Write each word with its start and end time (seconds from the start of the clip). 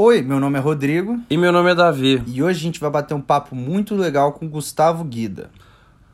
Oi, 0.00 0.22
meu 0.22 0.38
nome 0.38 0.56
é 0.56 0.62
Rodrigo 0.62 1.18
E 1.28 1.36
meu 1.36 1.50
nome 1.50 1.72
é 1.72 1.74
Davi. 1.74 2.22
e 2.24 2.40
hoje 2.40 2.60
a 2.60 2.62
gente 2.62 2.78
vai 2.78 2.88
bater 2.88 3.14
um 3.14 3.20
papo 3.20 3.56
muito 3.56 3.96
legal 3.96 4.32
com 4.32 4.46
o 4.46 4.48
Gustavo 4.48 5.02
Guida. 5.02 5.50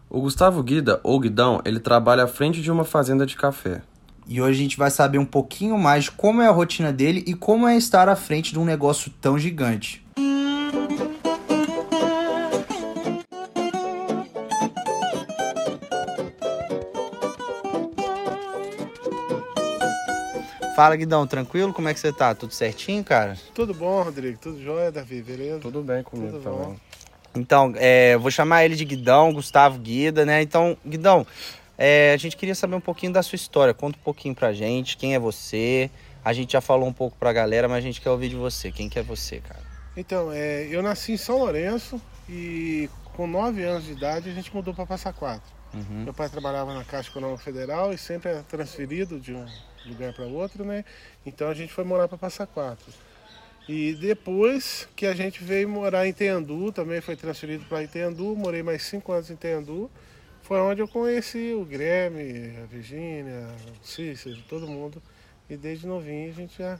O 0.09 0.23
Gustavo 0.23 0.63
Guida, 0.63 1.01
ou 1.03 1.21
Guidão, 1.21 1.61
ele 1.67 1.79
trabalha 1.79 2.25
à 2.25 2.27
frente 2.27 2.63
de 2.63 2.71
uma 2.71 2.85
fazenda 2.85 3.27
de 3.27 3.37
café. 3.37 3.83
E 4.27 4.41
hoje 4.41 4.59
a 4.59 4.63
gente 4.63 4.79
vai 4.79 4.91
saber 4.91 5.19
um 5.19 5.27
pouquinho 5.27 5.77
mais 5.77 6.05
de 6.05 6.13
como 6.13 6.41
é 6.41 6.49
a 6.49 6.51
rotina 6.51 6.91
dele 6.91 7.23
e 7.27 7.35
como 7.35 7.69
é 7.69 7.77
estar 7.77 8.09
à 8.09 8.17
frente 8.17 8.55
de 8.55 8.59
um 8.59 8.65
negócio 8.65 9.13
tão 9.21 9.39
gigante. 9.39 10.03
Fala, 20.75 20.97
Guidão, 20.97 21.25
tranquilo? 21.25 21.73
Como 21.73 21.89
é 21.89 21.95
que 21.95 22.01
você 22.01 22.13
tá? 22.13 22.35
Tudo 22.35 22.53
certinho, 22.53 23.05
cara? 23.05 23.39
Tudo 23.55 23.73
bom, 23.73 24.03
Rodrigo? 24.03 24.37
Tudo 24.39 24.61
jóia, 24.61 24.91
Davi? 24.91 25.23
Beleza? 25.23 25.61
Tudo 25.61 25.83
bem 25.83 26.03
comigo 26.03 26.33
Tudo 26.33 26.43
também. 26.43 26.59
bom. 26.59 26.77
Então, 27.37 27.73
é, 27.77 28.17
vou 28.17 28.29
chamar 28.29 28.65
ele 28.65 28.75
de 28.75 28.85
Guidão, 28.85 29.33
Gustavo 29.33 29.79
Guida, 29.79 30.27
né? 30.27 30.43
Então, 30.43 30.77
Guidão, 30.85 31.25
é, 31.79 32.13
a 32.13 32.17
gente 32.17 32.37
queria 32.37 32.57
saber 32.57 32.75
um 32.75 32.81
pouquinho 32.81 33.13
da 33.13 33.23
sua 33.23 33.37
história. 33.37 33.73
Conta 33.73 33.97
um 33.99 34.03
pouquinho 34.03 34.35
pra 34.35 34.53
gente, 34.53 34.97
quem 34.97 35.15
é 35.15 35.19
você. 35.19 35.89
A 36.25 36.33
gente 36.33 36.55
já 36.55 36.61
falou 36.61 36.89
um 36.89 36.93
pouco 36.93 37.17
pra 37.19 37.33
galera, 37.33 37.69
mas 37.69 37.79
a 37.79 37.81
gente 37.81 38.01
quer 38.01 38.11
ouvir 38.11 38.29
de 38.29 38.37
você. 38.37 38.73
Quem 38.73 38.89
que 38.89 38.99
é 38.99 39.03
você, 39.03 39.39
cara? 39.39 39.63
Então, 39.97 40.33
é, 40.33 40.67
eu 40.69 40.83
nasci 40.83 41.13
em 41.13 41.17
São 41.17 41.39
Lourenço 41.39 42.03
e 42.29 42.91
com 43.17 43.29
9 43.29 43.63
anos 43.63 43.85
de 43.85 43.93
idade 43.93 44.29
a 44.29 44.33
gente 44.33 44.53
mudou 44.53 44.75
para 44.75 44.87
Passa 44.87 45.13
Quatro. 45.13 45.55
Uhum. 45.73 46.03
Meu 46.03 46.15
pai 46.15 46.29
trabalhava 46.29 46.75
na 46.75 46.83
Caixa 46.83 47.11
Econômica 47.11 47.43
Federal 47.43 47.93
e 47.93 47.99
sempre 47.99 48.31
era 48.31 48.43
transferido 48.43 49.21
de 49.21 49.33
um 49.33 49.47
lugar 49.87 50.13
para 50.13 50.25
outro, 50.25 50.65
né? 50.65 50.85
Então 51.25 51.49
a 51.49 51.55
gente 51.55 51.73
foi 51.73 51.85
morar 51.85 52.09
para 52.09 52.19
Passa 52.19 52.47
Quatro. 52.47 52.93
E 53.69 53.95
depois 53.95 54.87
que 54.95 55.07
a 55.07 55.15
gente 55.15 55.43
veio 55.43 55.69
morar 55.69 56.07
em 56.07 56.13
Teandu, 56.13 56.71
também 56.71 57.01
foi 57.01 57.17
transferido 57.17 57.65
para 57.65 57.83
Iteandu, 57.83 58.37
morei 58.37 58.63
mais 58.63 58.83
5 58.83 59.11
anos 59.13 59.31
em 59.31 59.37
Teandu. 59.37 59.91
Foi 60.43 60.59
onde 60.59 60.83
eu 60.83 60.89
conheci 60.89 61.55
o 61.55 61.65
Grêmio, 61.65 62.63
a 62.63 62.67
Virgínia, 62.67 63.47
o 63.83 63.87
Cícero, 63.87 64.37
todo 64.49 64.67
mundo. 64.67 65.03
E 65.49 65.57
desde 65.57 65.87
novinho 65.87 66.31
a 66.31 66.35
gente 66.35 66.59
já, 66.59 66.79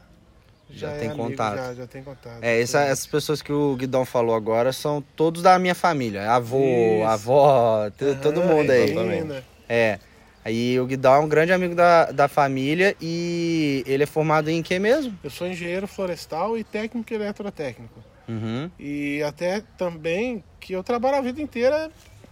Já 0.69 0.91
é 0.93 0.99
tem 0.99 1.09
amigo, 1.11 1.29
contato. 1.31 1.57
Já, 1.57 1.75
já 1.75 1.87
tem 1.87 2.03
contato. 2.03 2.39
É, 2.43 2.61
essa- 2.61 2.83
essas 2.83 3.07
pessoas 3.07 3.41
que 3.41 3.53
o 3.53 3.75
Guidão 3.77 4.05
falou 4.05 4.35
agora 4.35 4.71
são 4.71 5.03
todos 5.17 5.41
da 5.43 5.59
minha 5.59 5.75
família. 5.75 6.31
Avô, 6.33 6.59
Isso. 6.59 7.05
avó, 7.09 7.85
Aham, 8.03 8.15
todo 8.21 8.43
mundo 8.43 8.71
aí. 8.71 8.93
Regina. 8.93 9.43
É. 9.67 9.99
Aí 10.45 10.79
o 10.79 10.87
Guidão 10.87 11.15
é 11.15 11.19
um 11.21 11.29
grande 11.29 11.53
amigo 11.53 11.75
da, 11.75 12.11
da 12.13 12.29
família 12.29 12.95
e 13.01 13.83
ele 13.87 14.03
é 14.03 14.07
formado 14.07 14.51
em 14.51 14.63
que 14.63 14.79
mesmo? 14.79 15.19
Eu 15.25 15.31
sou 15.31 15.47
engenheiro 15.47 15.87
florestal 15.89 16.59
e 16.59 16.63
técnico 16.63 17.15
eletrotécnico. 17.15 17.99
Uhum. 18.29 18.71
E 18.79 19.23
até 19.23 19.63
também 19.79 20.45
que 20.61 20.73
eu 20.75 20.83
trabalho 20.83 21.17
a 21.17 21.21
vida 21.23 21.41
inteira 21.41 21.91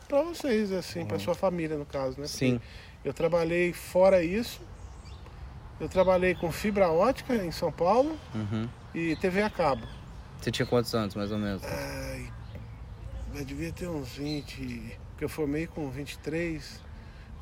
para 0.08 0.22
vocês, 0.22 0.70
assim, 0.72 1.06
para 1.06 1.18
sua 1.18 1.34
família 1.34 1.76
no 1.78 1.86
caso, 1.86 2.20
né? 2.20 2.26
Sim. 2.26 2.58
Porque 2.58 3.08
Eu 3.08 3.14
trabalhei 3.14 3.72
fora 3.72 4.22
isso. 4.22 4.60
Eu 5.80 5.88
trabalhei 5.88 6.34
com 6.34 6.52
fibra 6.52 6.88
ótica 6.90 7.34
em 7.34 7.50
São 7.50 7.72
Paulo 7.72 8.16
Uhum. 8.34 8.68
e 8.94 9.16
TV 9.16 9.42
a 9.42 9.48
cabo. 9.50 9.86
Você 10.38 10.50
tinha 10.50 10.66
quantos 10.66 10.94
anos, 10.94 11.14
mais 11.14 11.32
ou 11.32 11.38
menos? 11.38 11.62
Ai, 11.64 12.26
eu 13.34 13.44
devia 13.44 13.72
ter 13.72 13.88
uns 13.88 14.16
20, 14.16 14.98
porque 15.10 15.24
eu 15.24 15.28
formei 15.28 15.66
com 15.66 15.88
23 15.88 16.80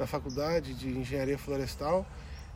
na 0.00 0.06
faculdade 0.06 0.72
de 0.72 0.88
engenharia 0.88 1.36
florestal. 1.38 2.06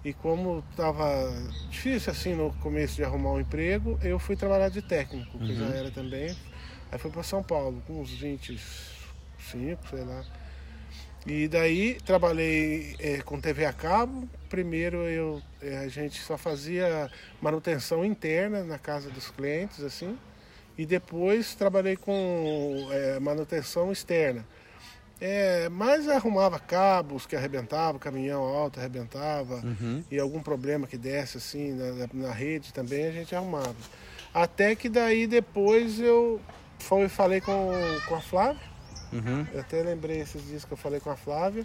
E 0.03 0.13
como 0.13 0.65
estava 0.71 1.33
difícil 1.71 2.11
assim 2.13 2.35
no 2.35 2.53
começo 2.55 2.97
de 2.97 3.05
arrumar 3.05 3.33
um 3.33 3.41
emprego, 3.41 3.99
eu 4.03 4.19
fui 4.19 4.37
trabalhar 4.37 4.69
de 4.69 4.83
técnico, 4.83 5.39
que 5.39 5.55
já 5.55 5.67
era 5.67 5.91
também. 5.91 6.35
Aí 6.91 6.99
fui 6.99 7.11
para 7.11 7.23
São 7.23 7.43
Paulo 7.43 7.83
com 7.87 8.01
uns 8.01 8.11
25, 8.11 9.89
sei 9.89 10.05
lá. 10.05 10.25
E 11.27 11.49
daí 11.49 11.95
trabalhei 12.05 12.97
eh, 12.99 13.23
com 13.23 13.41
TV 13.41 13.65
a 13.65 13.73
cabo. 13.73 14.29
Primeiro 14.51 14.99
eu, 15.09 15.41
eh, 15.63 15.79
a 15.79 15.89
gente 15.89 16.21
só 16.21 16.37
fazia 16.37 17.11
manutenção 17.41 18.05
interna 18.05 18.63
na 18.63 18.79
casa 18.79 19.09
dos 19.09 19.31
clientes, 19.31 19.83
assim. 19.83 20.19
E 20.77 20.85
depois 20.85 21.55
trabalhei 21.55 21.97
com 21.97 22.89
eh, 22.93 23.19
manutenção 23.21 23.91
externa. 23.91 24.45
É, 25.27 25.71
mas 25.71 26.07
arrumava 26.07 26.59
cabos 26.59 27.25
que 27.25 27.35
arrebentava, 27.35 27.99
caminhão 27.99 28.43
alto 28.43 28.79
arrebentava, 28.79 29.55
Uhum. 29.65 30.05
e 30.11 30.19
algum 30.21 30.43
problema 30.43 30.87
que 30.87 30.99
desse 30.99 31.39
assim 31.39 31.73
na, 31.73 32.07
na- 32.13 32.31
rede 32.35 32.75
também 32.75 33.07
a 33.07 33.11
gente 33.11 33.35
arrumava. 33.35 33.75
Até 34.35 34.75
que 34.77 34.87
daí 34.91 35.27
depois 35.27 35.99
eu 35.99 36.39
fui, 36.79 37.09
falei 37.09 37.41
com, 37.41 37.73
com 38.07 38.17
a 38.17 38.21
Flávia, 38.21 38.61
Uhum. 39.15 39.47
eu 39.55 39.61
até 39.61 39.83
lembrei 39.83 40.21
esses 40.21 40.45
dias 40.47 40.63
que 40.67 40.73
eu 40.73 40.77
falei 40.77 41.01
com 41.01 41.09
a 41.11 41.17
Flávia 41.17 41.65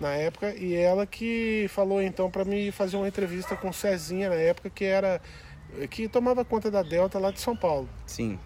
na 0.00 0.14
época, 0.14 0.54
e 0.54 0.72
ela 0.72 1.04
que 1.04 1.66
falou 1.70 2.00
então 2.00 2.30
para 2.30 2.44
mim 2.44 2.70
fazer 2.70 2.96
uma 2.96 3.08
entrevista 3.08 3.56
com 3.56 3.70
o 3.70 3.74
Cezinha 3.74 4.28
na 4.28 4.36
época, 4.36 4.70
que 4.70 4.84
era 4.84 5.20
que 5.90 6.06
tomava 6.06 6.44
conta 6.44 6.70
da 6.70 6.82
Delta 6.84 7.18
lá 7.18 7.32
de 7.32 7.40
São 7.40 7.56
Paulo. 7.56 7.88
Sim. 8.06 8.38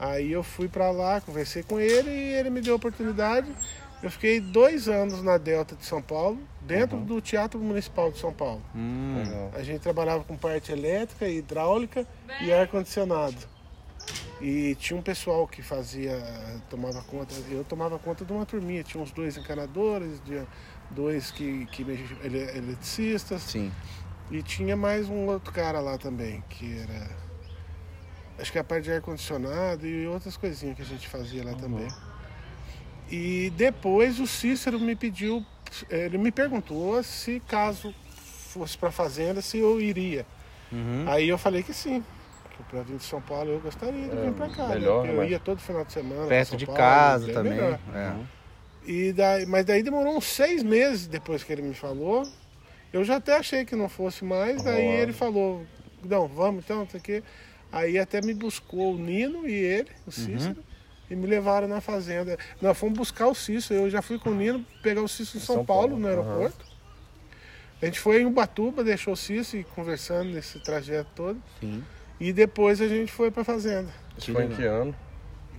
Aí 0.00 0.32
eu 0.32 0.42
fui 0.42 0.66
pra 0.66 0.90
lá, 0.90 1.20
conversei 1.20 1.62
com 1.62 1.78
ele 1.78 2.10
e 2.10 2.32
ele 2.34 2.50
me 2.50 2.60
deu 2.60 2.72
a 2.72 2.76
oportunidade. 2.76 3.46
Eu 4.04 4.10
fiquei 4.10 4.38
dois 4.38 4.86
anos 4.86 5.22
na 5.22 5.38
Delta 5.38 5.74
de 5.74 5.86
São 5.86 6.02
Paulo, 6.02 6.38
dentro 6.60 6.98
do 6.98 7.22
Teatro 7.22 7.58
Municipal 7.58 8.12
de 8.12 8.18
São 8.18 8.34
Paulo. 8.34 8.62
Hum. 8.76 9.22
A 9.54 9.62
gente 9.62 9.80
trabalhava 9.80 10.22
com 10.24 10.36
parte 10.36 10.70
elétrica, 10.70 11.26
hidráulica 11.26 12.06
e 12.42 12.52
ar-condicionado. 12.52 13.34
E 14.42 14.74
tinha 14.74 14.98
um 14.98 15.02
pessoal 15.02 15.48
que 15.48 15.62
fazia, 15.62 16.22
tomava 16.68 17.00
conta, 17.04 17.34
eu 17.50 17.64
tomava 17.64 17.98
conta 17.98 18.26
de 18.26 18.30
uma 18.34 18.44
turminha, 18.44 18.82
tinha 18.84 19.02
uns 19.02 19.10
dois 19.10 19.38
encanadores, 19.38 20.20
dois 20.90 21.30
que, 21.30 21.64
que 21.72 21.80
ele- 21.80 22.50
eletricistas, 22.54 23.40
Sim. 23.40 23.72
e 24.30 24.42
tinha 24.42 24.76
mais 24.76 25.08
um 25.08 25.24
outro 25.28 25.50
cara 25.50 25.80
lá 25.80 25.96
também, 25.96 26.44
que 26.50 26.78
era. 26.78 27.08
Acho 28.38 28.52
que 28.52 28.58
a 28.58 28.64
parte 28.64 28.84
de 28.84 28.92
ar-condicionado 28.92 29.86
e 29.86 30.06
outras 30.06 30.36
coisinhas 30.36 30.76
que 30.76 30.82
a 30.82 30.84
gente 30.84 31.08
fazia 31.08 31.42
lá 31.42 31.54
também. 31.54 31.88
E 33.14 33.50
depois 33.50 34.18
o 34.18 34.26
Cícero 34.26 34.80
me 34.80 34.96
pediu, 34.96 35.44
ele 35.88 36.18
me 36.18 36.32
perguntou 36.32 37.00
se 37.02 37.40
caso 37.46 37.94
fosse 38.48 38.76
para 38.76 38.90
fazenda, 38.90 39.40
se 39.40 39.58
eu 39.58 39.80
iria. 39.80 40.26
Uhum. 40.72 41.04
Aí 41.06 41.28
eu 41.28 41.38
falei 41.38 41.62
que 41.62 41.72
sim. 41.72 42.02
Que 42.56 42.62
para 42.64 42.82
vir 42.82 42.96
de 42.96 43.04
São 43.04 43.20
Paulo 43.20 43.50
eu 43.50 43.60
gostaria 43.60 44.08
de 44.08 44.16
É, 44.16 44.22
vir 44.22 44.32
para 44.32 44.48
cá. 44.48 44.66
né? 44.68 44.74
melhor, 44.76 45.02
Porque 45.04 45.12
eu 45.16 45.20
né? 45.22 45.28
ia 45.28 45.38
todo 45.38 45.58
final 45.60 45.84
de 45.84 45.92
semana. 45.92 46.26
Perto 46.26 46.56
de 46.56 46.66
Paulo, 46.66 46.78
casa 46.80 47.32
também. 47.32 47.58
É. 47.60 48.14
E 48.86 49.12
daí, 49.12 49.46
mas 49.46 49.64
daí 49.64 49.82
demorou 49.82 50.16
uns 50.16 50.24
seis 50.26 50.62
meses 50.62 51.06
depois 51.06 51.42
que 51.44 51.52
ele 51.52 51.62
me 51.62 51.74
falou. 51.74 52.22
Eu 52.92 53.04
já 53.04 53.16
até 53.16 53.36
achei 53.36 53.64
que 53.64 53.74
não 53.76 53.88
fosse 53.88 54.24
mais. 54.24 54.62
Daí 54.62 54.84
ele 54.86 55.12
falou, 55.12 55.64
não, 56.04 56.26
vamos 56.26 56.64
então, 56.64 56.78
não 56.78 56.88
sei 56.88 57.00
o 57.00 57.02
quê. 57.02 57.22
Aí 57.72 57.98
até 57.98 58.20
me 58.20 58.34
buscou 58.34 58.94
o 58.94 58.98
Nino 58.98 59.48
e 59.48 59.52
ele, 59.52 59.90
o 60.06 60.10
Cícero, 60.12 60.56
e 61.14 61.16
me 61.16 61.26
levaram 61.26 61.66
na 61.68 61.80
fazenda. 61.80 62.36
Nós 62.60 62.76
fomos 62.76 62.98
buscar 62.98 63.28
o 63.28 63.34
Cícero. 63.34 63.80
Eu 63.84 63.90
já 63.90 64.02
fui 64.02 64.18
com 64.18 64.30
o 64.30 64.34
Nino 64.34 64.64
pegar 64.82 65.00
o 65.00 65.08
Cícero 65.08 65.38
em 65.38 65.40
São, 65.40 65.56
São 65.56 65.64
Paulo, 65.64 65.88
Paulo, 65.90 65.98
no 65.98 66.08
aeroporto. 66.08 66.64
A 67.80 67.86
gente 67.86 68.00
foi 68.00 68.20
em 68.22 68.26
Ubatuba, 68.26 68.82
deixou 68.84 69.12
o 69.14 69.16
Cícero 69.16 69.60
e 69.62 69.64
conversando 69.64 70.30
nesse 70.30 70.58
trajeto 70.60 71.10
todo. 71.14 71.40
Sim. 71.60 71.82
E 72.20 72.32
depois 72.32 72.80
a 72.80 72.88
gente 72.88 73.12
foi 73.12 73.30
pra 73.30 73.44
fazenda. 73.44 73.90
Isso 74.16 74.32
foi 74.32 74.44
em 74.44 74.48
que 74.48 74.62
ano? 74.64 74.94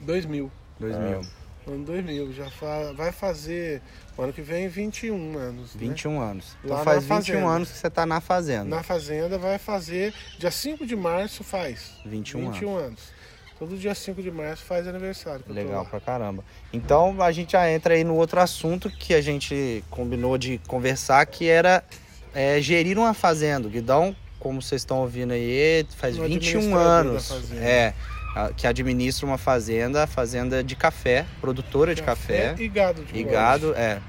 2000. 0.02 0.52
2000. 0.80 1.22
Ano 1.68 1.84
2000. 1.84 2.32
Já 2.34 2.50
fa- 2.50 2.94
vai 2.94 3.12
fazer, 3.12 3.82
ano 4.18 4.32
que 4.32 4.42
vem, 4.42 4.68
21 4.68 5.38
anos. 5.38 5.76
né? 5.76 5.80
21 5.88 6.20
anos. 6.22 6.56
Então 6.64 6.78
Lá 6.78 6.84
faz 6.84 7.08
na 7.08 7.16
21 7.18 7.34
fazenda. 7.34 7.52
anos 7.56 7.72
que 7.72 7.78
você 7.78 7.90
tá 7.90 8.06
na 8.06 8.22
fazenda. 8.22 8.64
Na 8.66 8.84
fazenda 8.84 9.38
vai 9.38 9.58
fazer, 9.58 10.14
dia 10.40 10.52
5 10.52 10.86
de 10.86 10.96
março 10.96 11.44
faz. 11.44 11.94
21, 12.06 12.52
21 12.52 12.76
anos. 12.78 13.14
Todo 13.58 13.78
dia 13.78 13.96
5 13.96 14.22
de 14.22 14.30
março 14.30 14.64
faz 14.64 14.86
aniversário. 14.88 15.44
Legal 15.48 15.86
pra 15.86 16.00
caramba. 16.02 16.44
Então 16.74 17.16
a 17.22 17.32
gente 17.32 17.54
já 17.54 17.72
entra 17.72 17.94
aí 17.94 18.04
no 18.04 18.16
outro 18.16 18.40
assunto 18.40 18.90
que 18.90 19.14
a 19.14 19.22
gente 19.22 19.84
combinou 19.90 20.38
de 20.38 20.60
conversar, 20.68 21.26
que 21.26 21.48
era 21.48 21.84
é, 22.34 22.60
gerir 22.62 22.98
uma 22.98 23.14
fazenda. 23.14 23.68
O 23.68 23.72
Guidão, 23.72 24.14
como 24.40 24.62
vocês 24.62 24.82
estão 24.82 24.98
ouvindo 25.00 25.32
aí, 25.32 25.86
faz 25.96 26.18
Um 26.20 26.24
21 26.24 26.76
administrador 26.76 26.82
anos. 26.86 27.52
É, 27.62 27.94
a- 28.36 28.52
que 28.52 28.68
administra 28.68 29.26
uma 29.26 29.38
fazenda, 29.38 30.04
a 30.04 30.08
fazenda 30.08 30.62
de 30.62 30.76
café, 30.76 31.26
produtora 31.40 31.96
de 31.96 32.02
café. 32.04 32.54
E 32.60 32.68
gado 32.68 33.04
de 33.06 33.18
E 33.18 33.24
gado, 33.24 33.74
é. 33.76 34.02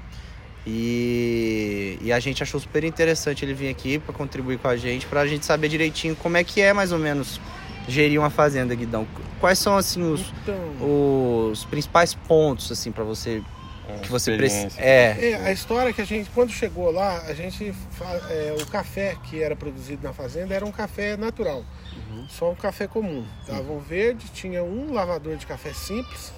E, 0.69 1.97
e 2.01 2.11
a 2.11 2.19
gente 2.19 2.43
achou 2.43 2.59
super 2.59 2.83
interessante 2.83 3.45
ele 3.45 3.53
vir 3.53 3.69
aqui 3.69 3.97
para 3.97 4.13
contribuir 4.13 4.57
com 4.59 4.67
a 4.67 4.75
gente, 4.75 5.05
pra 5.05 5.25
gente 5.25 5.45
saber 5.45 5.69
direitinho 5.69 6.13
como 6.17 6.35
é 6.35 6.43
que 6.43 6.59
é 6.59 6.73
mais 6.73 6.91
ou 6.91 6.99
menos 6.99 7.39
gerir 7.87 8.19
uma 8.19 8.29
fazenda, 8.29 8.75
Guidão. 8.75 9.07
Quais 9.39 9.59
são 9.59 9.77
assim 9.77 10.01
os, 10.03 10.33
Então, 10.43 11.49
os 11.51 11.65
principais 11.65 12.13
pontos 12.13 12.71
assim 12.71 12.91
para 12.91 13.03
você 13.03 13.41
É, 13.87 13.99
que 13.99 14.09
você 14.09 14.35
precisa? 14.35 14.79
É, 14.79 15.31
é, 15.31 15.35
a 15.45 15.51
história 15.51 15.93
que 15.93 16.01
a 16.01 16.05
gente, 16.05 16.29
quando 16.31 16.51
chegou 16.51 16.91
lá, 16.91 17.21
a 17.21 17.33
gente, 17.33 17.73
é, 18.29 18.55
o 18.61 18.65
café 18.67 19.15
que 19.23 19.41
era 19.41 19.55
produzido 19.55 20.03
na 20.03 20.13
fazenda 20.13 20.53
era 20.53 20.65
um 20.65 20.71
café 20.71 21.15
natural. 21.15 21.63
Só 22.29 22.51
um 22.51 22.55
café 22.55 22.87
comum. 22.87 23.25
Dava 23.47 23.71
um 23.71 23.79
verde, 23.79 24.29
tinha 24.33 24.63
um 24.63 24.93
lavador 24.93 25.37
de 25.37 25.45
café 25.45 25.73
simples, 25.73 26.33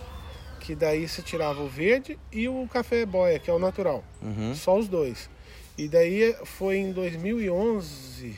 que 0.60 0.76
daí 0.76 1.08
se 1.08 1.24
tirava 1.24 1.62
o 1.62 1.68
verde 1.68 2.20
e 2.32 2.48
o 2.48 2.68
café 2.72 3.06
boia, 3.06 3.40
que 3.40 3.50
é 3.50 3.54
o 3.54 3.60
natural. 3.60 4.04
Uhum. 4.22 4.54
Só 4.54 4.78
os 4.78 4.88
dois. 4.88 5.30
E 5.78 5.88
daí 5.88 6.36
foi 6.44 6.78
em 6.78 6.92
2011, 6.92 8.36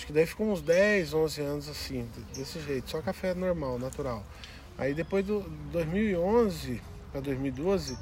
acho 0.00 0.06
que 0.06 0.12
daí 0.14 0.24
ficou 0.24 0.50
uns 0.50 0.62
10, 0.62 1.12
11 1.12 1.40
anos 1.42 1.68
assim, 1.68 2.08
desse 2.34 2.58
jeito, 2.60 2.88
só 2.88 3.02
café 3.02 3.34
normal, 3.34 3.78
natural. 3.78 4.24
Aí 4.78 4.94
depois 4.94 5.26
do 5.26 5.40
2011 5.72 6.80
para 7.12 7.20
2012, 7.20 7.98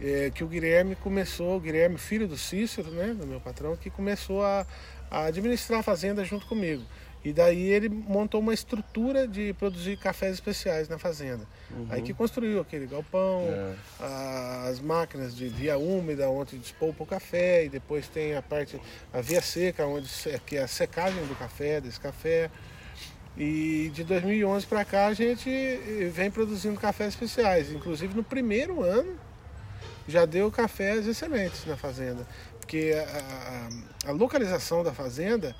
é, 0.00 0.32
que 0.34 0.42
o 0.42 0.48
Guilherme 0.48 0.96
começou, 0.96 1.56
o 1.56 1.60
Guilherme, 1.60 1.98
filho 1.98 2.26
do 2.26 2.36
Cícero, 2.36 2.90
né, 2.90 3.14
do 3.14 3.24
meu 3.28 3.40
patrão, 3.40 3.76
que 3.76 3.90
começou 3.90 4.44
a, 4.44 4.66
a 5.08 5.26
administrar 5.26 5.78
a 5.78 5.82
fazenda 5.84 6.24
junto 6.24 6.46
comigo. 6.46 6.82
E 7.24 7.32
daí 7.32 7.68
ele 7.70 7.88
montou 7.88 8.40
uma 8.40 8.54
estrutura 8.54 9.26
de 9.26 9.52
produzir 9.54 9.96
cafés 9.96 10.34
especiais 10.34 10.88
na 10.88 10.96
fazenda. 10.96 11.44
Aí 11.90 12.00
que 12.00 12.14
construiu 12.14 12.60
aquele 12.60 12.86
galpão, 12.86 13.42
a- 13.98 14.68
as 14.70 14.78
máquinas 14.80 15.34
de 15.34 15.48
via 15.48 15.76
úmida, 15.76 16.30
onde 16.30 16.56
despolpa 16.56 17.02
o 17.02 17.06
café, 17.06 17.64
e 17.64 17.68
depois 17.68 18.06
tem 18.06 18.36
a 18.36 18.42
parte, 18.42 18.80
a 19.12 19.20
via 19.20 19.42
seca, 19.42 19.84
onde 19.86 20.08
que 20.46 20.56
é 20.56 20.62
a 20.62 20.68
secagem 20.68 21.24
do 21.26 21.34
café, 21.36 21.80
desse 21.80 21.98
café. 21.98 22.48
E 23.36 23.90
de 23.92 24.04
2011 24.04 24.64
para 24.66 24.84
cá 24.84 25.08
a 25.08 25.12
gente 25.14 25.50
eh, 25.50 26.08
vem 26.12 26.30
produzindo 26.30 26.78
cafés 26.80 27.08
especiais. 27.14 27.70
Inclusive 27.72 28.14
no 28.14 28.22
primeiro 28.22 28.82
ano 28.82 29.14
já 30.08 30.24
deu 30.24 30.50
cafés 30.50 31.06
excelentes 31.06 31.66
na 31.66 31.76
fazenda. 31.76 32.26
Porque 32.60 32.94
a, 32.96 34.06
a- 34.06 34.10
a 34.10 34.12
localização 34.12 34.82
da 34.84 34.92
fazenda 34.92 35.54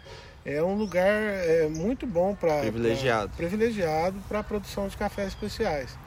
é 0.46 0.62
um 0.62 0.75
lugar 0.76 1.04
é, 1.10 1.69
muito 1.69 2.06
bom 2.06 2.34
para 2.34 2.60
Privilegiado. 2.60 3.32
privilegiado 3.37 4.19
para 4.28 4.38
a 4.38 4.44
produção 4.44 4.87
de 4.88 4.96
cafés 4.96 5.28
especiais. 5.28 5.98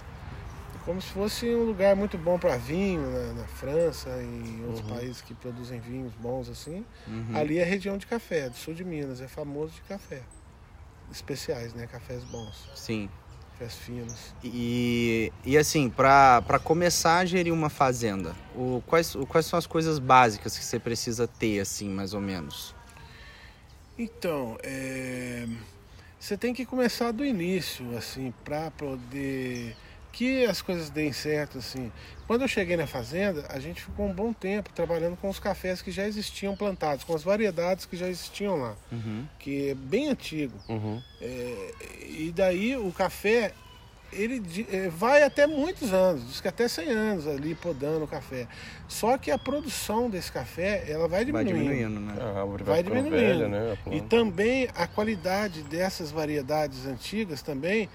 Como 0.86 1.00
se 1.01 1.09
fosse 1.09 1.45
um 1.53 1.65
lugar 1.65 1.95
muito 1.95 2.18
bom 2.18 2.39
para 2.39 2.56
vinho 2.57 3.01
na, 3.01 3.33
na 3.41 3.47
França 3.47 4.09
e 4.21 4.25
em 4.25 4.65
outros 4.65 4.81
países 4.89 5.21
que 5.21 5.33
produzem 5.36 5.80
vinhos 5.80 6.13
bons 6.13 6.50
assim. 6.50 6.86
Uhum. 7.06 7.36
Ali 7.36 7.59
é 7.59 7.63
região 7.63 7.97
de 7.97 8.07
café, 8.07 8.50
do 8.50 8.56
sul 8.56 8.74
de 8.74 8.83
Minas, 8.83 9.21
é 9.21 9.27
famoso 9.27 9.74
de 9.74 9.81
café. 9.81 10.21
Especiais, 11.12 11.74
né? 11.74 11.86
Cafés 11.86 12.24
bons, 12.24 12.69
Sim. 12.75 13.09
cafés 13.53 13.75
finos. 13.75 14.33
E, 14.44 15.31
e 15.44 15.57
assim, 15.57 15.89
para 15.89 16.59
começar 16.63 17.18
a 17.18 17.25
gerir 17.25 17.51
uma 17.53 17.69
fazenda, 17.69 18.33
o, 18.56 18.81
quais, 18.88 19.13
o- 19.15 19.25
quais 19.25 19.45
são 19.45 19.59
as 19.59 19.68
coisas 19.68 20.00
básicas 20.00 20.57
que 20.57 20.63
você 20.63 20.80
precisa 20.80 21.27
ter, 21.27 21.59
assim, 21.59 21.89
mais 21.89 22.13
ou 22.13 22.21
menos? 22.21 22.74
Então, 24.00 24.57
é, 24.63 25.46
você 26.18 26.38
tem 26.38 26.54
que 26.54 26.66
começar 26.66 27.12
do 27.12 27.25
início, 27.25 27.98
assim, 27.98 28.34
para 28.46 28.72
poder 28.72 29.75
que 30.12 30.46
as 30.46 30.62
coisas 30.62 30.90
deem 30.90 31.12
certo, 31.13 31.57
assim. 31.60 31.92
Quando 32.25 32.42
eu 32.44 32.48
cheguei 32.48 32.75
na 32.78 32.88
fazenda, 32.88 33.46
a 33.50 33.60
gente 33.60 33.81
ficou 33.84 34.07
um 34.07 34.13
bom 34.13 34.31
tempo 34.34 34.69
trabalhando 34.74 35.16
com 35.18 35.30
os 35.30 35.38
cafés 35.40 35.81
que 35.81 35.92
já 35.92 36.07
existiam 36.07 36.56
plantados, 36.56 37.04
com 37.04 37.13
as 37.13 37.24
variedades 37.24 37.86
que 37.86 37.96
já 37.98 38.07
existiam 38.07 38.56
lá, 38.56 38.75
Uhum. 38.92 39.25
que 39.38 39.69
é 39.69 39.75
bem 39.75 40.10
antigo. 40.10 40.57
Uhum. 40.69 41.01
É, 41.22 41.72
e 42.10 42.34
daí 42.36 42.75
o 42.78 42.92
café 42.92 43.54
ele 44.12 44.42
é, 44.72 44.90
vai 44.90 45.24
até 45.24 45.46
muitos 45.48 45.94
anos, 45.94 46.28
diz 46.28 46.42
que 46.42 46.48
até 46.48 46.68
100 46.68 46.90
anos 46.90 47.28
ali 47.28 47.54
podando 47.56 48.04
o 48.06 48.08
café. 48.08 48.48
Só 48.88 49.18
que 49.18 49.30
a 49.32 49.38
produção 49.38 50.10
desse 50.10 50.32
café 50.32 50.86
ela 50.88 51.08
vai 51.08 51.26
Vai 51.26 51.44
diminuindo. 51.46 51.70
diminuindo, 51.74 52.00
né? 52.00 52.14
A 52.22 52.40
árvore 52.42 52.64
Vai 52.64 52.76
vai, 52.76 52.84
diminuindo. 52.84 53.16
velha, 53.16 53.48
né? 53.48 53.78
E 53.92 54.02
também 54.02 54.68
a 54.76 54.88
qualidade 54.88 55.62
dessas 55.64 56.12
variedades 56.12 56.86
antigas 56.86 57.42
também, 57.42 57.90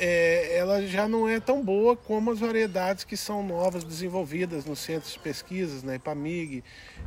é, 0.00 0.56
ela 0.56 0.80
já 0.86 1.08
não 1.08 1.28
é 1.28 1.40
tão 1.40 1.60
boa 1.64 1.96
como 1.96 2.30
as 2.30 2.38
variedades 2.38 3.02
que 3.02 3.16
são 3.16 3.42
novas, 3.42 3.82
desenvolvidas 3.82 4.64
nos 4.64 4.78
centros 4.78 5.12
de 5.14 5.18
pesquisas, 5.18 5.82
na 5.82 5.96
IPAMIG, 5.96 6.62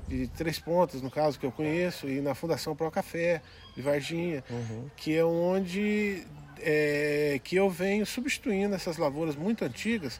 de 0.10 0.28
Três 0.28 0.60
Pontas, 0.60 1.02
no 1.02 1.10
caso 1.10 1.40
que 1.40 1.46
eu 1.46 1.54
conheço, 1.54 2.10
e 2.10 2.20
na 2.20 2.36
Fundação 2.36 2.76
Pro 2.76 2.92
Café, 2.92 3.42
de 3.78 3.82
Varginha, 3.82 4.44
Uhum. 4.50 4.88
que 4.98 5.16
é 5.16 5.24
onde 5.24 6.24
é, 6.62 7.40
que 7.44 7.56
eu 7.56 7.70
venho 7.70 8.06
substituindo 8.06 8.76
essas 8.76 8.98
lavouras 8.98 9.36
muito 9.36 9.66
antigas, 9.66 10.20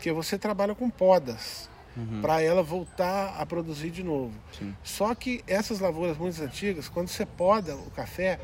que 0.00 0.12
você 0.12 0.38
trabalha 0.38 0.74
com 0.74 0.88
podas 0.88 1.68
para 2.22 2.40
ela 2.40 2.62
voltar 2.62 3.34
a 3.38 3.44
produzir 3.44 3.90
de 3.90 4.02
novo. 4.04 4.32
Sim. 4.56 4.74
Só 4.84 5.14
que 5.14 5.42
essas 5.46 5.80
lavouras 5.80 6.16
muito 6.16 6.40
antigas, 6.42 6.88
quando 6.88 7.08
você 7.08 7.26
poda 7.26 7.74
o 7.74 7.90
café, 7.90 8.38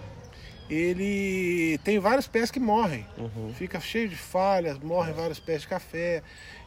ele 0.69 1.79
tem 1.85 1.99
vários 1.99 2.27
pés 2.27 2.51
que 2.51 2.59
morrem. 2.59 3.07
Uhum. 3.17 3.53
Fica 3.55 3.79
cheio 3.81 4.09
de 4.09 4.17
falhas, 4.17 4.79
morrem 4.79 5.15
vários 5.15 5.39
pés 5.39 5.63
de 5.63 5.69
café. 5.69 6.23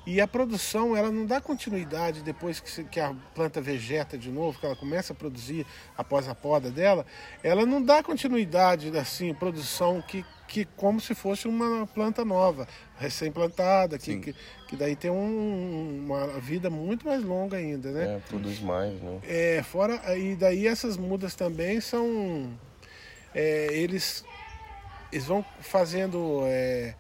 E 0.10 0.22
a 0.22 0.28
produção, 0.28 0.96
ela 0.96 1.12
não 1.12 1.26
dá 1.26 1.42
continuidade 1.42 2.22
depois 2.24 2.62
que, 2.62 2.72
se- 2.72 2.86
que 2.86 2.98
a 2.98 3.14
planta 3.36 3.60
vegeta 3.60 4.18
de 4.18 4.32
novo, 4.32 4.58
que 4.58 4.66
ela 4.66 4.74
começa 4.76 5.12
a 5.12 5.16
produzir 5.16 5.66
após 5.98 6.30
a 6.30 6.34
poda 6.34 6.72
dela, 6.72 7.06
ela 7.44 7.66
não 7.66 7.82
dá 7.84 8.02
continuidade, 8.02 8.98
assim, 8.98 9.34
produção 9.34 10.02
que, 10.02 10.24
que 10.48 10.64
como 10.78 11.02
se 11.02 11.14
fosse 11.14 11.46
uma 11.46 11.86
planta 11.88 12.24
nova, 12.24 12.66
recém-plantada, 12.98 13.98
que, 13.98 14.18
que, 14.22 14.36
que 14.70 14.76
daí 14.78 14.96
tem 14.96 15.12
um- 15.12 16.04
uma 16.06 16.40
vida 16.40 16.70
muito 16.70 17.06
mais 17.06 17.22
longa 17.22 17.58
ainda, 17.58 17.92
né? 17.92 18.16
É, 18.16 18.20
produz 18.30 18.62
mais, 18.62 18.94
né? 19.02 19.20
É, 19.28 19.62
fora 19.62 20.18
e 20.18 20.38
daí 20.38 20.68
essas 20.68 20.96
mudas 20.96 21.36
também 21.36 21.82
são 21.82 22.50
é, 23.36 23.68
eles 23.74 24.24
eles 25.12 25.26
vão 25.26 25.44
fazendo 25.60 26.42
é, 26.46 26.96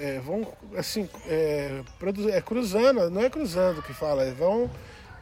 é, 0.00 0.18
vão 0.20 0.46
assim 0.76 1.08
é, 1.26 1.80
é, 2.32 2.40
cruzando 2.40 3.10
não 3.10 3.22
é 3.22 3.30
cruzando 3.30 3.82
que 3.82 3.92
fala 3.92 4.24
eles 4.24 4.36
vão 4.36 4.70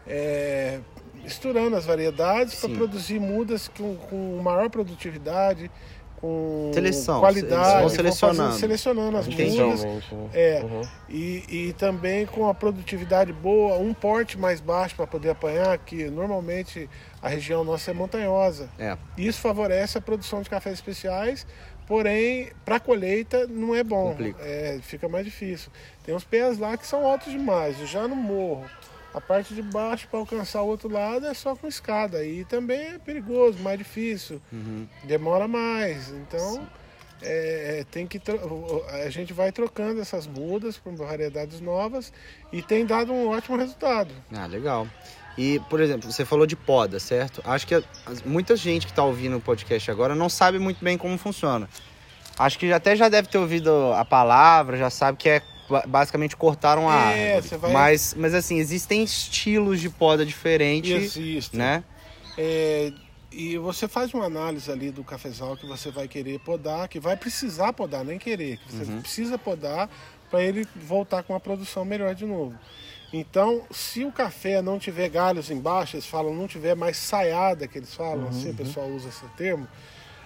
é, 0.07 0.79
misturando 1.23 1.77
as 1.77 1.85
variedades 1.85 2.55
para 2.61 2.71
produzir 2.71 3.19
mudas 3.19 3.69
com, 3.69 3.97
com 3.97 4.41
maior 4.43 4.71
produtividade 4.71 5.71
com 6.21 6.71
Seleção, 6.73 7.21
qualidade 7.21 7.63
vão 7.73 7.81
vão 7.81 7.89
selecionando. 7.91 8.39
fazendo- 8.39 8.59
selecionando 8.59 9.17
as 9.19 9.29
Entendi. 9.29 9.61
mudas 9.61 9.85
né? 9.85 10.01
É. 10.33 10.63
Uhum. 10.65 10.81
e, 11.11 11.45
e 11.49 11.73
também 11.75 12.25
com 12.25 12.49
a 12.49 12.55
produtividade 12.55 13.35
boa, 13.35 13.77
um 13.77 13.93
porte 13.93 14.39
mais 14.39 14.59
baixo 14.59 14.97
para 14.97 15.07
poder 15.07 15.29
apanhar, 15.31 15.77
que 15.77 16.09
normalmente 16.09 16.89
a 17.21 17.29
região 17.29 17.63
nossa 17.65 17.91
é 17.91 17.95
montanhosa. 17.95 18.71
É. 18.79 18.97
Isso 19.19 19.41
favorece 19.41 19.99
a 19.99 20.01
produção 20.01 20.41
de 20.41 20.49
cafés 20.49 20.77
especiais, 20.77 21.47
porém, 21.87 22.51
para 22.65 22.79
colheita 22.81 23.47
não 23.47 23.75
é 23.75 23.83
bom. 23.85 24.17
É, 24.41 24.79
fica 24.83 25.09
mais 25.09 25.25
difícil. 25.25 25.71
Tem 26.05 26.15
uns 26.15 26.25
pés 26.25 26.59
lá 26.59 26.77
que 26.77 26.87
são 26.87 27.07
altos 27.07 27.33
demais, 27.33 27.77
já 27.89 28.07
no 28.07 28.17
morro. 28.17 28.65
A 29.15 29.21
parte 29.21 29.55
de 29.55 29.63
baixo 29.63 30.07
para 30.09 30.19
alcançar 30.21 30.61
o 30.63 30.67
outro 30.67 30.91
lado 30.91 31.27
é 31.27 31.33
só 31.33 31.57
com 31.57 31.67
escada. 31.67 32.23
E 32.25 32.45
também 32.45 32.79
é 32.95 32.99
perigoso, 32.99 33.59
mais 33.61 33.79
difícil, 33.79 34.43
Uhum. 34.53 34.87
demora 35.05 35.49
mais. 35.49 36.11
Então, 36.11 36.69
é, 37.23 37.85
tem 37.91 38.07
que 38.07 38.21
a 39.05 39.09
gente 39.09 39.33
vai 39.33 39.51
trocando 39.51 40.03
essas 40.03 40.27
mudas 40.27 40.77
por 40.77 40.95
variedades 40.95 41.63
novas 41.63 42.13
e 42.53 42.61
tem 42.61 42.85
dado 42.85 43.11
um 43.11 43.29
ótimo 43.29 43.57
resultado. 43.57 44.13
Ah, 44.35 44.45
legal. 44.47 44.87
E, 45.39 45.61
por 45.69 45.81
exemplo, 45.81 46.11
você 46.11 46.25
falou 46.25 46.47
de 46.47 46.57
poda, 46.57 46.99
certo? 46.99 47.43
Acho 47.45 47.67
que 47.67 47.75
as- 47.75 48.23
muita 48.25 48.57
gente 48.57 48.87
que 48.87 48.93
está 48.93 49.03
ouvindo 49.05 49.37
o 49.37 49.41
podcast 49.41 49.91
agora 49.91 50.15
não 50.15 50.29
sabe 50.29 50.59
muito 50.59 50.83
bem 50.83 50.97
como 50.97 51.17
funciona. 51.19 51.69
Acho 52.39 52.59
que 52.59 52.73
até 52.73 52.97
já 52.97 53.09
deve 53.09 53.29
ter 53.29 53.39
ouvido 53.39 53.93
a 53.95 54.05
palavra, 54.05 54.77
já 54.77 54.89
sabe 54.91 55.19
que 55.19 55.29
é 55.29 55.43
ba- 55.69 55.85
basicamente 55.87 56.37
cortaram 56.37 56.89
a 56.89 56.95
É, 57.13 57.35
árvore. 57.35 57.49
você 57.49 57.57
vai- 57.59 57.73
Mas, 57.73 58.15
mas 58.17 58.35
assim, 58.35 58.57
existem 58.59 59.03
estilos 59.03 59.81
de 59.81 59.91
poda 59.91 60.25
diferentes, 60.25 61.17
Existe. 61.17 61.57
né? 61.57 61.85
É, 62.39 62.93
e 63.33 63.59
você 63.59 63.87
faz 63.89 64.13
uma 64.15 64.25
análise 64.25 64.71
ali 64.71 64.91
do 64.91 65.03
cafezal 65.05 65.57
que 65.57 65.67
você 65.67 65.91
vai 65.91 66.09
querer 66.09 66.39
podar, 66.41 66.89
que 66.89 66.99
vai 67.01 67.17
precisar 67.17 67.73
podar, 67.73 68.05
nem 68.05 68.19
querer, 68.19 68.59
que 68.59 68.73
você 68.73 68.93
precisa 69.01 69.37
podar 69.39 69.89
para 70.31 70.43
ele 70.43 70.67
voltar 70.77 71.23
com 71.23 71.33
uma 71.35 71.41
produção 71.41 71.85
melhor 71.85 72.15
de 72.15 72.25
novo. 72.27 72.55
Então, 73.13 73.63
se 73.71 74.05
o 74.05 74.13
café 74.13 74.61
não 74.61 74.79
tiver 74.79 75.09
galhos 75.09 75.51
embaixo, 75.51 75.97
eles 75.97 76.07
falam, 76.07 76.35
não 76.35 76.47
tiver 76.47 76.75
mais 76.75 76.97
saiada, 76.97 77.67
que 77.67 77.79
eles 77.79 77.95
falam, 77.95 78.29
assim, 78.29 78.51
o 78.51 78.55
pessoal 78.55 78.89
usa 78.89 79.09
esse 79.09 79.25
termo, 79.37 79.67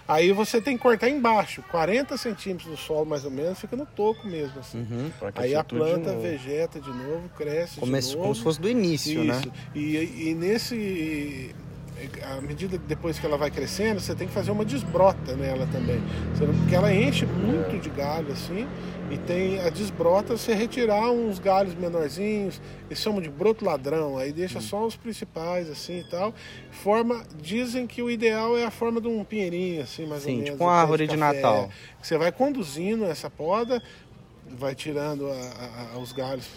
aí 0.07 0.31
você 0.31 0.59
tem 0.59 0.75
que 0.75 0.83
cortar 0.83 1.07
embaixo, 1.07 1.63
40 1.69 2.17
centímetros 2.17 2.69
do 2.69 2.77
solo 2.77 3.05
mais 3.05 3.23
ou 3.23 3.31
menos, 3.31 3.59
fica 3.59 3.75
no 3.75 3.85
toco 3.85 4.27
mesmo, 4.27 4.59
assim. 4.59 4.79
Uhum. 4.79 5.11
Aí 5.35 5.55
a 5.55 5.61
de 5.61 5.67
planta 5.67 6.11
novo. 6.11 6.21
vegeta 6.21 6.79
de 6.79 6.89
novo, 6.89 7.29
cresce 7.37 7.79
de 7.79 7.85
novo. 7.85 8.17
como 8.17 8.35
se 8.35 8.41
fosse 8.41 8.59
do 8.59 8.69
início, 8.69 9.23
né? 9.23 9.39
Isso. 9.39 9.51
E, 9.75 10.29
e 10.29 10.35
nesse 10.35 11.55
à 12.23 12.41
medida 12.41 12.77
que 12.77 12.85
depois 12.85 13.19
que 13.19 13.25
ela 13.25 13.37
vai 13.37 13.51
crescendo, 13.51 13.99
você 13.99 14.15
tem 14.15 14.27
que 14.27 14.33
fazer 14.33 14.51
uma 14.51 14.65
desbrota 14.65 15.35
nela 15.35 15.67
também. 15.71 16.01
Porque 16.59 16.73
ela 16.75 16.91
enche 16.93 17.25
muito 17.25 17.79
de 17.79 17.89
galho 17.89 18.31
assim, 18.31 18.67
e 19.11 19.17
tem 19.17 19.59
a 19.59 19.69
desbrota, 19.69 20.37
você 20.37 20.53
retirar 20.53 21.11
uns 21.11 21.37
galhos 21.37 21.75
menorzinhos, 21.75 22.61
eles 22.89 22.99
chamam 22.99 23.21
de 23.21 23.29
broto 23.29 23.65
ladrão, 23.65 24.17
aí 24.17 24.31
deixa 24.31 24.59
só 24.61 24.85
os 24.85 24.95
principais 24.95 25.69
assim 25.69 25.99
e 25.99 26.03
tal. 26.05 26.33
Forma, 26.71 27.23
dizem 27.41 27.85
que 27.85 28.01
o 28.01 28.09
ideal 28.09 28.57
é 28.57 28.63
a 28.65 28.71
forma 28.71 28.99
de 29.01 29.07
um 29.07 29.23
pinheirinho 29.23 29.83
assim, 29.83 30.07
mais 30.07 30.23
Sim, 30.23 30.29
ou 30.29 30.35
menos. 30.37 30.51
tipo 30.51 30.63
um 30.63 30.67
uma 30.67 30.73
árvore 30.75 31.07
de 31.07 31.17
café. 31.17 31.35
Natal. 31.35 31.69
Você 32.01 32.17
vai 32.17 32.31
conduzindo 32.31 33.05
essa 33.05 33.29
poda, 33.29 33.81
vai 34.57 34.73
tirando 34.73 35.29
a- 35.29 35.93
a- 35.93 35.97
os 35.99 36.11
galhos 36.13 36.47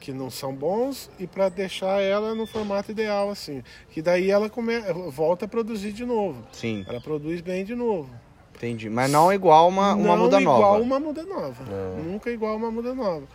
que 0.00 0.12
não 0.12 0.30
são 0.30 0.52
bons 0.54 1.10
e 1.18 1.26
para 1.26 1.48
deixar 1.50 2.00
ela 2.00 2.34
no 2.34 2.46
formato 2.46 2.90
ideal 2.90 3.30
assim, 3.30 3.62
que 3.90 4.00
daí 4.00 4.30
ela 4.30 4.48
come, 4.48 4.72
volta 5.10 5.44
a 5.44 5.48
produzir 5.48 5.92
de 5.92 6.04
novo. 6.06 6.42
Sim, 6.52 6.84
Ela 6.88 7.00
produz 7.00 7.40
bem 7.42 7.64
de 7.64 7.74
novo. 7.74 8.10
entendi. 8.56 8.88
Mas 8.90 9.10
não 9.10 9.32
igual 9.32 9.68
uma, 9.68 9.94
uma 9.94 10.16
não 10.16 10.24
muda 10.24 10.40
igual 10.40 10.60
nova. 10.72 10.82
uma 10.82 10.98
muda 10.98 11.22
nova. 11.24 11.64
Nunca 12.02 12.30
igual 12.30 12.56
uma 12.56 12.70
muda 12.70 12.94
nova. 12.94 13.26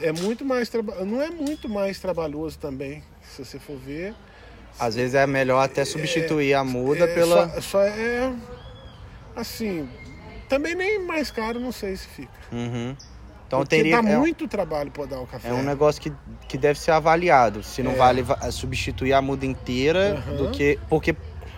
É 0.00 0.12
muito 0.12 0.44
mais 0.44 0.68
traba... 0.70 1.04
não 1.04 1.20
é 1.20 1.28
muito 1.28 1.68
mais 1.68 1.98
trabalhoso 1.98 2.58
também, 2.58 3.02
se 3.22 3.44
você 3.44 3.58
for 3.58 3.76
ver. 3.76 4.14
Às 4.80 4.94
vezes 4.94 5.14
é 5.14 5.26
melhor 5.26 5.60
até 5.62 5.84
substituir 5.84 6.54
a 6.54 6.64
muda 6.64 7.04
É, 7.04 7.14
pela. 7.14 7.50
só, 7.50 7.60
só 7.60 7.82
é 7.82 8.32
assim, 9.36 9.86
também 10.48 10.74
nem 10.74 11.04
mais 11.04 11.30
caro, 11.30 11.60
não 11.60 11.72
sei 11.72 11.96
se 11.96 12.06
fica. 12.06 12.32
Uhum. 12.50 12.96
Então 13.52 13.60
Porque 13.60 13.76
teria. 13.76 14.00
dá 14.00 14.08
é, 14.10 14.16
muito 14.16 14.48
trabalho 14.48 14.90
podar 14.90 15.20
o 15.20 15.26
café. 15.26 15.50
é 15.50 15.52
um 15.52 15.62
negócio 15.62 16.00
que, 16.00 16.10
que 16.48 16.56
deve 16.56 16.78
ser 16.80 16.92
avaliado. 16.92 17.62
Se 17.62 17.82
não 17.82 17.92
É. 17.92 17.96
vale 17.96 18.22
va- 18.22 18.50
substituir 18.50 19.12
a 19.12 19.20
muda 19.20 19.44
inteira 19.44 20.14
Aham. 20.26 20.36
do 20.36 20.50
que. 20.50 20.78
Porque 20.88 21.14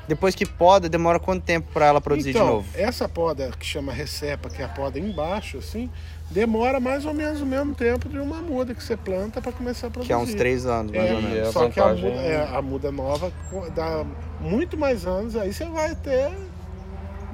depois 0.08 0.34
que 0.34 0.44
poda, 0.44 0.88
demora 0.88 1.20
quanto 1.20 1.44
tempo 1.44 1.68
para 1.72 1.86
ela 1.86 2.00
produzir 2.00 2.30
então, 2.30 2.44
de 2.46 2.52
novo? 2.52 2.66
essa 2.74 3.08
poda 3.08 3.52
que 3.56 3.64
chama 3.64 3.92
recepa, 3.92 4.50
que 4.50 4.60
é 4.60 4.64
a 4.64 4.68
poda 4.68 4.98
embaixo, 4.98 5.58
assim, 5.58 5.88
demora 6.32 6.80
mais 6.80 7.06
ou 7.06 7.14
menos 7.14 7.40
o 7.40 7.46
mesmo 7.46 7.76
tempo 7.76 8.08
de 8.08 8.18
uma 8.18 8.42
muda 8.42 8.74
que 8.74 8.82
você 8.82 8.96
planta 8.96 9.40
para 9.40 9.52
começar 9.52 9.86
a 9.86 9.90
produzir. 9.90 10.08
Que 10.08 10.12
é 10.12 10.16
uns 10.16 10.34
três 10.34 10.66
anos, 10.66 10.90
mais 10.90 11.08
É, 11.10 11.14
ou 11.14 11.22
menos. 11.22 11.38
é 11.38 11.42
a 11.42 11.52
só 11.52 11.68
que 11.70 11.78
a 11.78 11.88
muda, 11.94 12.08
é, 12.08 12.56
a 12.56 12.60
muda 12.60 12.90
nova 12.90 13.32
dá 13.72 14.04
muito 14.40 14.76
mais 14.76 15.06
anos, 15.06 15.36
aí 15.36 15.52
você 15.54 15.64
vai 15.66 15.94
ter, 15.94 16.32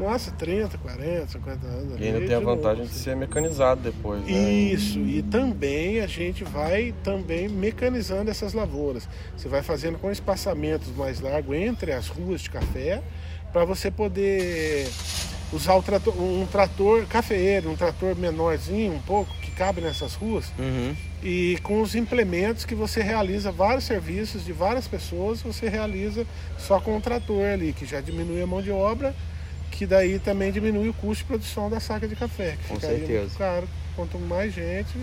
nossa, 0.00 0.30
30, 0.33 0.78
40, 0.78 1.28
50 1.28 1.66
anos. 1.66 2.00
E 2.00 2.04
ainda 2.04 2.19
tem 2.21 2.35
a 2.35 2.38
de 2.38 2.45
novo, 2.45 2.57
vantagem 2.57 2.85
de 2.85 2.90
assim. 2.90 3.00
ser 3.04 3.16
mecanizado 3.16 3.80
depois, 3.83 4.21
né? 4.25 4.30
Isso, 4.33 4.99
e 5.00 5.23
também 5.23 6.00
a 6.00 6.07
gente 6.07 6.42
vai 6.42 6.92
também 7.04 7.49
mecanizando 7.49 8.30
essas 8.30 8.52
lavouras. 8.54 9.09
Você 9.37 9.49
vai 9.49 9.62
fazendo 9.62 9.99
com 9.99 10.11
espaçamentos 10.11 10.88
mais 10.97 11.21
largos 11.21 11.54
entre 11.57 11.92
as 11.92 12.09
ruas 12.09 12.40
de 12.40 12.50
café, 12.50 13.02
para 13.52 13.64
você 13.64 13.90
poder 13.90 14.88
usar 15.52 15.80
trator, 15.83 16.14
um 16.21 16.47
trator 16.47 17.04
cafeeiro, 17.07 17.71
um 17.71 17.76
trator 17.76 18.14
menorzinho 18.16 18.92
um 18.95 19.00
pouco, 19.00 19.35
que 19.42 19.50
cabe 19.50 19.80
nessas 19.80 20.14
ruas, 20.14 20.47
Uhum. 20.57 20.95
e 21.23 21.59
com 21.64 21.83
os 21.83 21.97
implementos 21.97 22.64
que 22.64 22.75
você 22.75 23.02
realiza 23.02 23.50
vários 23.50 23.83
serviços 23.85 24.45
de 24.45 24.52
várias 24.52 24.87
pessoas, 24.87 25.42
você 25.42 25.69
realiza 25.69 26.25
só 26.57 26.80
com 26.80 26.97
o 26.97 27.00
trator 27.00 27.45
ali, 27.45 27.73
que 27.73 27.85
já 27.85 28.00
diminui 28.00 28.40
a 28.40 28.47
mão 28.47 28.62
de 28.62 28.71
obra, 28.71 29.12
que 29.71 29.87
daí 29.87 30.19
também 30.19 30.50
diminui 30.53 30.89
o 30.89 30.95
custo 30.95 31.23
de 31.23 31.25
produção 31.25 31.71
da 31.71 31.81
saca 31.81 32.07
de 32.09 32.17
café. 32.17 32.57
Que 32.62 32.69
Com 32.69 32.81
certeza. 32.81 33.31
caro. 33.39 33.69
Quanto 33.97 34.19
mais 34.19 34.53
gente, 34.55 34.95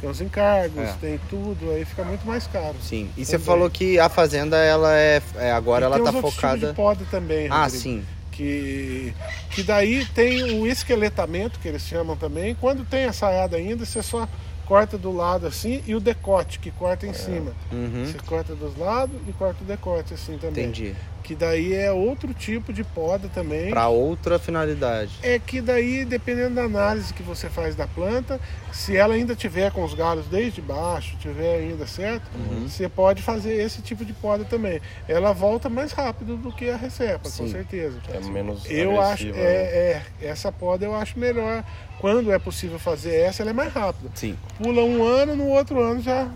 tem 0.00 0.08
os 0.08 0.20
encargos, 0.20 0.78
É. 0.82 0.94
tem 1.00 1.20
tudo, 1.28 1.70
aí 1.72 1.84
fica 1.84 2.04
muito 2.04 2.26
mais 2.26 2.46
caro. 2.46 2.76
Sim. 2.82 3.10
E 3.16 3.24
você 3.24 3.38
falou 3.38 3.68
que 3.68 3.98
a 3.98 4.08
fazenda, 4.08 4.56
ela 4.56 4.96
é. 4.96 5.20
é, 5.36 5.50
agora 5.52 5.84
E 5.84 5.86
ela 5.86 5.98
tá 5.98 6.10
outros 6.12 6.34
focada. 6.34 6.54
tipos 6.56 6.70
de 6.70 6.74
poda 6.76 7.04
também, 7.10 7.48
Ah, 7.50 7.62
Rodrigo, 7.64 7.82
sim. 7.82 8.04
Que, 8.30 9.12
que 9.50 9.62
daí 9.64 10.04
tem 10.14 10.60
o 10.60 10.66
esqueletamento, 10.66 11.58
que 11.58 11.66
eles 11.66 11.82
chamam 11.82 12.16
também. 12.16 12.54
Quando 12.54 12.84
tem 12.84 13.04
a 13.06 13.12
saiada 13.12 13.56
ainda, 13.56 13.84
você 13.84 14.00
só 14.00 14.28
corta 14.64 14.96
do 14.96 15.10
lado 15.10 15.46
assim 15.46 15.82
e 15.86 15.94
o 15.94 15.98
decote, 16.00 16.58
que 16.60 16.70
corta 16.70 17.04
em 17.06 17.12
cima. 17.14 17.52
Uhum. 17.72 18.04
Você 18.06 18.18
corta 18.24 18.54
dos 18.54 18.76
lados 18.78 19.16
e 19.26 19.32
corta 19.32 19.64
o 19.64 19.66
decote 19.66 20.14
assim 20.14 20.38
também. 20.38 20.64
Entendi. 20.66 20.94
Que 21.28 21.34
daí 21.34 21.74
é 21.74 21.92
outro 21.92 22.32
tipo 22.32 22.72
de 22.72 22.82
poda 22.82 23.28
também. 23.28 23.68
Para 23.68 23.86
outra 23.88 24.38
finalidade. 24.38 25.10
É 25.22 25.38
que 25.38 25.60
daí, 25.60 26.06
dependendo 26.06 26.54
da 26.54 26.62
análise 26.62 27.12
que 27.12 27.22
você 27.22 27.50
faz 27.50 27.74
da 27.76 27.86
planta, 27.86 28.40
se 28.72 28.96
ela 28.96 29.12
ainda 29.12 29.36
tiver 29.36 29.70
com 29.70 29.84
os 29.84 29.92
galhos 29.92 30.24
desde 30.28 30.62
baixo, 30.62 31.18
tiver 31.18 31.56
ainda 31.58 31.86
certo, 31.86 32.22
Uhum. 32.34 32.66
você 32.66 32.88
pode 32.88 33.20
fazer 33.20 33.52
esse 33.60 33.82
tipo 33.82 34.06
de 34.06 34.14
poda 34.14 34.42
também. 34.46 34.80
Ela 35.06 35.34
volta 35.34 35.68
mais 35.68 35.92
rápido 35.92 36.34
do 36.38 36.50
que 36.50 36.70
a 36.70 36.78
recepa, 36.78 37.24
com 37.24 37.28
Sim. 37.28 37.50
certeza. 37.52 37.98
É 38.10 38.20
menos 38.20 38.64
Eu 38.70 38.98
acho, 38.98 39.26
né? 39.26 39.32
é, 39.38 40.02
é, 40.22 40.26
essa 40.28 40.50
poda 40.50 40.86
eu 40.86 40.94
acho 40.94 41.18
melhor. 41.18 41.62
Quando 42.00 42.32
é 42.32 42.38
possível 42.38 42.78
fazer 42.78 43.14
essa, 43.14 43.42
ela 43.42 43.50
é 43.50 43.52
mais 43.52 43.70
rápida. 43.70 44.08
Sim. 44.14 44.34
Pula 44.56 44.82
um 44.82 45.02
ano, 45.04 45.36
no 45.36 45.48
outro 45.48 45.78
ano 45.82 46.00
já, 46.00 46.26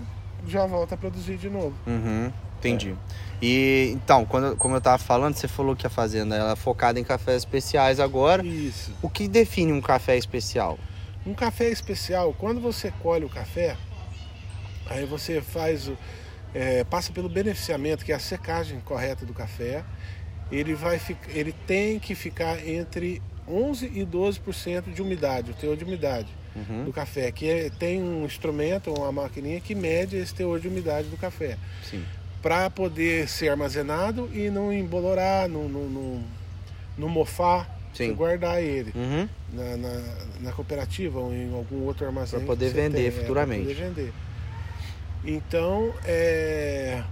já 0.46 0.66
volta 0.66 0.96
a 0.96 0.98
produzir 0.98 1.38
de 1.38 1.48
novo. 1.48 1.72
Uhum. 1.86 2.30
Entendi. 2.58 2.94
E 3.42 3.90
então, 3.94 4.24
quando, 4.24 4.56
como 4.56 4.76
eu 4.76 4.80
tava 4.80 4.98
falando, 4.98 5.34
você 5.34 5.48
falou 5.48 5.74
que 5.74 5.84
a 5.86 5.90
fazenda 5.90 6.36
ela 6.36 6.52
é 6.52 6.56
focada 6.56 7.00
em 7.00 7.04
cafés 7.04 7.38
especiais 7.38 7.98
agora. 7.98 8.46
Isso. 8.46 8.92
O 9.02 9.10
que 9.10 9.26
define 9.26 9.72
um 9.72 9.80
café 9.80 10.16
especial? 10.16 10.78
Um 11.26 11.34
café 11.34 11.68
especial, 11.68 12.32
quando 12.38 12.60
você 12.60 12.92
colhe 13.02 13.24
o 13.24 13.28
café, 13.28 13.76
aí 14.86 15.04
você 15.04 15.40
faz 15.40 15.88
o. 15.88 15.98
é, 16.54 16.84
passa 16.84 17.12
pelo 17.12 17.28
beneficiamento, 17.28 18.04
que 18.04 18.12
é 18.12 18.14
a 18.14 18.18
secagem 18.20 18.78
correta 18.80 19.26
do 19.26 19.32
café. 19.34 19.82
Ele, 20.50 20.74
vai, 20.74 21.00
ele 21.28 21.52
tem 21.66 21.98
que 21.98 22.14
ficar 22.14 22.64
entre 22.68 23.20
11 23.48 23.86
e 23.86 24.04
12% 24.04 24.92
de 24.92 25.00
umidade, 25.02 25.50
o 25.50 25.54
teor 25.54 25.76
de 25.76 25.82
umidade 25.84 26.28
Uhum. 26.54 26.84
do 26.84 26.92
café. 26.92 27.32
Que 27.32 27.48
é- 27.48 27.70
tem 27.70 28.02
um 28.02 28.24
instrumento, 28.26 28.92
uma 28.92 29.10
maquininha 29.10 29.58
que 29.60 29.74
mede 29.74 30.16
esse 30.16 30.34
teor 30.34 30.60
de 30.60 30.68
umidade 30.68 31.08
do 31.08 31.16
café. 31.16 31.56
Sim. 31.90 32.04
Para 32.42 32.68
poder 32.68 33.28
ser 33.28 33.48
armazenado 33.50 34.28
e 34.34 34.50
não 34.50 34.72
embolorar, 34.72 35.48
não, 35.48 35.68
não, 35.68 35.84
não, 35.88 36.22
não 36.98 37.08
mofar, 37.08 37.70
Sim. 37.94 38.12
guardar 38.14 38.60
ele 38.60 38.92
Uhum. 38.96 39.28
na, 39.52 39.76
na, 39.76 40.02
na 40.40 40.52
cooperativa 40.52 41.20
ou 41.20 41.32
em 41.32 41.54
algum 41.54 41.84
outro 41.84 42.04
armazém. 42.04 42.40
Pra 42.40 42.46
poder 42.48 42.70
vender 42.70 42.96
tem, 42.98 43.06
é, 43.06 43.10
futuramente. 43.12 43.62
poder 43.62 43.74
vender. 43.74 44.12
Então, 45.24 45.94
é... 46.04 47.02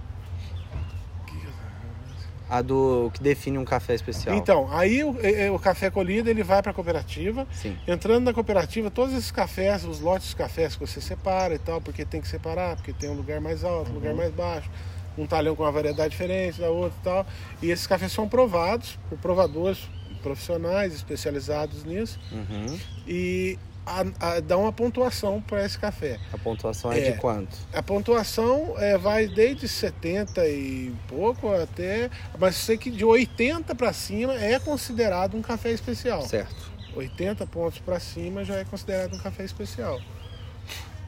A 2.49 2.61
do 2.61 3.05
o 3.07 3.11
que 3.11 3.23
define 3.23 3.57
um 3.57 3.63
café 3.63 3.93
especial. 3.95 4.35
Então, 4.35 4.67
aí 4.73 5.01
o, 5.05 5.15
é, 5.23 5.49
o 5.49 5.57
café 5.57 5.89
colhido 5.89 6.29
ele 6.29 6.43
vai 6.43 6.61
para 6.61 6.71
a 6.71 6.73
cooperativa. 6.73 7.47
Sim. 7.53 7.77
Entrando 7.87 8.25
na 8.25 8.33
cooperativa, 8.33 8.91
todos 8.91 9.13
esses 9.15 9.31
cafés, 9.31 9.85
os 9.85 10.01
lotes 10.01 10.31
de 10.31 10.35
cafés 10.35 10.75
que 10.75 10.85
você 10.85 10.99
separa 10.99 11.55
e 11.55 11.59
tal, 11.59 11.79
porque 11.79 12.03
tem 12.03 12.19
que 12.19 12.27
separar, 12.27 12.75
porque 12.75 12.91
tem 12.91 13.09
um 13.09 13.13
lugar 13.13 13.39
mais 13.39 13.63
alto, 13.63 13.87
um 13.89 13.93
Uhum. 13.93 13.99
lugar 13.99 14.13
mais 14.13 14.33
baixo, 14.33 14.69
um 15.17 15.25
talhão 15.25 15.55
com 15.55 15.63
uma 15.63 15.71
variedade 15.71 16.09
diferente 16.11 16.59
da 16.61 16.69
outra 16.69 16.97
e 16.99 17.03
tal. 17.03 17.27
E 17.61 17.69
esses 17.71 17.85
cafés 17.87 18.11
são 18.11 18.27
provados 18.27 18.97
por 19.09 19.17
provadores 19.17 19.79
profissionais 20.23 20.93
especializados 20.93 21.83
nisso 21.83 22.19
Uhum. 22.31 22.79
e 23.07 23.57
a, 23.83 24.05
a, 24.35 24.39
dá 24.39 24.55
uma 24.55 24.71
pontuação 24.71 25.41
para 25.41 25.65
esse 25.65 25.77
café. 25.79 26.19
A 26.31 26.37
pontuação 26.37 26.91
é, 26.91 26.99
É. 26.99 27.11
de 27.11 27.17
quanto? 27.17 27.57
A 27.73 27.81
pontuação 27.81 28.75
é, 28.77 28.95
vai 28.97 29.27
desde 29.27 29.67
70 29.67 30.47
e 30.47 30.93
pouco 31.07 31.51
até. 31.51 32.09
Mas 32.39 32.55
sei 32.55 32.77
que 32.77 32.91
de 32.91 33.03
80 33.03 33.73
para 33.73 33.91
cima 33.91 34.33
é 34.35 34.59
considerado 34.59 35.35
um 35.35 35.41
café 35.41 35.71
especial. 35.71 36.21
Certo. 36.27 36.69
80 36.95 37.47
pontos 37.47 37.79
para 37.79 37.99
cima 37.99 38.45
já 38.45 38.57
é 38.57 38.63
considerado 38.65 39.15
um 39.15 39.19
café 39.19 39.43
especial. 39.45 39.99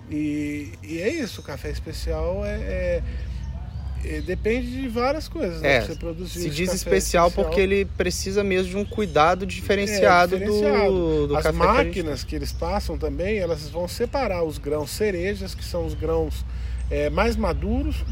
E, 0.09 0.73
e 0.81 0.99
é 1.01 1.09
isso, 1.09 1.41
o 1.41 1.43
café 1.43 1.69
especial 1.69 2.43
é, 2.45 2.55
é- 2.55 2.57
é- 2.59 3.03
depende 4.21 4.69
de 4.81 4.87
várias 4.87 5.27
coisas, 5.27 5.61
né? 5.61 5.77
É, 5.77 5.81
você 5.81 5.95
produzir 5.95 6.39
Se 6.39 6.49
diz 6.49 6.67
café 6.67 6.75
especial, 6.75 7.31
porque 7.31 7.59
ele 7.61 7.85
precisa 7.85 8.43
mesmo 8.43 8.71
de 8.71 8.77
um 8.77 8.85
cuidado 8.85 9.45
diferenciado, 9.45 10.35
É, 10.35 10.39
diferenciado. 10.39 10.91
do, 10.91 11.27
do 11.27 11.37
As 11.37 11.43
café 11.43 11.57
que 11.57 11.63
gente 11.63 11.75
máquinas 11.75 12.23
que, 12.23 12.35
eles 12.35 12.51
passam 12.51 12.97
também, 12.97 13.37
elas 13.37 13.69
vão 13.69 13.87
separar 13.87 14.43
os 14.43 14.57
grãos 14.57 14.89
cerejas, 14.91 15.55
que 15.55 15.63
são 15.63 15.85
os 15.85 15.93
grãos 15.93 16.45
é, 16.91 17.09
mais 17.09 17.35
maduros, 17.35 18.03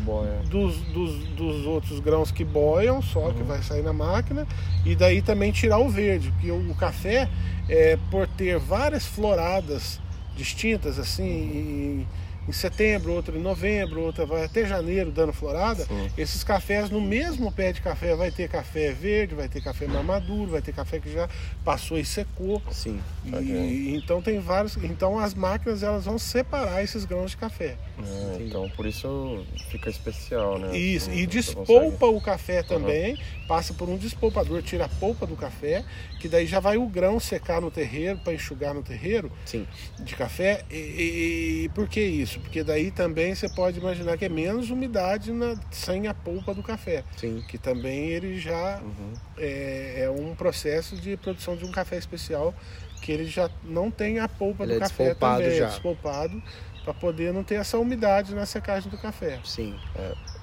dos, 0.49 0.77
dos, 0.93 1.17
dos 1.35 1.65
outros 1.65 1.99
grãos 1.99 2.31
que 2.31 2.43
boiam, 2.43 3.01
só 3.01 3.27
Uhum. 3.27 3.33
que 3.33 3.43
vai 3.43 3.61
sair 3.61 3.83
na 3.83 3.93
máquina, 3.93 4.47
e 4.85 4.95
daí 4.95 5.21
também 5.21 5.51
tirar 5.51 5.77
o 5.77 5.89
verde, 5.89 6.31
porque 6.31 6.49
o, 6.49 6.71
o 6.71 6.75
café, 6.75 7.27
é, 7.69 7.97
por 8.09 8.27
ter 8.27 8.57
várias 8.57 9.05
floradas 9.05 9.99
distintas, 10.37 10.97
assim, 10.97 12.07
em 12.47 12.51
setembro, 12.51 13.13
outro 13.13 13.37
em 13.37 13.41
novembro, 13.41 14.01
outra 14.01 14.25
vai 14.25 14.43
até 14.45 14.65
janeiro 14.65 15.11
dando 15.11 15.31
florada. 15.31 15.85
Sim. 15.85 16.09
Esses 16.17 16.43
cafés 16.43 16.89
no 16.89 16.99
mesmo 16.99 17.51
pé 17.51 17.71
de 17.71 17.81
café 17.81 18.15
vai 18.15 18.31
ter 18.31 18.49
café 18.49 18.91
verde, 18.91 19.35
vai 19.35 19.47
ter 19.47 19.61
café 19.61 19.85
mais 19.87 20.05
maduro, 20.05 20.51
vai 20.51 20.61
ter 20.61 20.73
café 20.73 20.99
que 20.99 21.11
já 21.11 21.29
passou 21.63 21.97
e 21.97 22.05
secou. 22.05 22.61
Sim. 22.71 22.99
E, 23.23 23.35
Ok. 23.35 23.95
então 23.95 24.21
tem 24.21 24.39
vários. 24.39 24.75
Então 24.77 25.19
as 25.19 25.33
máquinas 25.33 25.83
elas 25.83 26.05
vão 26.05 26.17
separar 26.17 26.83
esses 26.83 27.05
grãos 27.05 27.31
de 27.31 27.37
café. 27.37 27.75
É, 28.07 28.37
então 28.43 28.69
por 28.71 28.85
isso 28.85 29.45
fica 29.69 29.89
especial, 29.89 30.57
né? 30.59 30.77
Isso, 30.77 31.05
e 31.09 31.25
consegue- 31.25 31.27
despolpa 31.27 32.05
o 32.07 32.21
café 32.21 32.63
também, 32.63 33.17
passa 33.47 33.73
por 33.73 33.89
um 33.89 33.97
despolpador, 33.97 34.61
tira 34.61 34.85
a 34.85 34.89
polpa 34.89 35.25
do 35.27 35.35
café, 35.35 35.83
que 36.19 36.27
daí 36.27 36.45
já 36.45 36.59
vai 36.59 36.77
o 36.77 36.85
grão 36.87 37.19
secar 37.19 37.59
no 37.61 37.71
terreiro, 37.71 38.17
para 38.19 38.33
enxugar 38.33 38.73
no 38.73 38.83
terreiro 38.83 39.31
Sim. 39.45 39.67
de 39.99 40.15
café. 40.15 40.63
E, 40.69 40.75
e- 40.75 41.63
e 41.65 41.69
por 41.69 41.87
que 41.87 42.01
isso? 42.01 42.39
Porque 42.39 42.63
daí 42.63 42.91
também 42.91 43.33
você 43.35 43.49
pode 43.49 43.79
imaginar 43.79 44.17
que 44.17 44.25
é 44.25 44.29
menos 44.29 44.69
umidade 44.69 45.31
na, 45.31 45.55
sem 45.71 46.07
a 46.07 46.13
polpa 46.13 46.53
do 46.53 46.63
café, 46.63 47.03
Sim. 47.17 47.43
que 47.47 47.57
também 47.57 48.09
ele 48.09 48.39
já 48.39 48.79
Uhum. 48.83 49.13
é, 49.37 50.03
é 50.03 50.09
um 50.09 50.35
processo 50.35 50.95
de 50.95 51.17
produção 51.17 51.55
de 51.55 51.65
um 51.65 51.71
café 51.71 51.97
especial 51.97 52.53
que 53.01 53.11
ele 53.11 53.25
já 53.25 53.49
não 53.63 53.89
tem 53.89 54.19
a 54.19 54.27
polpa 54.29 54.63
Ele 54.63 54.73
do 54.73 54.77
é 54.77 54.79
café 54.81 55.15
também, 55.15 55.57
já. 55.57 55.65
é 55.65 55.69
despolpado 55.69 56.41
para 56.83 56.93
poder 56.93 57.31
não 57.33 57.43
ter 57.43 57.55
essa 57.55 57.77
umidade 57.77 58.33
na 58.33 58.45
secagem 58.45 58.89
do 58.89 58.97
café. 58.97 59.39
Sim. 59.43 59.75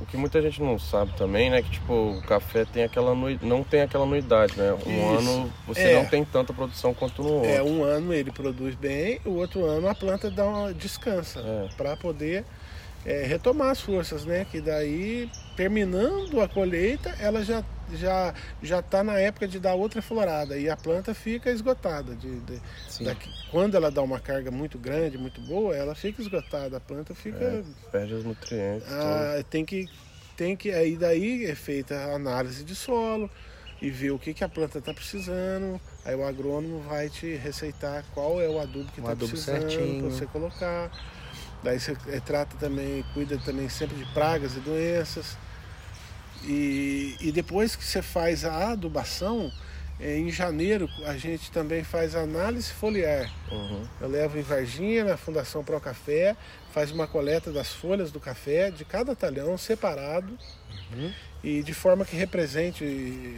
O 0.00 0.06
que 0.06 0.16
muita 0.16 0.40
gente 0.40 0.62
não 0.62 0.78
sabe 0.78 1.12
também, 1.16 1.50
né? 1.50 1.60
Que 1.62 1.70
tipo, 1.70 1.92
o 1.92 2.22
café 2.22 2.64
tem 2.64 2.84
aquela 2.84 3.10
anui- 3.12 3.38
não 3.42 3.64
tem 3.64 3.82
aquela 3.82 4.04
anuidade, 4.04 4.56
né? 4.56 4.72
Um 4.86 5.16
Isso. 5.18 5.30
ano 5.30 5.52
você 5.66 5.80
É. 5.80 5.94
não 5.96 6.06
tem 6.06 6.24
tanta 6.24 6.52
produção 6.52 6.94
quanto 6.94 7.22
no 7.22 7.32
outro. 7.34 7.50
É, 7.50 7.62
um 7.62 7.82
ano 7.82 8.14
ele 8.14 8.30
produz 8.30 8.74
bem, 8.76 9.20
o 9.24 9.30
outro 9.30 9.64
ano 9.64 9.88
a 9.88 9.94
planta 9.94 10.30
dá 10.30 10.44
uma 10.46 10.72
descansa 10.72 11.40
É. 11.40 11.68
para 11.76 11.96
poder 11.96 12.44
é, 13.06 13.24
retomar 13.24 13.70
as 13.70 13.80
forças, 13.80 14.24
né? 14.24 14.46
Que 14.50 14.60
daí, 14.60 15.30
terminando 15.56 16.40
a 16.40 16.48
colheita, 16.48 17.10
ela 17.20 17.42
já 17.42 17.64
já 17.94 18.34
já 18.62 18.80
está 18.80 19.02
na 19.02 19.18
época 19.18 19.48
de 19.48 19.58
dar 19.58 19.74
outra 19.74 20.02
florada 20.02 20.58
e 20.58 20.68
a 20.68 20.76
planta 20.76 21.14
fica 21.14 21.50
esgotada. 21.50 22.14
De, 22.14 22.38
de- 22.40 22.60
daqui- 23.04 23.30
quando 23.50 23.76
ela 23.76 23.90
dá 23.90 24.02
uma 24.02 24.20
carga 24.20 24.50
muito 24.50 24.78
grande, 24.78 25.16
muito 25.16 25.40
boa, 25.40 25.74
ela 25.74 25.94
fica 25.94 26.20
esgotada. 26.20 26.76
A 26.76 26.80
planta 26.80 27.14
fica 27.14 27.42
É, 27.42 27.62
Perde 27.90 28.12
os 28.14 28.24
nutrientes. 28.24 28.86
ah, 28.92 29.42
tem 29.48 29.64
que 29.64 29.88
tem 30.36 30.54
que 30.56 30.70
aí 30.70 30.96
daí 30.96 31.46
é 31.46 31.54
feita 31.54 31.94
a 31.96 32.14
análise 32.14 32.62
de 32.62 32.74
solo 32.74 33.28
e 33.80 33.90
ver 33.90 34.10
o 34.10 34.18
que, 34.18 34.34
que 34.34 34.44
a 34.44 34.48
planta 34.48 34.78
está 34.78 34.92
precisando. 34.92 35.80
Aí 36.04 36.14
o 36.14 36.24
agrônomo 36.26 36.80
vai 36.80 37.08
te 37.08 37.34
receitar 37.36 38.04
qual 38.12 38.40
é 38.40 38.48
o 38.48 38.60
adubo 38.60 38.90
que 38.92 39.00
está 39.00 39.12
precisando 39.16 39.66
para 40.00 40.08
você 40.10 40.26
colocar. 40.26 40.90
Daí 41.62 41.78
você 41.80 41.96
eh, 42.08 42.20
trata 42.24 42.56
também, 42.56 43.04
cuida 43.14 43.36
também 43.38 43.68
sempre 43.68 43.96
de 43.96 44.04
pragas 44.12 44.56
e 44.56 44.60
doenças. 44.60 45.36
E, 46.44 47.16
e 47.20 47.32
depois 47.32 47.74
que 47.74 47.84
você 47.84 48.00
faz 48.00 48.44
a 48.44 48.70
adubação, 48.70 49.50
eh, 49.98 50.18
em 50.18 50.30
janeiro 50.30 50.88
a 51.04 51.16
gente 51.16 51.50
também 51.50 51.82
faz 51.82 52.14
análise 52.14 52.70
foliar. 52.72 53.28
Uhum. 53.50 53.84
Eu 54.00 54.08
levo 54.08 54.38
em 54.38 54.42
Varginha, 54.42 55.04
na 55.04 55.16
Fundação 55.16 55.64
Pro 55.64 55.80
Café, 55.80 56.36
faz 56.72 56.92
uma 56.92 57.06
coleta 57.08 57.50
das 57.50 57.72
folhas 57.72 58.12
do 58.12 58.20
café, 58.20 58.70
de 58.70 58.84
cada 58.84 59.16
talhão, 59.16 59.56
separado, 59.58 60.38
Uhum. 60.90 61.12
e 61.44 61.62
de 61.62 61.74
forma 61.74 62.02
que 62.04 62.16
represente 62.16 62.82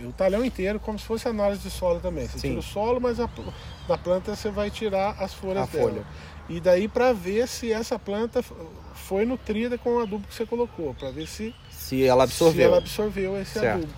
o 0.06 0.12
talhão 0.12 0.44
inteiro, 0.44 0.78
como 0.78 0.96
se 0.98 1.04
fosse 1.04 1.26
análise 1.26 1.62
de 1.62 1.70
solo 1.70 1.98
também. 1.98 2.28
Você 2.28 2.38
Sim. 2.38 2.48
tira 2.48 2.60
o 2.60 2.62
solo, 2.62 3.00
mas 3.00 3.18
a, 3.18 3.28
da 3.88 3.98
planta 3.98 4.36
você 4.36 4.50
vai 4.50 4.70
tirar 4.70 5.16
as 5.18 5.34
folhas 5.34 5.64
A 5.64 5.66
dela. 5.66 5.90
folha. 5.90 6.04
E 6.50 6.58
daí 6.60 6.88
para 6.88 7.12
ver 7.12 7.46
se 7.46 7.72
essa 7.72 7.96
planta 7.98 8.42
foi 8.94 9.24
nutrida 9.24 9.78
com 9.78 9.96
o 9.96 10.00
adubo 10.00 10.26
que 10.26 10.34
você 10.34 10.44
colocou, 10.44 10.92
para 10.94 11.10
ver 11.12 11.26
se, 11.28 11.54
Se 11.70 12.04
ela 12.04 12.26
se 12.26 12.32
absorveu. 12.32 12.66
ela 12.66 12.78
absorveu 12.78 13.40
esse 13.40 13.52
Certo. 13.52 13.76
adubo 13.78 13.92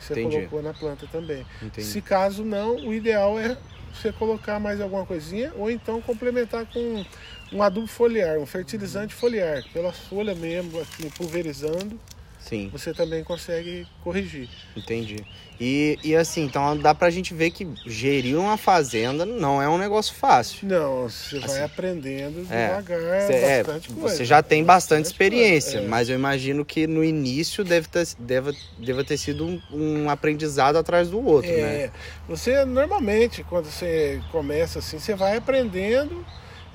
que 0.00 0.04
você 0.06 0.12
Entendi. 0.14 0.36
colocou 0.36 0.62
na 0.62 0.74
planta 0.74 1.06
também. 1.12 1.46
Entendi. 1.62 1.86
Se 1.86 2.02
caso 2.02 2.44
não, 2.44 2.74
o 2.74 2.92
ideal 2.92 3.38
é 3.38 3.56
você 3.94 4.10
colocar 4.12 4.58
mais 4.58 4.80
alguma 4.80 5.06
coisinha 5.06 5.52
ou 5.56 5.70
então 5.70 6.02
complementar 6.02 6.66
com 6.66 7.04
um 7.52 7.62
adubo 7.62 7.86
foliar, 7.86 8.38
um 8.38 8.46
fertilizante 8.46 9.14
foliar, 9.14 9.62
pelas 9.72 9.96
folhas 9.98 10.36
mesmo, 10.36 10.80
assim, 10.80 11.08
pulverizando, 11.10 12.00
Sim, 12.48 12.68
você 12.72 12.92
também 12.92 13.22
consegue 13.22 13.86
corrigir. 14.02 14.48
entendi. 14.76 15.16
E, 15.60 15.96
e 16.02 16.16
assim, 16.16 16.42
então 16.42 16.76
dá 16.76 16.92
pra 16.92 17.08
gente 17.08 17.32
ver 17.32 17.50
que 17.52 17.68
gerir 17.86 18.36
uma 18.36 18.56
fazenda 18.56 19.24
não 19.24 19.62
é 19.62 19.68
um 19.68 19.78
negócio 19.78 20.12
fácil. 20.14 20.66
Não, 20.66 21.08
você 21.08 21.38
vai 21.38 21.48
Assim, 21.50 21.62
aprendendo 21.62 22.44
é, 22.50 22.66
devagar, 22.66 23.26
Cê, 23.28 23.32
é, 23.34 23.62
bastante 23.62 23.88
coisa. 23.92 24.16
você 24.16 24.24
já 24.24 24.42
tem 24.42 24.64
bastante 24.64 25.04
experiência, 25.06 25.78
é. 25.78 25.86
mas 25.86 26.08
eu 26.08 26.16
imagino 26.16 26.64
que 26.64 26.86
no 26.88 27.04
início 27.04 27.62
deve 27.64 27.86
ter, 27.86 28.08
deve, 28.18 28.56
deve 28.76 29.04
ter 29.04 29.16
sido 29.16 29.46
um, 29.46 29.62
um 29.72 30.10
aprendizado 30.10 30.76
atrás 30.76 31.08
do 31.10 31.24
outro, 31.24 31.50
né? 31.50 31.84
É, 31.84 31.90
você 32.28 32.64
normalmente, 32.64 33.44
quando 33.44 33.66
você 33.66 34.20
começa 34.32 34.80
assim, 34.80 34.98
você 34.98 35.14
vai 35.14 35.36
aprendendo 35.36 36.26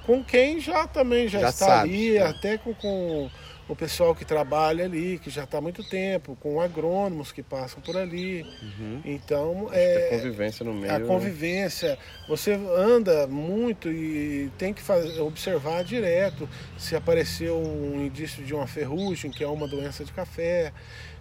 com 0.06 0.24
quem 0.24 0.62
já 0.62 0.88
também 0.88 1.28
já, 1.28 1.42
Já 1.42 1.50
está 1.50 1.66
sabe, 1.66 1.90
ali, 1.90 2.12
né? 2.14 2.26
até 2.26 2.58
com, 2.58 2.74
com 2.74 3.30
o 3.68 3.76
pessoal 3.76 4.16
que 4.16 4.24
trabalha 4.24 4.86
ali, 4.86 5.20
que 5.20 5.30
já 5.30 5.44
está 5.44 5.58
há 5.58 5.62
muito 5.62 5.84
tempo, 5.84 6.38
com 6.42 6.62
agrônomos 6.62 7.32
que 7.32 7.44
passam 7.44 7.82
por 7.82 7.98
ali. 7.98 8.44
Uhum. 8.44 9.02
Então, 9.04 9.68
que 9.70 9.76
a 9.76 9.80
é, 9.80 10.10
convivência 10.10 10.66
no 10.66 10.74
meio. 10.74 10.94
a 10.94 11.00
né? 11.00 11.06
convivência, 11.06 12.00
você 12.28 12.54
anda 12.54 13.28
muito 13.28 13.92
e 13.92 14.50
tem 14.58 14.74
que 14.74 14.82
fazer, 14.82 15.20
observar 15.20 15.84
direto 15.84 16.48
se 16.78 16.96
apareceu 16.96 17.58
um 17.58 18.06
indício 18.06 18.44
de 18.44 18.54
uma 18.54 18.68
ferrugem, 18.68 19.30
que 19.30 19.44
é 19.44 19.48
uma 19.48 19.68
doença 19.68 20.06
de 20.06 20.14
café, 20.14 20.72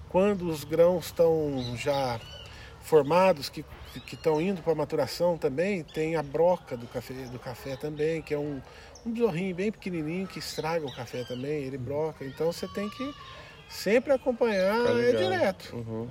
quando 0.09 0.49
os 0.49 0.63
grãos 0.63 1.07
estão 1.07 1.75
já 1.77 2.21
formados, 2.81 3.49
que 3.49 3.65
que 4.01 4.15
estão 4.15 4.41
indo 4.41 4.63
para 4.63 4.75
maturação 4.75 5.39
também, 5.39 5.83
tem 5.83 6.17
a 6.17 6.23
broca 6.23 6.77
do 6.77 6.87
café, 6.87 7.15
do 7.15 7.39
café 7.39 7.77
também, 7.77 8.21
que 8.23 8.35
é 8.35 8.39
um, 8.39 8.61
um 9.07 9.13
besorrinho 9.13 9.55
bem 9.55 9.71
pequenininho 9.71 10.27
que 10.27 10.39
estraga 10.41 10.85
o 10.85 10.95
café 10.95 11.23
também, 11.25 11.63
ele 11.65 11.79
broca. 11.79 12.25
Então 12.25 12.53
você 12.53 12.67
tem 12.69 12.89
que 12.91 13.15
sempre 13.69 14.13
acompanhar 14.13 14.81
Ficar 14.81 14.99
é 14.99 15.13
direto. 15.13 15.77
Uhum. 15.77 16.09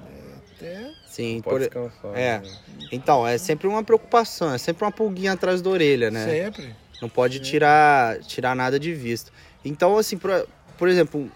Até 0.55 0.91
Sim, 1.05 1.41
Pode 1.41 1.69
por- 1.69 1.89
descansar. 1.89 2.17
é. 2.17 2.39
né? 2.39 2.57
então, 2.91 3.27
é 3.27 3.37
sempre 3.37 3.67
uma 3.67 3.83
preocupação, 3.83 4.53
é 4.53 4.57
sempre 4.57 4.85
uma 4.85 4.91
pulguinha 4.91 5.33
atrás 5.33 5.61
da 5.61 5.69
orelha, 5.69 6.09
né? 6.09 6.25
sempre. 6.25 6.73
Não 7.01 7.09
pode 7.09 7.39
tirar, 7.41 8.19
tirar 8.19 8.55
nada 8.55 8.79
de 8.79 8.93
vista. 8.93 9.29
Então, 9.65 9.97
assim, 9.97 10.17
por, 10.17 10.47
por 10.77 10.87
exemplo, 10.87 11.29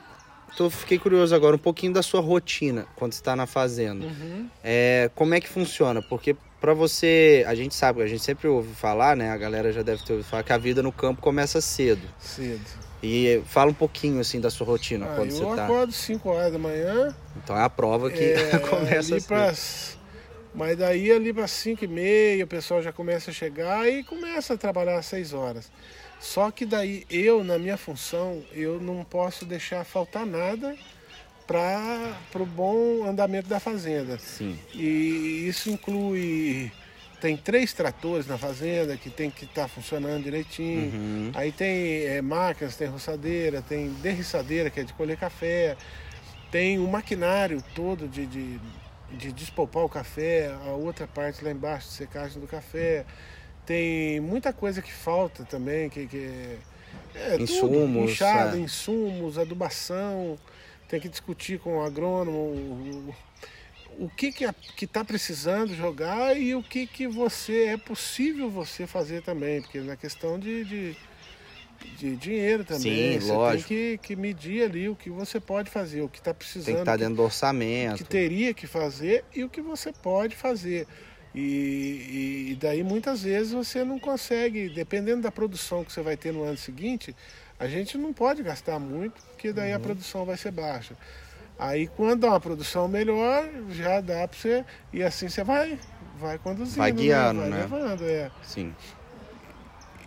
tô, 0.55 0.69
fiquei 0.69 0.97
curioso 0.97 1.35
agora 1.35 1.53
um 1.55 1.59
pouquinho 1.59 1.91
da 1.91 2.01
sua 2.01 2.21
rotina 2.21 2.87
quando 2.95 3.11
você 3.11 3.19
está 3.19 3.35
na 3.35 3.45
fazenda. 3.45 4.05
Uhum. 4.05 4.49
É, 4.63 5.11
como 5.15 5.33
é 5.33 5.41
que 5.41 5.49
funciona? 5.49 6.01
Porque 6.01 6.35
para 6.59 6.73
você, 6.73 7.43
a 7.47 7.55
gente 7.55 7.73
sabe, 7.75 8.01
a 8.01 8.07
gente 8.07 8.23
sempre 8.23 8.47
ouve 8.47 8.73
falar, 8.75 9.15
né? 9.15 9.31
A 9.31 9.37
galera 9.37 9.71
já 9.71 9.81
deve 9.81 10.03
ter 10.03 10.13
ouvido 10.13 10.27
falar 10.29 10.43
que 10.43 10.53
a 10.53 10.57
vida 10.57 10.81
no 10.83 10.91
campo 10.91 11.21
começa 11.21 11.61
cedo. 11.61 12.01
Cedo. 12.19 12.61
E 13.01 13.41
fala 13.45 13.71
um 13.71 13.73
pouquinho 13.73 14.19
assim 14.19 14.41
da 14.41 14.49
sua 14.49 14.67
rotina 14.67 15.05
Ah, 15.05 15.15
quando 15.15 15.31
eu 15.31 15.37
você 15.37 15.55
tá. 15.55 15.63
acordo 15.65 15.93
5 15.93 16.29
horas 16.29 16.51
da 16.51 16.59
manhã. 16.59 17.15
Então 17.37 17.57
é 17.57 17.63
a 17.63 17.69
prova 17.69 18.11
que 18.11 18.23
é, 18.23 18.59
começa 18.69 19.15
ali 19.15 19.23
pras- 19.23 19.97
Mas 20.53 20.77
daí 20.77 21.09
ali 21.11 21.31
para 21.31 21.47
5 21.47 21.85
e 21.85 21.87
meia 21.87 22.43
o 22.43 22.47
pessoal 22.47 22.81
já 22.81 22.91
começa 22.91 23.31
a 23.31 23.33
chegar 23.33 23.87
e 23.89 24.03
começa 24.03 24.53
a 24.55 24.57
trabalhar 24.57 24.97
às 24.97 25.05
6 25.05 25.31
horas. 25.33 25.71
Só 26.19 26.51
que 26.51 26.65
daí 26.65 27.05
eu, 27.09 27.41
na 27.41 27.57
minha 27.57 27.77
função, 27.77 28.43
eu 28.51 28.81
não 28.81 29.05
posso 29.05 29.45
deixar 29.45 29.85
faltar 29.85 30.25
nada 30.25 30.75
para 31.49 32.43
o 32.43 32.45
bom 32.45 33.05
andamento 33.05 33.49
da 33.49 33.59
fazenda. 33.59 34.19
Sim. 34.19 34.59
E 34.71 35.47
isso 35.47 35.71
inclui. 35.71 36.71
Tem 37.19 37.35
três 37.35 37.73
tratores 37.73 38.27
na 38.27 38.37
fazenda 38.37 38.95
que 38.95 39.09
tem 39.09 39.31
que 39.31 39.45
estar 39.45 39.67
funcionando 39.67 40.23
direitinho. 40.23 40.93
Uhum. 40.93 41.31
Aí 41.33 41.51
tem 41.51 42.05
é, 42.05 42.21
máquinas, 42.21 42.75
tem 42.75 42.87
roçadeira, 42.87 43.63
tem 43.63 43.89
derriçadeira, 43.93 44.69
que 44.69 44.79
é 44.79 44.83
de 44.83 44.93
colher 44.93 45.17
café, 45.17 45.75
tem 46.51 46.79
o 46.79 46.87
maquinário 46.87 47.61
todo 47.75 48.07
de, 48.07 48.25
de, 48.25 48.59
de 49.11 49.31
despolpar 49.33 49.83
o 49.83 49.89
café, 49.89 50.55
a 50.65 50.71
outra 50.71 51.07
parte 51.07 51.43
lá 51.43 51.51
embaixo 51.51 51.89
de 51.89 51.95
secagem 51.95 52.39
do 52.39 52.47
café. 52.47 53.05
Tem 53.65 54.19
muita 54.21 54.53
coisa 54.53 54.81
que 54.81 54.93
falta 54.93 55.43
também, 55.43 55.89
que, 55.89 56.07
que 56.07 56.57
é, 57.15 57.33
é 57.33 57.37
tudo, 57.37 57.43
Insumos, 57.43 58.11
enxada, 58.11 58.55
é. 58.55 58.61
insumos, 58.61 59.37
adubação. 59.37 60.37
Tem 60.89 60.99
que 60.99 61.07
discutir 61.07 61.59
com 61.59 61.77
o 61.77 61.81
agrônomo 61.81 62.37
o, 62.37 63.15
o 64.05 64.09
que 64.09 64.31
que 64.31 64.85
está 64.85 65.05
precisando 65.05 65.73
jogar 65.75 66.35
e 66.35 66.55
o 66.55 66.63
que 66.63 66.87
que 66.87 67.07
você 67.07 67.65
é 67.67 67.77
possível 67.77 68.49
você 68.49 68.87
fazer 68.87 69.21
também, 69.21 69.61
porque 69.61 69.79
na 69.81 69.95
questão 69.95 70.39
de, 70.39 70.65
de, 70.65 70.97
de 71.97 72.15
dinheiro 72.15 72.63
também, 72.63 73.13
Sim, 73.13 73.19
você 73.19 73.31
lógico. 73.31 73.69
tem 73.69 73.97
que, 73.97 73.97
que 73.99 74.15
medir 74.15 74.63
ali 74.63 74.89
o 74.89 74.95
que 74.95 75.09
você 75.11 75.39
pode 75.39 75.69
fazer, 75.69 76.01
o 76.01 76.09
que 76.09 76.17
está 76.17 76.33
Tem 76.33 76.39
que 76.39 76.45
precisando, 76.45 76.79
estar 76.79 76.93
que- 76.93 76.97
dentro 77.03 77.15
do 77.17 77.23
orçamento. 77.23 77.97
que 77.97 78.03
teria 78.03 78.51
que 78.53 78.65
fazer 78.65 79.23
e 79.35 79.43
o 79.43 79.49
que 79.49 79.61
você 79.61 79.93
pode 79.93 80.35
fazer. 80.35 80.87
E, 81.35 82.49
e 82.51 82.57
daí 82.59 82.81
muitas 82.83 83.21
vezes 83.21 83.51
você 83.53 83.83
não 83.83 83.99
consegue, 83.99 84.67
dependendo 84.69 85.21
da 85.21 85.31
produção 85.31 85.83
que 85.85 85.93
você 85.93 86.01
vai 86.01 86.17
ter 86.17 86.33
no 86.33 86.41
ano 86.43 86.57
seguinte, 86.57 87.15
A 87.59 87.67
gente 87.67 87.97
não 87.97 88.13
pode 88.13 88.41
gastar 88.41 88.79
muito, 88.79 89.21
porque 89.31 89.51
daí 89.51 89.73
a 89.73 89.79
produção 89.79 90.23
vai 90.25 90.37
ser 90.37 90.51
baixa. 90.51 90.95
Aí 91.59 91.87
quando 91.87 92.21
dá 92.21 92.29
uma 92.29 92.39
produção 92.39 92.87
melhor, 92.87 93.49
já 93.71 93.99
dá 93.99 94.25
para 94.25 94.37
você. 94.37 94.65
E 94.93 95.03
assim 95.03 95.27
você 95.27 95.43
vai, 95.43 95.77
vai 96.17 96.37
conduzindo. 96.37 96.77
Vai 96.77 96.91
guiando, 96.91 97.41
né? 97.41 97.49
né? 97.49 97.67
Vai 97.67 97.81
levando, 97.81 98.03
é. 98.05 98.31
Sim. 98.43 98.73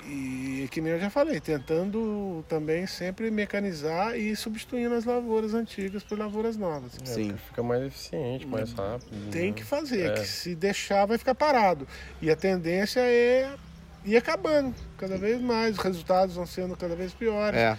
E 0.04 0.66
que 0.70 0.80
nem 0.80 0.94
eu 0.94 0.98
já 0.98 1.10
falei, 1.10 1.40
tentando 1.40 2.44
também 2.48 2.86
sempre 2.86 3.30
mecanizar 3.30 4.16
e 4.16 4.34
substituindo 4.34 4.94
as 4.94 5.04
lavouras 5.04 5.54
antigas 5.54 6.02
por 6.02 6.18
lavouras 6.18 6.56
novas. 6.56 6.92
É, 7.02 7.06
Sim. 7.06 7.28
porque 7.28 7.42
Fica 7.48 7.62
mais 7.62 7.82
eficiente, 7.84 8.46
mais 8.46 8.72
rápido. 8.72 9.30
Tem 9.30 9.50
né? 9.50 9.52
que 9.52 9.62
fazer, 9.62 10.10
É. 10.10 10.14
que 10.14 10.26
se 10.26 10.54
deixar 10.56 11.06
vai 11.06 11.18
ficar 11.18 11.34
parado. 11.34 11.86
E 12.20 12.30
a 12.30 12.36
tendência 12.36 13.00
é 13.00 13.48
ir 14.04 14.16
acabando 14.16 14.74
cada 14.98 15.16
vez 15.16 15.40
mais, 15.40 15.76
os 15.76 15.82
resultados 15.82 16.34
vão 16.34 16.46
sendo 16.46 16.76
cada 16.76 16.94
vez 16.96 17.12
piores. 17.12 17.58
É, 17.58 17.78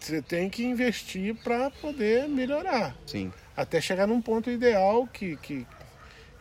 Você 0.00 0.20
tem 0.22 0.48
que 0.50 0.64
investir 0.64 1.34
para 1.36 1.70
poder 1.70 2.28
melhorar. 2.28 2.94
sim. 3.06 3.32
Até 3.56 3.80
chegar 3.80 4.06
num 4.08 4.20
ponto 4.20 4.50
ideal 4.50 5.06
que, 5.06 5.36
que, 5.36 5.64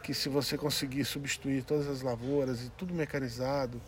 que 0.01 0.13
se 0.15 0.29
você 0.29 0.57
conseguir 0.57 1.05
substituir 1.05 1.63
todas 1.63 1.87
as 1.87 2.01
lavouras 2.01 2.63
e 2.63 2.69
tudo 2.71 2.91
mecanizado 2.91 3.79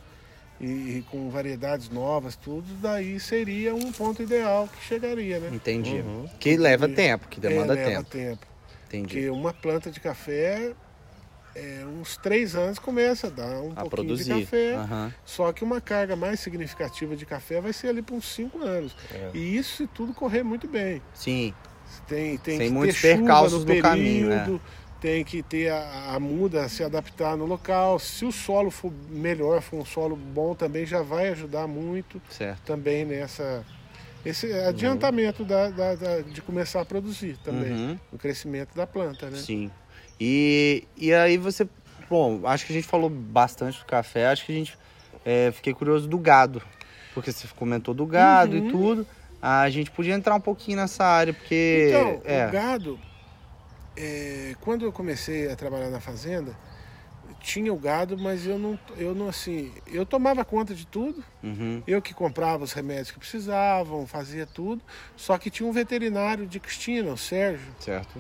e, 0.62 0.66
e 1.00 1.06
com 1.10 1.28
variedades 1.32 1.90
novas, 1.90 2.36
tudo, 2.36 2.68
daí 2.76 3.20
seria 3.20 3.74
um 3.74 3.92
ponto 3.92 4.22
ideal 4.22 4.68
que 4.68 4.86
chegaria, 4.86 5.40
né? 5.40 5.50
Entendi. 5.52 5.96
Uhum. 5.96 6.30
Que 6.40 6.56
leva 6.56 6.86
Entendi. 6.86 6.96
tempo, 7.02 7.28
que 7.28 7.40
demanda 7.40 7.74
é, 7.74 7.88
leva 7.88 8.04
tempo. 8.04 8.10
tempo. 8.12 8.48
Entendi. 8.88 9.08
Porque 9.08 9.30
uma 9.32 9.52
planta 9.52 9.90
de 9.90 10.00
café, 10.00 10.74
é, 11.56 11.86
uns 11.86 12.18
três 12.18 12.56
anos 12.56 12.78
começa 12.80 13.28
a 13.28 13.30
dar 13.30 13.46
um 13.62 13.72
A 13.72 13.76
pouquinho 13.76 13.90
produzir. 13.90 14.34
de 14.34 14.42
café. 14.42 14.76
Aham. 14.76 15.14
Só 15.26 15.52
que 15.54 15.64
uma 15.64 15.80
carga 15.80 16.16
mais 16.16 16.40
significativa 16.40 17.16
de 17.16 17.26
café 17.26 17.62
vai 17.62 17.72
ser 17.74 17.88
ali 17.88 18.02
por 18.02 18.16
uns 18.16 18.26
cinco 18.26 18.60
anos. 18.62 18.96
É. 19.12 19.32
E 19.34 19.58
isso 19.58 19.78
se 19.78 19.88
tudo 19.88 20.14
correr 20.14 20.44
muito 20.44 20.68
bem. 20.68 21.02
Sim. 21.14 21.54
Tem, 22.08 22.38
tem 22.38 22.58
Sem 22.58 22.68
que 22.68 22.74
muitos 22.74 23.02
ter 23.02 23.18
percalços 23.18 23.64
no 23.66 23.74
no 23.74 23.82
caminho, 23.82 24.32
é. 24.32 24.40
período, 24.40 24.62
tem 25.00 25.24
que 25.24 25.42
ter 25.42 25.70
a, 25.72 26.14
a 26.16 26.20
muda 26.20 26.68
se 26.68 26.84
adaptar 26.84 27.38
no 27.38 27.46
local. 27.46 27.98
Se 28.00 28.26
o 28.26 28.32
solo 28.32 28.70
for 28.70 28.92
melhor, 29.10 29.62
for 29.62 29.78
um 29.80 29.86
solo 29.86 30.16
bom, 30.16 30.54
também 30.56 30.86
já 30.86 31.02
vai 31.02 31.30
ajudar 31.30 31.68
muito 31.68 32.22
Certo. 32.30 32.62
também 32.64 33.06
nessa 33.06 33.64
esse 34.26 34.52
adiantamento 34.52 35.46
da, 35.46 35.70
da- 35.70 35.94
da- 35.94 36.22
de 36.22 36.42
começar 36.42 36.82
a 36.82 36.86
produzir 36.86 37.38
também, 37.44 37.72
Uhum. 37.72 38.00
o 38.12 38.18
crescimento 38.18 38.74
da 38.76 38.88
planta, 38.88 39.30
né? 39.30 39.38
Sim. 39.38 39.70
E, 40.20 40.84
e 40.98 41.14
aí 41.14 41.38
você. 41.38 41.68
Bom, 42.10 42.42
acho 42.46 42.66
que 42.66 42.72
a 42.74 42.76
gente 42.76 42.88
falou 42.88 43.10
bastante 43.10 43.80
do 43.80 43.86
café, 43.86 44.28
acho 44.28 44.46
que 44.46 44.52
a 44.52 44.56
gente. 44.56 44.78
é, 45.26 45.52
fiquei 45.52 45.74
curioso 45.74 46.08
do 46.08 46.18
gado. 46.18 46.62
Porque 47.14 47.32
você 47.32 47.48
comentou 47.56 47.94
do 47.94 48.06
gado 48.06 48.56
Uhum. 48.58 48.68
e 48.68 48.72
tudo. 48.72 49.08
A 49.42 49.70
gente 49.70 49.92
podia 49.92 50.14
entrar 50.14 50.36
um 50.36 50.42
pouquinho 50.42 50.78
nessa 50.78 51.04
área, 51.06 51.34
porque. 51.34 51.88
Então, 51.90 52.22
é, 52.26 52.48
o 52.48 52.52
gado, 52.52 53.00
é, 53.96 54.56
quando 54.62 54.86
eu 54.86 54.92
comecei 54.92 55.50
a 55.52 55.56
trabalhar 55.56 55.90
na 55.90 56.00
fazenda, 56.00 56.56
tinha 57.40 57.72
o 57.72 57.78
gado, 57.78 58.18
mas 58.18 58.46
eu 58.48 58.58
não, 58.58 58.78
eu 58.98 59.14
não 59.14 59.28
assim, 59.30 59.72
eu 59.88 60.04
tomava 60.06 60.44
conta 60.44 60.74
de 60.74 60.88
tudo, 60.88 61.24
uhum, 61.44 61.82
eu 61.86 62.02
que 62.02 62.12
comprava 62.14 62.64
os 62.64 62.74
remédios 62.74 63.12
que 63.12 63.20
precisavam, 63.20 64.08
fazia 64.08 64.48
tudo, 64.48 64.82
só 65.16 65.38
que 65.38 65.52
tinha 65.52 65.70
um 65.70 65.72
veterinário 65.72 66.48
de 66.48 66.60
Cristina, 66.60 67.12
o 67.12 67.18
Sérgio, 67.18 67.68
certo. 67.80 68.18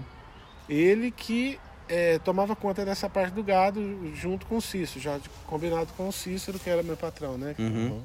ele 0.69 1.10
que 1.10 1.60
é, 1.88 2.19
tomava 2.19 2.56
conta 2.56 2.84
dessa 2.84 3.10
parte 3.10 3.34
do 3.34 3.43
gado 3.43 3.82
junto 4.15 4.45
com 4.45 4.58
o 4.58 4.62
Cícero, 4.62 5.00
já 5.00 5.19
combinado 5.45 5.88
com 5.95 6.08
o 6.08 6.12
Cícero, 6.12 6.60
que 6.60 6.69
era 6.69 6.84
meu 6.84 6.98
patrão, 6.98 7.38
né? 7.38 7.56
Uhum. 7.60 8.02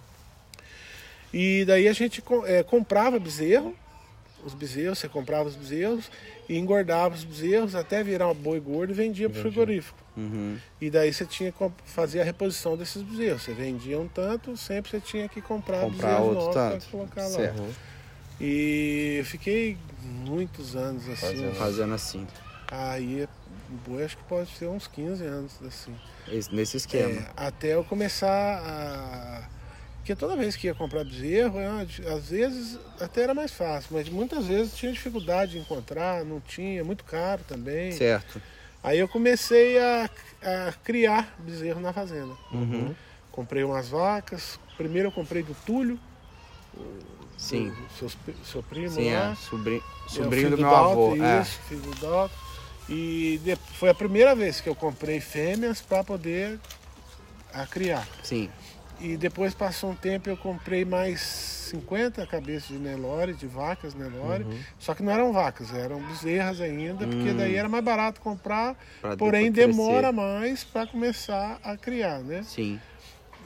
E 1.33 1.64
daí 1.64 1.88
a 1.88 1.93
gente 1.93 2.23
é, 2.47 2.62
comprava 2.62 3.19
bezerro, 3.19 3.75
os 4.45 4.55
bezerros, 4.55 4.99
você 4.99 5.09
comprava 5.09 5.49
os 5.49 5.55
bezerros 5.55 6.11
e 6.49 6.59
engordava 6.59 7.14
os 7.14 7.25
bezerros 7.25 7.75
até 7.75 8.03
virar 8.03 8.29
um 8.29 8.35
boi 8.35 8.59
gordo 8.59 8.90
e 8.93 8.95
vendia 8.95 9.29
para 9.29 9.38
o 9.38 9.43
frigorífico. 9.43 9.99
Uhum. 10.16 10.59
E 10.81 10.90
daí 10.90 11.12
você 11.12 11.25
tinha 11.25 11.53
que 11.53 11.71
fazer 11.85 12.21
a 12.21 12.25
reposição 12.25 12.77
desses 12.77 13.03
bezerros. 13.03 13.43
Você 13.43 13.53
vendia 13.53 13.99
um 13.99 14.09
tanto, 14.09 14.57
sempre 14.57 14.90
você 14.90 15.01
tinha 15.01 15.29
que 15.29 15.40
comprar, 15.40 15.83
Comprar 15.83 16.16
bezerros 16.16 16.37
outro 16.37 16.61
novos 16.61 16.85
para 16.85 16.90
colocar 16.90 17.23
lá. 17.23 17.29
Certo. 17.29 17.61
Uhum. 17.61 17.73
E 18.40 19.16
eu 19.19 19.25
fiquei 19.25 19.77
muitos 20.03 20.75
anos 20.75 21.09
assim. 21.09 21.16
Fazendo. 21.16 21.55
Fazendo 21.55 21.95
assim. 21.95 22.27
Aí, 22.71 23.29
boi 23.87 24.04
acho 24.04 24.16
que 24.16 24.24
pode 24.24 24.50
ser 24.56 24.66
uns 24.66 24.87
15 24.87 25.24
anos 25.24 25.52
assim. 25.66 25.94
esse- 26.28 26.54
Nesse 26.54 26.76
esquema. 26.76 27.20
É, 27.20 27.30
até 27.37 27.74
eu 27.74 27.85
começar 27.85 28.28
a. 28.59 29.48
Porque 29.98 30.16
toda 30.16 30.35
vez 30.35 30.56
que 30.56 30.66
ia 30.66 30.74
comprar 30.74 31.04
bezerro, 31.04 31.59
eu, 31.61 32.14
às 32.16 32.30
vezes 32.30 32.78
até 33.00 33.22
era 33.22 33.35
mais 33.35 33.52
fácil, 33.52 33.90
mas 33.92 34.09
muitas 34.09 34.46
vezes 34.46 34.74
tinha 34.74 34.90
dificuldade 34.90 35.52
de 35.52 35.59
encontrar, 35.59 36.24
não 36.24 36.40
tinha, 36.40 36.83
muito 36.83 37.04
caro 37.04 37.42
também. 37.46 37.92
Certo. 37.92 38.40
Aí 38.83 38.98
eu 38.98 39.06
comecei 39.06 39.78
a, 39.78 40.09
a 40.42 40.72
criar 40.83 41.37
bezerro 41.38 41.80
na 41.80 41.92
fazenda. 41.92 42.33
Uhum. 42.50 42.94
Comprei 43.30 43.62
umas 43.62 43.90
vacas. 43.90 44.59
Primeiro 44.76 45.09
eu 45.09 45.12
comprei 45.12 45.42
do 45.42 45.54
Túlio, 45.66 46.00
Sim. 47.37 47.68
do 47.70 47.76
seus, 47.98 48.16
seu 48.44 48.62
primo 48.62 48.90
Sim, 48.90 49.12
lá. 49.12 49.33
é. 49.33 49.35
Sobrinho, 49.35 49.83
É, 50.06 50.09
sobrinho 50.09 50.44
filho 50.44 50.56
do 50.56 50.62
meu 50.62 50.70
Dalton, 50.70 51.12
avô. 51.12 51.24
É. 51.24 51.42
Isso, 51.42 51.59
filho 51.68 51.80
do 51.83 51.94
Dalton. 52.00 52.35
E 52.90 53.40
foi 53.74 53.88
a 53.88 53.94
primeira 53.94 54.35
vez 54.35 54.61
que 54.61 54.68
eu 54.68 54.74
comprei 54.74 55.20
fêmeas 55.20 55.81
para 55.81 56.03
poder 56.03 56.59
a 57.53 57.64
criar. 57.64 58.07
Sim. 58.22 58.50
E 59.00 59.16
depois 59.16 59.55
passou 59.55 59.90
um 59.92 59.94
tempo 59.94 60.29
eu 60.29 60.37
comprei 60.37 60.85
mais 60.85 61.20
50 61.70 62.26
cabeças 62.26 62.68
de 62.68 62.74
Nelore, 62.79 63.33
de 63.33 63.46
vacas 63.46 63.94
Nelore. 63.94 64.42
Uhum. 64.44 64.59
Só 64.79 64.92
que 64.94 65.03
não 65.03 65.12
eram 65.12 65.33
vacas, 65.33 65.72
eram 65.72 66.03
bezerras 66.03 66.61
ainda, 66.61 67.07
porque 67.07 67.31
Hum. 67.31 67.37
daí 67.37 67.55
era 67.55 67.68
mais 67.68 67.85
barato 67.85 68.20
comprar, 68.20 68.76
Pra 69.00 69.16
porém 69.16 69.50
demora 69.53 70.11
mais 70.12 70.64
para 70.64 70.87
começar 70.87 71.59
a 71.62 71.76
criar, 71.76 72.18
né? 72.18 72.42
Sim. 72.42 72.79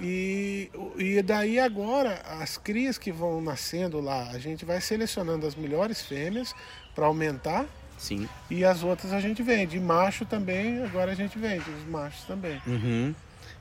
E, 0.01 0.71
e 0.97 1.23
daí 1.23 1.61
agora, 1.61 2.21
as 2.41 2.59
crias 2.59 2.99
que 2.99 3.13
vão 3.13 3.41
nascendo 3.41 4.01
lá, 4.01 4.31
a 4.31 4.39
gente 4.39 4.65
vai 4.65 4.81
selecionando 4.81 5.47
as 5.47 5.55
melhores 5.55 6.03
fêmeas 6.03 6.53
para 6.97 7.07
aumentar 7.07 7.65
Sim. 7.99 8.29
e 8.51 8.65
as 8.65 8.83
outras 8.83 9.13
a 9.13 9.21
gente 9.21 9.43
vende. 9.43 9.77
E 9.77 9.81
macho 9.81 10.25
também, 10.25 10.83
agora 10.85 11.13
a 11.13 11.15
gente 11.15 11.39
vende, 11.39 11.65
os 11.71 11.89
machos 11.91 12.23
também. 12.25 12.61
Uhum. 12.67 13.15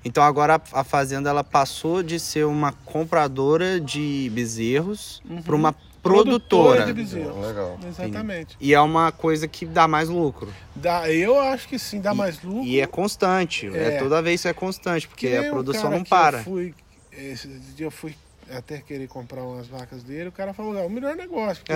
Então 0.05 0.21
agora 0.23 0.61
a 0.73 0.83
fazenda 0.83 1.29
ela 1.29 1.43
passou 1.43 2.03
de 2.03 2.19
ser 2.19 2.45
uma 2.45 2.73
compradora 2.85 3.79
de 3.79 4.29
bezerros 4.33 5.21
para 5.45 5.55
uma 5.55 5.73
produtora. 6.01 6.85
de 6.85 6.91
bezerros. 6.93 7.45
Legal. 7.47 7.79
Exatamente. 7.87 8.57
E 8.59 8.73
é 8.73 8.81
uma 8.81 9.13
coisa 9.13 9.47
que 9.47 9.65
dá 9.65 9.87
mais 9.87 10.09
lucro. 10.09 10.53
Dá, 10.75 11.09
eu 11.09 11.39
acho 11.39 11.67
que 11.69 11.79
sim, 11.79 12.01
dá 12.01 12.13
E- 12.13 12.17
mais 12.17 12.43
lucro. 12.43 12.65
E 12.65 12.81
é 12.81 12.85
constante. 12.85 13.67
É. 13.73 13.95
É. 13.95 13.99
toda 13.99 14.21
vez 14.21 14.41
isso 14.41 14.47
é 14.49 14.53
constante, 14.53 15.07
porque 15.07 15.29
Que 15.29 15.37
a 15.37 15.49
produção 15.49 15.83
cara 15.83 15.95
não 15.95 16.03
que 16.03 16.09
para. 16.09 16.37
Eu 16.39 16.43
fui, 16.43 16.75
esse 17.13 17.47
dia 17.47 17.85
eu 17.85 17.91
fui 17.91 18.13
até 18.57 18.79
querer 18.79 19.07
comprar 19.07 19.43
umas 19.43 19.67
vacas 19.67 20.03
dele, 20.03 20.29
o 20.29 20.31
cara 20.31 20.53
falou, 20.53 20.77
é 20.77 20.81
o 20.85 20.89
melhor 20.89 21.15
negócio, 21.15 21.63
porque 21.65 21.73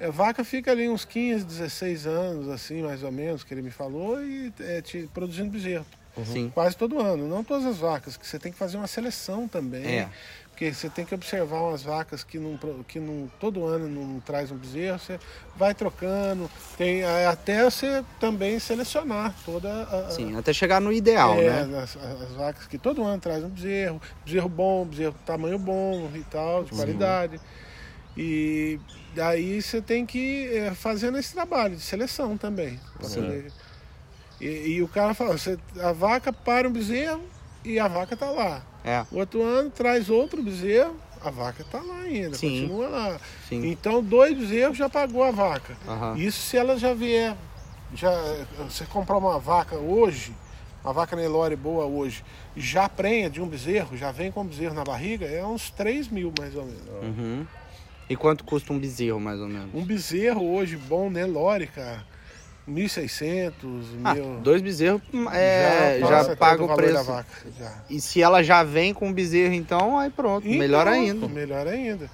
É. 0.00 0.06
a 0.06 0.10
vaca 0.10 0.44
fica 0.44 0.70
ali 0.70 0.88
uns 0.88 1.04
15, 1.04 1.44
16 1.44 2.06
anos, 2.06 2.48
assim, 2.48 2.82
mais 2.82 3.02
ou 3.02 3.12
menos, 3.12 3.42
que 3.44 3.52
ele 3.54 3.62
me 3.62 3.70
falou, 3.70 4.22
e 4.24 4.52
é, 4.60 4.80
te, 4.80 5.08
produzindo 5.12 5.50
bezerro. 5.50 5.86
Sim. 6.26 6.50
Quase 6.52 6.76
todo 6.76 7.00
ano. 7.00 7.26
Não 7.26 7.42
todas 7.42 7.64
as 7.64 7.78
vacas, 7.78 8.18
que 8.18 8.26
você 8.26 8.38
tem 8.38 8.52
que 8.52 8.58
fazer 8.58 8.76
uma 8.76 8.86
seleção 8.86 9.48
também. 9.48 10.00
É. 10.00 10.08
Porque 10.62 10.74
você 10.74 10.88
tem 10.88 11.04
que 11.04 11.12
observar 11.12 11.60
umas 11.60 11.82
vacas 11.82 12.22
que, 12.22 12.38
não, 12.38 12.56
que 12.86 13.00
não, 13.00 13.28
todo 13.40 13.66
ano 13.66 13.88
não 13.88 14.20
traz 14.20 14.52
um 14.52 14.56
bezerro, 14.56 14.96
você 14.96 15.18
vai 15.56 15.74
trocando. 15.74 16.48
Tem, 16.76 17.02
até 17.02 17.64
você 17.64 18.04
também 18.20 18.60
selecionar 18.60 19.34
toda 19.44 19.68
a, 19.68 20.10
Sim, 20.12 20.36
até 20.36 20.52
chegar 20.52 20.80
no 20.80 20.92
ideal, 20.92 21.34
é, 21.34 21.66
né? 21.66 21.82
As, 21.82 21.96
as 21.96 22.32
vacas 22.34 22.68
que 22.68 22.78
todo 22.78 23.02
ano 23.02 23.20
traz 23.20 23.42
um 23.42 23.48
bezerro, 23.48 24.00
bezerro 24.24 24.48
bom, 24.48 24.84
bezerro 24.84 25.16
tamanho 25.26 25.58
bom 25.58 26.08
e 26.14 26.22
tal, 26.22 26.62
de 26.62 26.70
qualidade. 26.70 27.40
E 28.16 28.78
daí 29.16 29.60
você 29.60 29.82
tem 29.82 30.06
que 30.06 30.18
ir 30.18 30.56
é, 30.58 30.74
fazendo 30.74 31.18
esse 31.18 31.32
trabalho 31.34 31.74
de 31.74 31.82
seleção 31.82 32.36
também. 32.36 32.78
Sim. 33.00 33.46
E, 34.40 34.74
e 34.74 34.82
o 34.82 34.86
cara 34.86 35.12
fala, 35.12 35.36
você, 35.36 35.58
a 35.80 35.90
vaca 35.90 36.32
para 36.32 36.68
um 36.68 36.72
bezerro 36.72 37.22
e 37.64 37.80
a 37.80 37.88
vaca 37.88 38.16
tá 38.16 38.30
lá. 38.30 38.62
É. 38.84 39.04
O 39.10 39.18
outro 39.18 39.42
ano 39.42 39.70
traz 39.70 40.10
outro 40.10 40.42
bezerro, 40.42 40.96
a 41.24 41.30
vaca 41.30 41.64
tá 41.70 41.80
lá 41.80 42.00
ainda, 42.00 42.36
Sim. 42.36 42.62
continua 42.62 42.88
lá. 42.88 43.20
Sim. 43.48 43.66
Então 43.70 44.02
dois 44.02 44.36
bezerros 44.36 44.76
já 44.76 44.88
pagou 44.88 45.22
a 45.22 45.30
vaca. 45.30 45.76
Aham. 45.86 46.16
Isso 46.16 46.40
se 46.40 46.56
ela 46.56 46.76
já 46.76 46.92
vier, 46.92 47.36
já 47.94 48.10
você 48.58 48.84
comprar 48.86 49.18
uma 49.18 49.38
vaca 49.38 49.76
hoje, 49.76 50.34
uma 50.82 50.92
vaca 50.92 51.14
Nelore 51.14 51.54
boa 51.54 51.84
hoje, 51.84 52.24
já 52.56 52.88
prenha 52.88 53.30
de 53.30 53.40
um 53.40 53.46
bezerro, 53.46 53.96
já 53.96 54.10
vem 54.10 54.32
com 54.32 54.40
um 54.40 54.46
bezerro 54.46 54.74
na 54.74 54.84
barriga, 54.84 55.26
é 55.26 55.44
uns 55.44 55.70
3 55.70 56.08
mil 56.08 56.32
mais 56.38 56.56
ou 56.56 56.64
menos. 56.64 56.88
Uhum. 57.02 57.46
E 58.08 58.16
quanto 58.16 58.44
custa 58.44 58.72
um 58.72 58.78
bezerro, 58.78 59.20
mais 59.20 59.40
ou 59.40 59.48
menos? 59.48 59.70
Um 59.72 59.84
bezerro 59.84 60.44
hoje 60.52 60.76
bom 60.76 61.08
Nelore, 61.08 61.68
cara, 61.68 62.04
1.600, 62.68 63.52
Ah, 64.04 64.14
mil. 64.14 64.40
dois 64.40 64.62
bezerros 64.62 65.00
é, 65.32 65.98
já, 66.00 66.20
até 66.20 66.36
paga 66.36 66.62
o 66.64 66.74
preço. 66.74 67.04
vaca. 67.04 67.26
Já. 67.58 67.72
E 67.90 68.00
se 68.00 68.22
ela 68.22 68.42
já 68.42 68.62
vem 68.62 68.94
com 68.94 69.12
bezerro, 69.12 69.54
então, 69.54 69.98
aí 69.98 70.10
pronto, 70.10 70.46
Então, 70.46 70.58
melhor 70.58 70.86
ainda. 70.86 71.28
Melhor 71.28 71.66
ainda. 71.66 72.08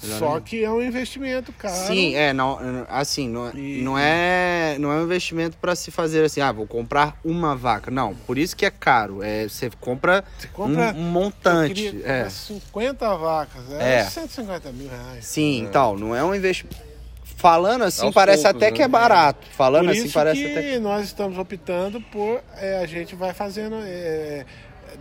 Só 0.00 0.38
que 0.38 0.62
é 0.62 0.70
um 0.70 0.80
investimento 0.80 1.52
caro. 1.52 1.74
Sim, 1.88 2.14
é, 2.14 2.32
não, 2.32 2.56
assim, 2.88 3.28
não, 3.28 3.50
E- 3.52 3.82
não 3.82 3.98
é, 3.98 4.76
não 4.78 4.92
é 4.92 4.94
um 4.94 5.02
investimento 5.02 5.56
para 5.56 5.74
se 5.74 5.90
fazer 5.90 6.24
assim, 6.24 6.40
ah, 6.40 6.52
vou 6.52 6.68
comprar 6.68 7.18
uma 7.24 7.56
vaca. 7.56 7.90
Não, 7.90 8.14
por 8.14 8.38
isso 8.38 8.56
que 8.56 8.64
é 8.64 8.70
caro. 8.70 9.24
É, 9.24 9.48
você 9.48 9.68
compra, 9.80 10.22
Você 10.38 10.46
compra 10.48 10.92
um, 10.94 11.00
um 11.00 11.10
montante. 11.10 11.74
queria 11.90 12.06
É. 12.06 12.28
50 12.30 13.16
vacas, 13.16 13.72
é, 13.72 13.96
É. 13.98 14.04
150 14.04 14.70
mil 14.70 14.88
reais. 14.88 15.26
Sim, 15.26 15.64
então, 15.64 15.96
não 15.96 16.14
é 16.14 16.22
um 16.22 16.32
investimento. 16.32 16.87
Falando 17.38 17.84
assim, 17.84 18.04
Aos 18.06 18.14
parece 18.14 18.42
poucos, 18.42 18.56
até 18.56 18.70
né? 18.70 18.76
que 18.76 18.82
é 18.82 18.88
barato. 18.88 19.46
Falando 19.52 19.84
Por 19.86 19.92
assim, 19.92 20.04
isso 20.04 20.12
parece 20.14 20.44
que 20.44 20.50
até 20.50 20.62
que. 20.72 20.78
nós 20.80 21.04
estamos 21.06 21.38
optando 21.38 22.00
por 22.00 22.42
é, 22.56 22.78
a 22.78 22.86
gente 22.86 23.14
vai 23.14 23.32
fazendo 23.32 23.76
é, 23.84 24.44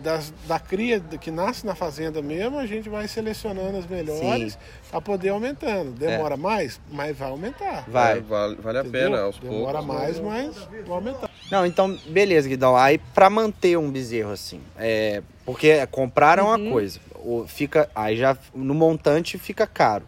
das, 0.03 0.31
da 0.47 0.59
cria 0.59 0.99
que 0.99 1.31
nasce 1.31 1.65
na 1.65 1.73
fazenda 1.73 2.21
mesmo, 2.21 2.59
a 2.59 2.67
gente 2.67 2.87
vai 2.89 3.07
selecionando 3.07 3.77
as 3.79 3.87
melhores 3.87 4.55
para 4.91 5.01
poder 5.01 5.29
aumentando. 5.29 5.91
Demora 5.91 6.37
mais, 6.37 6.79
mas 6.91 7.17
vai 7.17 7.29
aumentar. 7.29 7.83
Vai. 7.87 8.19
É, 8.19 8.21
vale, 8.21 8.55
vale 8.61 8.77
a 8.77 8.81
entendeu? 8.81 9.01
pena, 9.09 9.21
aos 9.23 9.39
Demora 9.39 9.79
poucos. 9.79 9.87
mais, 9.95 10.19
né? 10.19 10.23
mas 10.23 10.85
vai 10.85 10.95
aumentar. 10.95 11.29
Não, 11.49 11.65
então, 11.65 11.97
beleza, 12.07 12.47
Guidão. 12.47 12.75
Aí, 12.77 12.99
pra 13.15 13.29
manter 13.31 13.77
um 13.79 13.89
bezerro 13.89 14.31
assim, 14.31 14.61
é. 14.77 15.23
Porque 15.43 15.87
comprar 15.87 16.37
é 16.37 16.41
uma 16.43 16.57
Uhum. 16.57 16.71
coisa. 16.71 16.99
Fica, 17.47 17.89
aí 17.95 18.15
já 18.15 18.37
no 18.53 18.75
montante 18.75 19.37
fica 19.39 19.65
caro. 19.65 20.03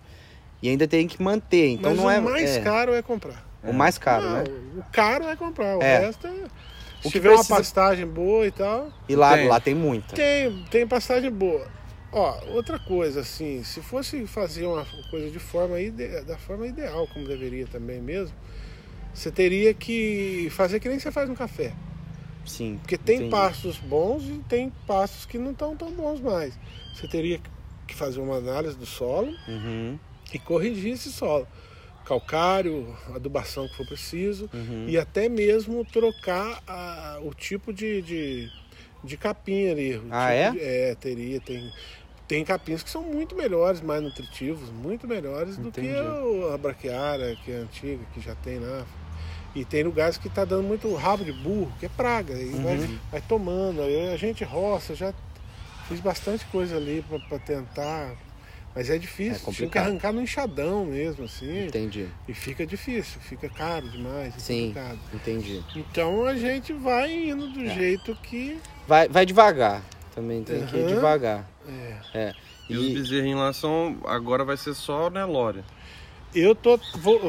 E 0.61 0.69
ainda 0.69 0.87
tem 0.87 1.07
que 1.07 1.21
manter. 1.21 1.69
Então 1.69 1.91
mas 1.91 1.99
não 2.01 2.09
é. 2.11 2.19
o 2.19 2.23
mais 2.23 2.49
é, 2.57 2.61
caro 2.61 2.93
é 2.93 3.01
comprar. 3.01 3.45
O 3.63 3.73
mais 3.73 3.97
caro, 3.97 4.25
Não, 4.25 4.33
né? 4.37 4.43
O 4.77 4.83
caro 4.91 5.25
é 5.25 5.35
comprar, 5.35 5.77
o 5.77 5.81
É. 5.83 5.99
resto 5.99 6.27
é. 6.27 6.31
Se 6.31 7.03
que 7.03 7.09
tiver 7.11 7.29
precisa- 7.29 7.53
uma 7.53 7.57
pastagem 7.57 8.05
boa 8.05 8.45
e 8.45 8.51
tal, 8.51 8.91
E 9.07 9.15
lá, 9.15 9.35
Tem. 9.37 9.47
lá 9.47 9.59
tem 9.59 9.73
muita. 9.75 10.15
Tem, 10.15 10.65
tem 10.69 10.87
pastagem 10.87 11.31
boa. 11.31 11.65
Ó, 12.11 12.39
outra 12.53 12.77
coisa, 12.79 13.21
assim, 13.21 13.63
se 13.63 13.81
fosse 13.81 14.25
fazer 14.25 14.65
uma 14.65 14.85
coisa 15.09 15.29
de 15.29 15.39
forma 15.39 15.79
ide- 15.79 16.21
da 16.21 16.37
forma 16.37 16.67
ideal, 16.67 17.07
como 17.13 17.25
deveria 17.27 17.67
também 17.67 18.01
mesmo, 18.01 18.35
você 19.13 19.31
teria 19.31 19.73
que 19.73 20.49
fazer 20.51 20.79
que 20.79 20.89
nem 20.89 20.99
você 20.99 21.11
faz 21.11 21.29
no 21.29 21.35
café. 21.35 21.71
Sim. 22.45 22.77
Porque 22.81 22.97
tem 22.97 23.15
entendi. 23.17 23.31
pastos 23.31 23.77
bons 23.77 24.23
e 24.23 24.41
tem 24.49 24.71
pastos 24.87 25.25
que 25.25 25.37
não 25.37 25.51
estão 25.51 25.75
tão 25.75 25.91
bons 25.91 26.19
mais. 26.19 26.57
Você 26.95 27.07
teria 27.07 27.39
que 27.87 27.93
fazer 27.95 28.19
uma 28.19 28.37
análise 28.37 28.75
do 28.75 28.85
solo 28.85 29.31
Uhum, 29.47 29.99
e 30.33 30.39
corrigir 30.39 30.93
esse 30.93 31.11
solo. 31.11 31.47
Calcário, 32.05 32.95
adubação 33.15 33.67
que 33.67 33.75
for 33.75 33.85
preciso 33.85 34.49
uhum. 34.53 34.85
e 34.87 34.97
até 34.97 35.29
mesmo 35.29 35.85
trocar 35.85 36.61
a- 36.67 37.19
o 37.21 37.33
tipo 37.35 37.71
de, 37.71 38.01
de, 38.01 38.51
de 39.03 39.15
capim 39.17 39.69
ali. 39.69 40.01
Ah, 40.09 40.29
tipo 40.29 40.33
é? 40.33 40.51
de- 40.51 40.59
é, 40.59 40.95
teria. 40.95 41.39
Tem, 41.39 41.71
tem 42.27 42.43
capins 42.43 42.81
que 42.81 42.89
são 42.89 43.03
muito 43.03 43.35
melhores, 43.35 43.79
mais 43.81 44.01
nutritivos, 44.01 44.69
muito 44.71 45.07
melhores 45.07 45.55
do 45.57 45.67
Entendi. 45.67 45.87
que 45.89 45.93
o- 46.01 46.51
a 46.51 46.57
braquiária, 46.57 47.35
que 47.45 47.51
é 47.51 47.55
antiga, 47.57 48.03
que 48.13 48.19
já 48.21 48.33
tem 48.35 48.57
lá. 48.59 48.85
E 49.55 49.63
tem 49.65 49.83
lugares 49.83 50.17
que 50.17 50.29
tá 50.29 50.45
dando 50.45 50.63
muito 50.63 50.93
rabo 50.95 51.23
de 51.25 51.31
burro, 51.31 51.71
que 51.79 51.85
é 51.85 51.89
praga. 51.89 52.33
E 52.33 52.49
vai, 52.63 52.77
Uhum. 52.77 52.97
vai 53.11 53.21
tomando. 53.21 53.81
Aí 53.81 54.11
a 54.13 54.17
gente 54.17 54.43
roça, 54.43 54.95
já 54.95 55.13
fiz 55.87 55.99
bastante 55.99 56.43
coisa 56.45 56.75
ali 56.75 57.03
para 57.27 57.37
tentar. 57.39 58.15
Mas 58.75 58.89
é 58.89 58.95
É 58.95 58.97
difícil, 58.99 59.51
tinha 59.51 59.67
que 59.69 59.77
arrancar 59.77 60.13
no 60.13 60.21
enxadão 60.21 60.85
mesmo, 60.85 61.25
assim. 61.25 61.65
Entendi, 61.65 62.07
E 62.27 62.33
fica 62.33 62.65
difícil, 62.65 63.19
fica 63.19 63.49
caro 63.49 63.89
demais, 63.89 64.35
é 64.35 64.39
Sim. 64.39 64.67
complicado. 64.67 64.99
entendi. 65.13 65.63
Então 65.75 66.23
a 66.25 66.35
gente 66.35 66.71
vai 66.73 67.11
indo 67.29 67.47
do 67.49 67.63
É. 67.65 67.69
jeito 67.73 68.15
que. 68.23 68.59
Vai, 68.87 69.07
vai 69.09 69.25
devagar. 69.25 69.81
Também 70.13 70.43
tem 70.43 70.65
que 70.65 70.75
ir 70.77 70.81
Uhum. 70.81 70.87
devagar. 70.87 71.49
é. 71.67 71.95
É. 72.13 72.33
E, 72.69 72.77
os 72.77 72.87
bezerrinhos 72.93 73.39
lá 73.39 73.51
são. 73.51 73.97
Agora 74.05 74.45
vai 74.45 74.55
ser 74.55 74.75
só 74.75 75.09
Nelore. 75.09 75.63
Eu 76.35 76.53
tô. 76.53 76.77
Vou, 76.99 77.19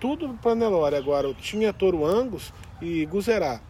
tudo 0.00 0.30
para 0.42 0.56
Nelore 0.56 0.96
agora. 0.96 1.28
Eu 1.28 1.34
tinha 1.34 1.72
Toro 1.72 2.04
Angus 2.04 2.52
e 2.80 3.06
Guzerá. 3.06 3.60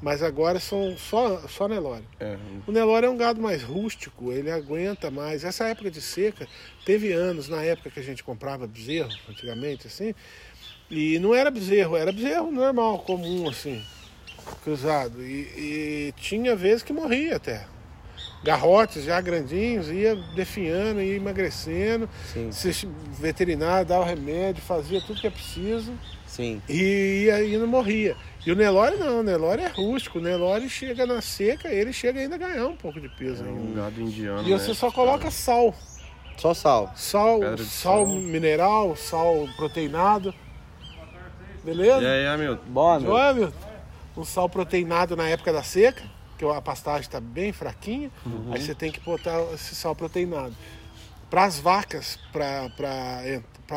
Mas 0.00 0.22
agora 0.22 0.60
são 0.60 0.96
só, 0.96 1.38
só 1.48 1.66
Nelore. 1.66 2.04
É, 2.20 2.36
O 2.66 2.72
Nelore 2.72 3.06
é 3.06 3.10
um 3.10 3.16
gado 3.16 3.40
mais 3.40 3.62
rústico, 3.62 4.32
ele 4.32 4.50
aguenta 4.50 5.10
mais. 5.10 5.42
Essa 5.42 5.66
época 5.66 5.90
de 5.90 6.00
seca, 6.00 6.46
teve 6.84 7.12
anos, 7.12 7.48
na 7.48 7.62
época 7.62 7.90
que 7.90 7.98
a 7.98 8.02
gente 8.02 8.22
comprava 8.22 8.66
bezerro, 8.66 9.10
antigamente, 9.28 9.88
assim, 9.88 10.14
e 10.90 11.18
não 11.18 11.34
era 11.34 11.50
bezerro, 11.50 11.96
era 11.96 12.12
bezerro 12.12 12.50
normal, 12.52 13.00
comum, 13.00 13.48
assim, 13.48 13.82
cruzado. 14.62 15.22
E, 15.24 15.42
e 15.56 16.14
tinha 16.16 16.54
vezes 16.54 16.82
que 16.82 16.92
morria 16.92 17.36
até. 17.36 17.66
Garrotes 18.42 19.04
já 19.04 19.20
grandinhos, 19.20 19.88
ia 19.90 20.14
definhando, 20.36 21.02
ia 21.02 21.16
emagrecendo. 21.16 22.08
Sim, 22.32 22.52
Se 22.52 22.88
veterinário 23.18 23.86
dava 23.86 24.02
o 24.02 24.06
remédio, 24.06 24.62
fazia 24.62 25.00
tudo 25.00 25.20
que 25.20 25.26
é 25.26 25.30
preciso 25.30 25.92
sim. 26.24 26.62
e 26.68 27.28
e 27.28 27.56
não 27.56 27.66
morria. 27.66 28.16
E 28.46 28.52
o 28.52 28.56
Nelore 28.56 28.96
não, 28.96 29.20
o 29.20 29.22
Nelore 29.22 29.62
é 29.62 29.68
rústico. 29.68 30.18
O 30.18 30.22
Nelore 30.22 30.68
chega 30.68 31.04
na 31.04 31.20
seca, 31.20 31.68
ele 31.68 31.92
chega 31.92 32.20
ainda 32.20 32.36
a 32.36 32.38
ganhar 32.38 32.66
um 32.66 32.76
pouco 32.76 33.00
de 33.00 33.08
peso 33.08 33.44
é 33.44 33.48
um 33.48 33.74
gado 33.74 34.00
indiano. 34.00 34.48
E 34.48 34.52
você 34.52 34.68
né? 34.68 34.74
só 34.74 34.90
coloca 34.90 35.30
sal. 35.30 35.74
Só 36.36 36.54
sal. 36.54 36.92
Sal, 36.94 37.40
sal 37.58 37.58
sal. 37.58 38.06
mineral, 38.06 38.94
sal 38.96 39.48
proteinado. 39.56 40.32
Beleza? 41.64 42.00
E 42.00 42.06
aí, 42.06 42.26
Hamilton? 42.26 42.62
Bom, 42.68 43.00
meu. 43.00 43.10
Joia, 43.10 43.34
meu? 43.34 43.52
Um 44.16 44.24
sal 44.24 44.48
proteinado 44.48 45.16
na 45.16 45.28
época 45.28 45.52
da 45.52 45.62
seca, 45.62 46.02
que 46.38 46.44
a 46.44 46.62
pastagem 46.62 47.02
está 47.02 47.20
bem 47.20 47.52
fraquinha. 47.52 48.10
Uhum. 48.24 48.52
Aí 48.52 48.60
você 48.60 48.74
tem 48.74 48.90
que 48.90 49.00
botar 49.00 49.40
esse 49.52 49.74
sal 49.74 49.94
proteinado. 49.94 50.54
Para 51.28 51.44
as 51.44 51.58
vacas, 51.58 52.18
para 52.32 53.22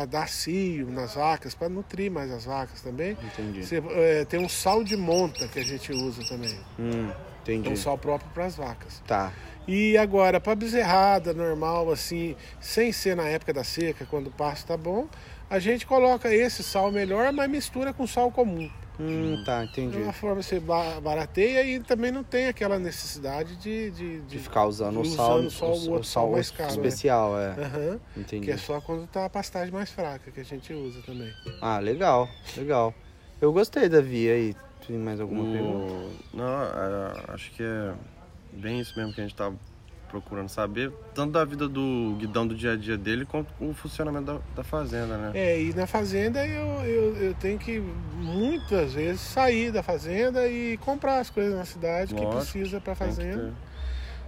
dar 0.06 0.28
cio 0.28 0.90
nas 0.90 1.14
vacas, 1.14 1.54
para 1.54 1.68
nutrir 1.68 2.10
mais 2.10 2.30
as 2.30 2.44
vacas 2.46 2.80
também. 2.80 3.16
Entendi. 3.22 3.64
Você, 3.64 3.82
é, 3.90 4.24
tem 4.24 4.40
um 4.40 4.48
sal 4.48 4.82
de 4.82 4.96
monta 4.96 5.46
que 5.46 5.58
a 5.60 5.64
gente 5.64 5.92
usa 5.92 6.22
também. 6.26 6.58
Hum, 6.78 7.10
É 7.46 7.52
entendi. 7.52 7.68
um 7.68 7.76
sal 7.76 7.98
próprio 7.98 8.30
para 8.32 8.46
as 8.46 8.56
vacas. 8.56 9.02
Tá. 9.06 9.32
E 9.68 9.96
agora, 9.96 10.40
para 10.40 10.54
bezerrada 10.54 11.32
normal, 11.32 11.92
assim, 11.92 12.34
sem 12.60 12.90
ser 12.90 13.14
na 13.14 13.24
época 13.28 13.52
da 13.52 13.62
seca, 13.62 14.06
quando 14.10 14.26
o 14.28 14.30
pasto 14.30 14.66
tá 14.66 14.76
bom, 14.76 15.06
a 15.48 15.58
gente 15.58 15.86
coloca 15.86 16.34
esse 16.34 16.62
sal 16.62 16.90
melhor, 16.90 17.30
mas 17.32 17.48
mistura 17.50 17.92
com 17.92 18.06
sal 18.06 18.30
comum. 18.32 18.68
Hum, 19.00 19.42
tá, 19.44 19.64
De 19.64 19.70
entendi. 19.70 19.96
uma 19.98 20.12
forma 20.12 20.42
você 20.42 20.60
ba- 20.60 21.00
barateia 21.00 21.64
e 21.64 21.80
também 21.80 22.12
não 22.12 22.22
tem 22.22 22.46
aquela 22.46 22.78
necessidade 22.78 23.56
de. 23.56 23.90
de, 23.90 24.20
De 24.20 24.26
de 24.26 24.38
ficar 24.38 24.66
usando 24.66 24.98
o 24.98 25.00
usando 25.00 25.50
sal, 25.50 25.50
só 25.50 25.66
o 25.88 25.90
outro 25.92 26.04
sal 26.08 26.30
mais 26.30 26.50
caro, 26.50 26.68
né? 26.70 26.76
especial, 26.88 27.38
é. 27.40 27.48
Aham, 27.58 28.00
Entendi. 28.16 28.44
que 28.44 28.50
é 28.52 28.56
só 28.56 28.80
quando 28.80 29.06
tá 29.06 29.24
a 29.24 29.30
pastagem 29.30 29.72
mais 29.72 29.90
fraca 29.90 30.30
que 30.30 30.40
a 30.40 30.44
gente 30.44 30.72
usa 30.72 31.00
também. 31.02 31.32
Ah, 31.60 31.78
legal, 31.78 32.28
legal. 32.56 32.94
Eu 33.40 33.52
gostei 33.52 33.88
da 33.88 34.00
Via 34.00 34.34
aí. 34.34 34.54
Tem 34.86 34.96
mais 34.98 35.20
alguma 35.20 35.42
O- 35.44 35.52
pergunta? 35.52 35.94
Não, 36.34 36.44
é, 36.44 37.34
acho 37.34 37.50
que 37.52 37.62
é 37.62 37.94
bem 38.52 38.78
isso 38.80 38.92
mesmo 38.96 39.12
que 39.14 39.20
a 39.20 39.24
gente 39.24 39.34
tá 39.34 39.50
procurando 40.12 40.50
saber, 40.50 40.92
tanto 41.14 41.32
da 41.32 41.42
vida 41.42 41.66
do 41.66 42.14
guidão 42.18 42.46
do 42.46 42.54
dia 42.54 42.72
a 42.72 42.76
dia 42.76 42.98
dele, 42.98 43.24
quanto 43.24 43.48
o 43.58 43.72
funcionamento 43.72 44.26
da, 44.26 44.38
da 44.56 44.62
fazenda, 44.62 45.16
né? 45.16 45.30
É, 45.34 45.60
e 45.60 45.72
na 45.72 45.86
fazenda 45.86 46.46
eu, 46.46 46.66
eu, 46.84 47.16
eu 47.16 47.34
tenho 47.34 47.58
que 47.58 47.82
muitas 48.14 48.92
vezes 48.92 49.22
sair 49.22 49.72
da 49.72 49.82
fazenda 49.82 50.46
e 50.46 50.76
comprar 50.76 51.18
as 51.18 51.30
coisas 51.30 51.54
na 51.54 51.64
cidade 51.64 52.14
que 52.14 52.20
Lógico, 52.20 52.42
precisa 52.42 52.78
para 52.78 52.92
que 52.92 52.98
fazenda. 52.98 53.54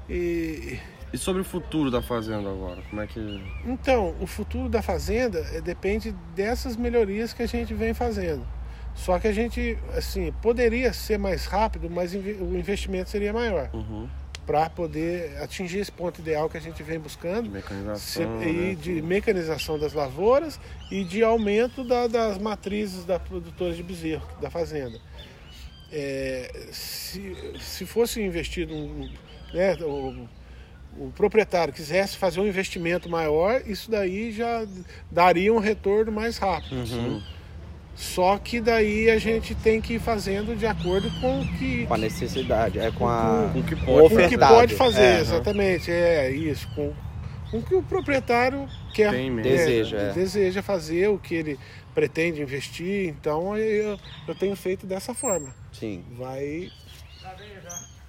E 0.08 0.78
E 1.12 1.18
sobre 1.18 1.42
o 1.42 1.44
futuro 1.44 1.90
da 1.90 2.00
fazenda 2.00 2.50
agora? 2.50 2.82
Como 2.88 3.02
é 3.02 3.06
que. 3.06 3.20
Então, 3.66 4.14
o 4.18 4.26
futuro 4.26 4.70
da 4.70 4.80
fazenda 4.80 5.38
eh, 5.52 5.60
depende 5.60 6.12
dessas 6.34 6.76
melhorias 6.76 7.34
que 7.34 7.42
a 7.42 7.46
gente 7.46 7.74
vem 7.74 7.92
fazendo. 7.92 8.44
Só 8.94 9.18
que 9.18 9.26
a 9.26 9.32
gente, 9.32 9.76
assim, 9.96 10.32
poderia 10.40 10.92
ser 10.92 11.18
mais 11.18 11.46
rápido, 11.46 11.90
mas 11.90 12.14
o 12.14 12.56
investimento 12.56 13.10
seria 13.10 13.32
maior 13.32 13.68
Uhum. 13.74 14.08
Para 14.46 14.68
poder 14.68 15.38
atingir 15.42 15.78
esse 15.78 15.90
ponto 15.92 16.20
ideal 16.20 16.48
que 16.50 16.56
a 16.56 16.60
gente 16.60 16.82
vem 16.82 16.98
De 16.98 17.02
buscando 17.04 17.46
se- 17.46 17.50
mecanização. 17.50 18.42
e 18.42 18.52
né? 18.52 18.74
de 18.74 19.00
mecanização 19.02 19.78
das 19.78 19.92
lavouras 19.94 20.60
e 20.90 21.02
de 21.04 21.22
aumento 21.22 21.82
da- 21.82 22.06
das 22.06 22.38
matrizes 22.38 23.04
da 23.04 23.18
produtora 23.18 23.72
de 23.74 23.82
bezerro 23.82 24.26
da 24.40 24.50
fazenda. 24.50 24.98
É, 25.92 26.50
se, 26.72 27.34
se 27.60 27.86
fosse 27.86 28.20
investido 28.20 28.74
um, 28.74 29.10
né, 29.52 29.74
o, 29.80 30.28
o 30.98 31.12
proprietário 31.14 31.72
quisesse 31.72 32.16
fazer 32.16 32.40
um 32.40 32.46
investimento 32.46 33.08
maior, 33.08 33.62
isso 33.66 33.90
daí 33.90 34.32
já 34.32 34.66
daria 35.10 35.52
um 35.54 35.58
retorno 35.58 36.10
mais 36.12 36.36
rápido. 36.38 36.74
Uhum. 36.76 37.22
Só 37.94 38.38
que 38.38 38.60
daí 38.60 39.08
a 39.08 39.18
gente 39.18 39.54
tem 39.54 39.80
que 39.80 39.94
ir 39.94 40.00
fazendo 40.00 40.56
de 40.56 40.66
acordo 40.66 41.08
com 41.20 41.40
o 41.40 41.58
que, 41.58 41.86
Com 41.86 41.94
a 41.94 41.98
necessidade, 41.98 42.78
é 42.78 42.90
com 42.90 43.08
a. 43.08 43.50
Com 43.52 43.60
o 43.60 43.62
que 43.62 43.76
pode 43.76 44.08
com 44.08 44.14
o 44.16 44.28
que 44.28 44.38
pode 44.38 44.74
fazer, 44.74 45.02
É, 45.02 45.20
exatamente. 45.20 45.90
É 45.90 46.30
isso, 46.30 46.68
com, 46.74 46.92
com 47.50 47.58
o 47.58 47.62
que 47.62 47.74
o 47.74 47.82
proprietário 47.82 48.68
quer. 48.92 49.12
Tem 49.12 49.30
mesmo. 49.30 49.48
Deseja, 49.48 49.96
é. 49.96 50.12
deseja 50.12 50.62
fazer, 50.62 51.08
o 51.08 51.18
que 51.18 51.34
ele 51.34 51.58
pretende 51.94 52.42
investir. 52.42 53.08
Então 53.08 53.56
eu, 53.56 53.98
eu 54.26 54.34
tenho 54.34 54.56
feito 54.56 54.86
dessa 54.86 55.14
forma. 55.14 55.54
Sim. 55.72 56.04
Vai. 56.18 56.70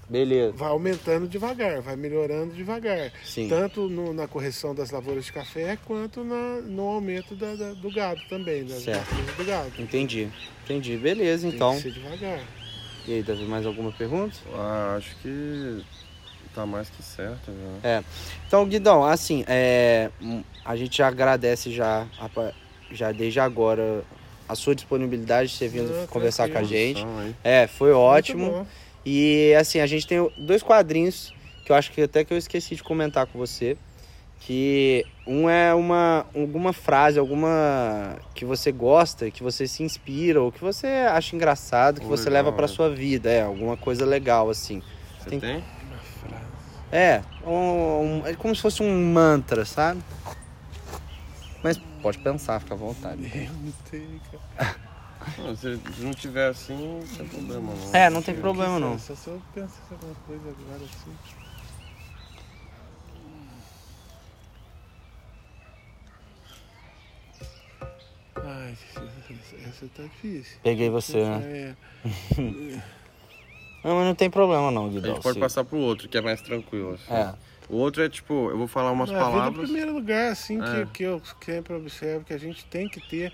Beleza. 0.08 0.54
vai 0.56 0.70
aumentando 0.70 1.28
devagar, 1.28 1.82
vai 1.82 1.96
melhorando 1.96 2.54
devagar. 2.54 3.12
Sim. 3.24 3.48
Tanto 3.50 3.89
no- 3.89 4.13
na 4.13 4.28
correção 4.28 4.76
das 4.76 4.91
lavouras 4.91 5.26
de 5.26 5.32
café, 5.34 5.78
quanto 5.86 6.24
na- 6.24 6.62
no 6.62 6.84
aumento 6.84 7.36
da- 7.36 7.56
da- 7.56 7.74
do 7.74 7.91
gado 7.91 8.22
também, 8.30 8.63
das 8.63 8.84
Certo. 8.84 9.08
do 9.38 9.44
gado. 9.46 9.72
Entendi. 9.80 10.30
Entendi. 10.63 10.96
Beleza, 10.98 11.48
Tem 11.48 11.56
então. 11.56 11.76
que 11.76 11.82
ser 11.82 11.91
devagar. 11.91 12.39
E 13.08 13.13
aí, 13.13 13.24
Davi, 13.24 13.46
mais 13.46 13.65
alguma 13.65 13.91
pergunta? 13.91 14.36
Ah, 14.54 14.96
acho 14.98 15.15
que 15.18 15.84
tá 16.54 16.65
mais 16.65 16.89
que 16.89 17.02
certo 17.04 17.52
já. 17.84 18.04
Então, 18.48 18.65
Guidão, 18.68 19.04
assim, 19.04 19.44
é, 19.48 20.10
hum, 20.22 20.44
a 20.63 20.76
gente 20.76 20.98
já 20.98 21.08
agradece 21.08 21.72
já, 21.72 22.08
já 22.91 23.12
desde 23.12 23.39
agora 23.39 24.04
a 24.48 24.56
sua 24.56 24.76
disponibilidade 24.76 25.52
de 25.52 25.58
ter 25.60 25.68
vindo 25.68 25.91
Ah, 26.04 26.08
conversar 26.08 26.48
com 26.50 26.58
a 26.58 26.63
gente. 26.63 27.04
Aí. 27.04 27.36
É, 27.44 27.68
foi 27.68 27.91
ótimo. 27.91 28.65
E 29.06 29.54
assim, 29.60 29.80
a 29.80 29.86
gente 29.86 30.08
tem 30.08 30.30
dois 30.38 30.63
quadrinhos 30.63 31.34
que 31.65 31.72
eu 31.72 31.76
acho 31.76 31.91
que 31.91 32.02
até 32.02 32.24
que 32.24 32.34
eu 32.34 32.38
esqueci 32.38 32.76
de 32.76 32.84
comentar 32.84 33.26
com 33.28 33.38
você. 33.38 33.78
Que 34.39 35.06
um 35.26 35.50
é 35.50 35.74
uma 35.74 36.26
alguma 36.36 36.72
frase, 36.74 37.18
alguma 37.18 38.18
que 38.36 38.46
você 38.46 38.72
gosta, 38.72 39.32
que 39.32 39.41
você 39.41 39.68
se 39.68 39.82
inspira, 39.82 40.41
ou 40.41 40.52
que 40.52 40.62
você 40.62 40.86
acha 40.88 41.36
engraçado, 41.36 42.02
que 42.02 42.06
você 42.06 42.30
legal, 42.30 42.44
leva 42.46 42.56
pra 42.56 42.68
né? 42.68 42.74
sua 42.74 42.89
vida, 42.94 43.32
é, 43.32 43.41
alguma 43.41 43.76
coisa 43.78 44.06
legal, 44.06 44.50
assim. 44.50 44.84
Você 45.20 45.30
Tem- 45.32 45.39
tem? 45.39 45.56
Uma 45.58 45.98
frase. 45.98 46.46
É, 46.91 47.22
um- 47.46 48.20
um- 48.22 48.28
é 48.28 48.36
como 48.36 48.56
se 48.56 48.62
fosse 48.62 48.84
um 48.84 49.13
mantra, 49.13 49.65
sabe? 49.65 50.02
Mas 51.63 51.80
pode 52.04 52.20
pensar, 52.20 52.60
fica 52.60 52.76
à 52.76 52.78
vontade. 52.78 53.24
Eu 53.34 53.52
não 53.54 53.72
tenho, 53.89 54.22
cara. 54.58 54.76
Não, 55.38 55.56
se 55.56 55.68
não 56.02 56.14
tiver 56.14 56.48
assim, 56.50 56.76
não 56.78 57.06
tem 57.18 57.28
problema 57.28 57.74
não. 57.76 57.96
É, 57.96 58.10
não 58.10 58.22
tem 58.22 58.36
problema 58.36 58.80
não. 58.80 59.00
Só 59.00 59.16
se 59.16 59.28
eu 59.28 59.42
penso 59.54 59.74
em 59.90 59.94
alguma 59.94 60.16
coisa 60.28 60.50
agora 60.50 60.84
assim. 60.84 61.16
Ai, 68.44 68.76
essa- 69.68 69.88
tá 69.96 70.04
difícil. 70.04 70.58
Peguei 70.62 70.90
você, 70.90 71.24
né? 71.24 71.42
É. 71.44 71.76
Não, 73.84 73.96
mas 73.98 74.06
não 74.08 74.16
tem 74.16 74.30
problema 74.30 74.72
não, 74.72 74.88
A 74.88 74.90
Guidão. 74.90 75.14
gente 75.14 75.24
pode 75.24 75.40
passar 75.40 75.64
pro 75.64 75.78
outro, 75.78 76.10
que 76.10 76.18
é 76.18 76.22
mais 76.22 76.42
tranquilo. 76.42 76.94
assim. 76.96 77.14
É, 77.14 77.34
O 77.70 77.78
outro 77.78 78.04
é 78.04 78.10
tipo, 78.10 78.50
eu 78.52 78.58
vou 78.58 78.68
falar 78.68 78.92
umas 78.92 79.10
Na 79.10 79.18
vida, 79.18 79.30
em 79.30 79.32
palavras. 79.34 79.64
primeiro 79.66 79.94
lugar, 79.94 80.32
assim, 80.32 80.60
É. 80.62 80.86
que, 80.86 80.92
que 80.94 81.04
eu 81.04 81.22
sempre 81.44 81.74
observo 81.74 82.26
que 82.26 82.34
a 82.34 82.38
gente 82.38 82.66
tem 82.66 82.88
que 82.88 83.00
ter. 83.00 83.32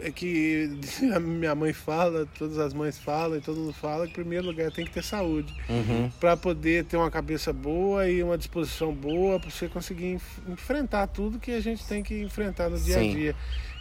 É 0.00 0.10
que 0.10 0.68
a 1.14 1.20
minha 1.20 1.54
mãe 1.54 1.72
fala, 1.72 2.26
todas 2.38 2.58
as 2.58 2.74
mães 2.74 2.98
falam 2.98 3.38
e 3.38 3.40
todo 3.40 3.58
mundo 3.60 3.72
fala 3.72 4.04
que, 4.06 4.10
em 4.10 4.14
primeiro 4.14 4.46
lugar, 4.46 4.70
tem 4.72 4.84
que 4.84 4.90
ter 4.90 5.02
saúde. 5.04 5.54
uhum, 5.68 6.10
para 6.20 6.36
poder 6.36 6.84
ter 6.84 6.96
uma 6.96 7.10
cabeça 7.10 7.52
boa 7.52 8.08
e 8.08 8.22
uma 8.22 8.36
disposição 8.36 8.92
boa 8.92 9.38
para 9.38 9.50
você 9.50 9.68
conseguir 9.68 10.12
enf- 10.14 10.38
enfrentar 10.48 11.06
tudo 11.06 11.38
que 11.38 11.52
a 11.52 11.60
gente 11.60 11.84
tem 11.86 12.02
que 12.02 12.20
enfrentar 12.22 12.68
no 12.68 12.78
dia 12.78 12.96
a 12.98 13.00
Sim. 13.00 13.10
dia. 13.14 13.36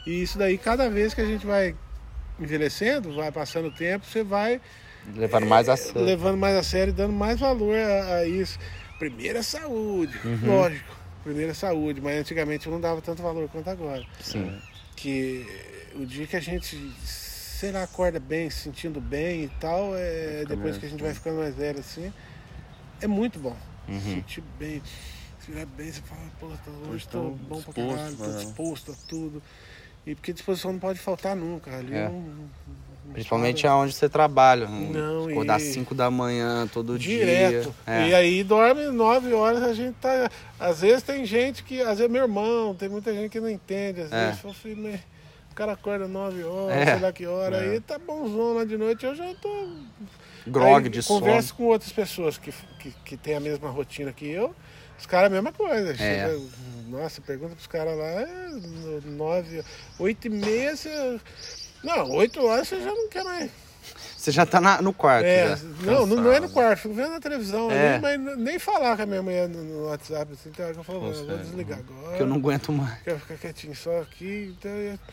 E 0.06 0.21
isso 0.21 0.38
daí, 0.38 0.58
cada 0.58 0.89
vez 0.89 1.13
que 1.13 1.21
a 1.21 1.26
gente 1.26 1.45
vai 1.45 1.76
envelhecendo, 2.39 3.13
vai 3.13 3.32
passando 3.32 3.67
o 3.67 3.71
tempo, 3.71 4.06
você 4.06 4.23
vai 4.23 4.60
levando 5.15 5.45
mais 5.47 5.67
a 5.69 5.76
sério. 5.78 6.04
levando 6.04 6.38
mais 6.38 6.56
a 6.58 6.63
sério 6.63 6.91
e 6.91 6.95
dando 6.95 7.13
mais 7.13 7.39
valor 7.39 7.76
a, 7.78 8.15
a 8.17 8.26
isso. 8.28 8.58
Primeiro 8.99 9.39
é 9.39 9.43
saúde, 9.43 10.13
Uhum. 10.23 10.39
lógico. 10.47 10.95
Primeiro 11.23 11.52
é 11.52 11.54
saúde, 11.54 12.02
mas 12.02 12.19
antigamente 12.19 12.67
eu 12.67 12.73
não 12.73 12.82
dava 12.82 13.02
tanto 13.02 13.21
valor 13.23 13.47
quanto 13.49 13.69
agora. 13.69 14.04
Sim. 14.19 14.52
Que 14.95 15.45
o 15.96 16.06
dia 16.06 16.26
que 16.28 16.36
a 16.36 16.40
gente, 16.40 16.78
sei 17.04 17.72
lá, 17.72 17.84
acorda 17.84 18.20
bem, 18.20 18.50
se 18.50 18.60
sentindo 18.62 19.00
bem 19.02 19.44
e 19.46 19.50
tal, 19.60 19.96
é, 19.96 20.40
depois 20.48 20.60
mesmo. 20.66 20.80
que 20.80 20.86
a 20.86 20.90
gente 20.90 21.02
vai 21.04 21.14
ficando 21.14 21.38
mais 21.40 21.56
velho 21.56 21.80
assim, 21.80 22.12
é 23.02 23.08
muito 23.08 23.40
bom. 23.40 23.56
Uhum. 23.88 24.00
Sentir 24.00 24.44
bem, 24.58 24.82
se 25.40 25.46
tiver 25.48 25.66
bem, 25.66 25.92
você 25.92 26.02
fala, 26.02 26.22
pô, 26.40 26.48
hoje 26.90 27.08
tô 27.08 27.20
tô 27.22 27.30
bom 27.32 27.62
pra 27.62 27.74
disposto, 27.74 27.74
caralho, 27.74 28.16
tô 28.18 28.26
né? 28.28 28.38
disposto 28.44 28.92
a 28.92 28.96
tudo. 29.08 29.44
E 30.06 30.16
porque 30.16 30.34
disposição 30.34 30.74
não 30.74 30.80
pode 30.80 31.00
faltar 31.00 31.36
nunca. 31.36 31.76
Ali 31.78 31.94
É. 31.96 32.06
não- 32.10 32.22
não 32.22 32.50
Principalmente 33.14 33.68
aonde 33.68 33.94
você 33.94 34.08
trabalha. 34.10 34.68
Não, 34.68 35.28
Acordar 35.30 35.56
às 35.56 35.64
e- 35.64 35.74
5 35.74 35.94
da 35.94 36.10
manhã, 36.10 36.68
todo 36.68 36.98
Direto. 36.98 37.64
dia. 37.64 37.74
É. 37.86 38.08
E 38.10 38.16
aí 38.16 38.44
dorme 38.44 38.86
nove 38.88 39.34
horas, 39.34 39.62
a 39.62 39.74
gente 39.74 39.96
tá. 39.96 40.30
Às 40.60 40.82
vezes 40.82 41.04
tem 41.04 41.26
gente 41.26 41.64
que. 41.64 41.82
Às 41.82 41.98
vezes 42.00 42.10
meu 42.12 42.24
irmão, 42.24 42.74
tem 42.74 42.88
muita 42.90 43.14
gente 43.14 43.30
que 43.30 43.40
não 43.42 43.50
entende. 43.50 44.02
Às 44.02 44.12
É. 44.12 44.28
vezes 44.32 44.46
assim, 44.46 44.76
"Mas 44.76 45.02
o 45.54 45.56
cara 45.56 45.74
acorda 45.74 46.08
nove 46.08 46.44
horas, 46.44 46.76
É. 46.76 46.86
sei 46.94 47.00
lá 47.00 47.13
que 47.13 47.28
hora, 47.28 47.58
É. 47.58 47.70
aí 47.74 47.80
tá 47.80 48.00
bonzão 48.00 48.54
lá 48.56 48.66
de 48.66 48.76
noite, 48.76 49.06
eu 49.06 49.16
já 49.16 49.34
tô. 49.36 49.68
Grog 50.48 50.84
Aí 50.86 50.89
de 50.89 51.02
Converso 51.04 51.50
sono. 51.50 51.58
com 51.58 51.63
outras 51.66 51.92
pessoas 51.92 52.38
que, 52.38 52.52
que, 52.80 52.92
que 53.06 53.16
têm 53.16 53.36
a 53.36 53.39
mesma 53.39 53.70
rotina 53.70 54.12
que 54.12 54.28
eu, 54.28 54.54
os 55.00 55.06
caras 55.06 55.28
a 55.28 55.34
mesma 55.34 55.54
coisa. 55.54 55.96
Chega- 55.96 56.38
nossa, 56.89 57.22
pergunta 57.22 57.54
pros 57.56 57.68
caras 57.68 57.96
lá, 57.98 58.04
é 58.04 58.28
nove, 59.06 59.63
oito 60.00 60.26
e 60.28 60.30
meia, 60.30 60.76
você. 60.76 61.20
Não, 61.84 62.10
oito 62.12 62.44
horas 62.46 62.68
você 62.68 62.82
já 62.82 62.92
não 62.94 63.08
quer 63.10 63.24
mais. 63.24 63.52
Você 64.18 64.32
já 64.32 64.46
tá 64.46 64.60
na- 64.62 64.82
no 64.82 64.94
quarto. 64.94 65.26
É, 65.26 65.58
não, 65.82 66.06
não, 66.06 66.16
não 66.18 66.32
é 66.32 66.39
no 66.39 66.50
quarto, 66.50 66.80
fico 66.82 66.94
vendo 66.94 67.10
na 67.12 67.20
televisão 67.20 67.70
É. 67.70 67.96
ali, 67.96 68.02
mas 68.02 68.38
nem 68.38 68.58
falar 68.58 68.96
com 68.96 69.04
a 69.04 69.06
minha 69.06 69.22
mulher 69.22 69.48
no, 69.50 69.62
no 69.63 69.86
WhatsApp, 69.88 70.32
assim, 70.34 70.50
então 70.50 70.66
eu 70.66 70.84
falo, 70.84 71.08
eu 71.08 71.26
vou 71.26 71.38
desligar 71.38 71.80
agora. 71.80 72.08
Porque 72.08 72.24
eu 72.24 72.28
não 72.28 72.38
aguento 72.38 72.72
mais. 72.72 73.02
Quero 73.04 73.20
ficar 73.20 73.36
quietinho 73.36 73.76
só 73.76 74.02
aqui, 74.02 74.56
então 74.58 74.72
eu 74.72 74.98
Que 74.98 75.04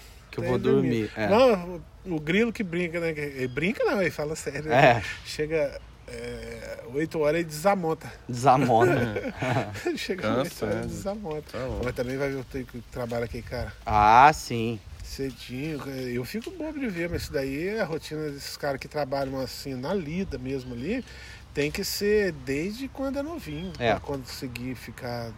eu 0.43 0.49
vou 0.49 0.59
que 0.59 0.65
dormir. 0.65 1.11
É. 1.17 1.29
Não, 1.29 1.81
o, 2.07 2.21
grilo 2.21 2.53
que 2.53 2.63
brinca, 2.63 2.99
né? 3.01 3.11
Ele 3.11 3.49
brinca 3.49 3.85
não, 3.85 4.01
ele 4.01 4.11
fala 4.11 4.35
sério. 4.37 4.65
né? 4.69 4.97
É, 4.99 5.03
Chega 5.25 5.81
é, 6.09 6.81
8 6.93 7.19
horas 7.21 7.41
e 7.41 7.45
desamonta. 7.45 8.13
desamona. 8.29 9.15
Chega 9.97 10.23
Cansa, 10.23 10.65
8 10.65 10.65
horas 10.65 10.77
né? 10.77 10.83
e 10.85 10.89
desamonta. 10.89 11.43
Tá. 11.53 11.59
Mas 11.85 11.95
também 11.95 12.17
vai 12.17 12.29
ver 12.31 12.37
o 12.41 12.45
tempo 12.45 12.73
que 12.73 12.81
trabalha 12.91 13.25
aqui, 13.25 13.43
cara. 13.43 13.73
ah, 13.87 14.31
sim. 14.33 14.79
Cedinho, 15.05 15.81
eu 16.15 16.25
fico 16.25 16.51
bobo 16.53 16.79
de 16.79 16.87
ver, 16.89 17.11
mas 17.11 17.23
isso 17.23 17.33
daí 17.33 17.67
é 17.69 17.81
a 17.81 17.85
rotina 17.85 18.31
desses 18.31 18.57
caras 18.57 18.79
que 18.81 18.87
trabalham 18.87 19.41
assim 19.41 19.75
na 19.75 19.93
lida 19.93 20.39
mesmo 20.39 20.73
ali. 20.73 21.05
Tem 21.53 21.69
que 21.69 21.83
ser 21.83 22.31
desde 22.31 22.87
quando 22.87 23.19
é 23.19 23.23
novinho, 23.23 23.73
É. 23.81 23.91
pra 23.91 24.01
conseguir 24.01 24.77
ficar 24.77 25.33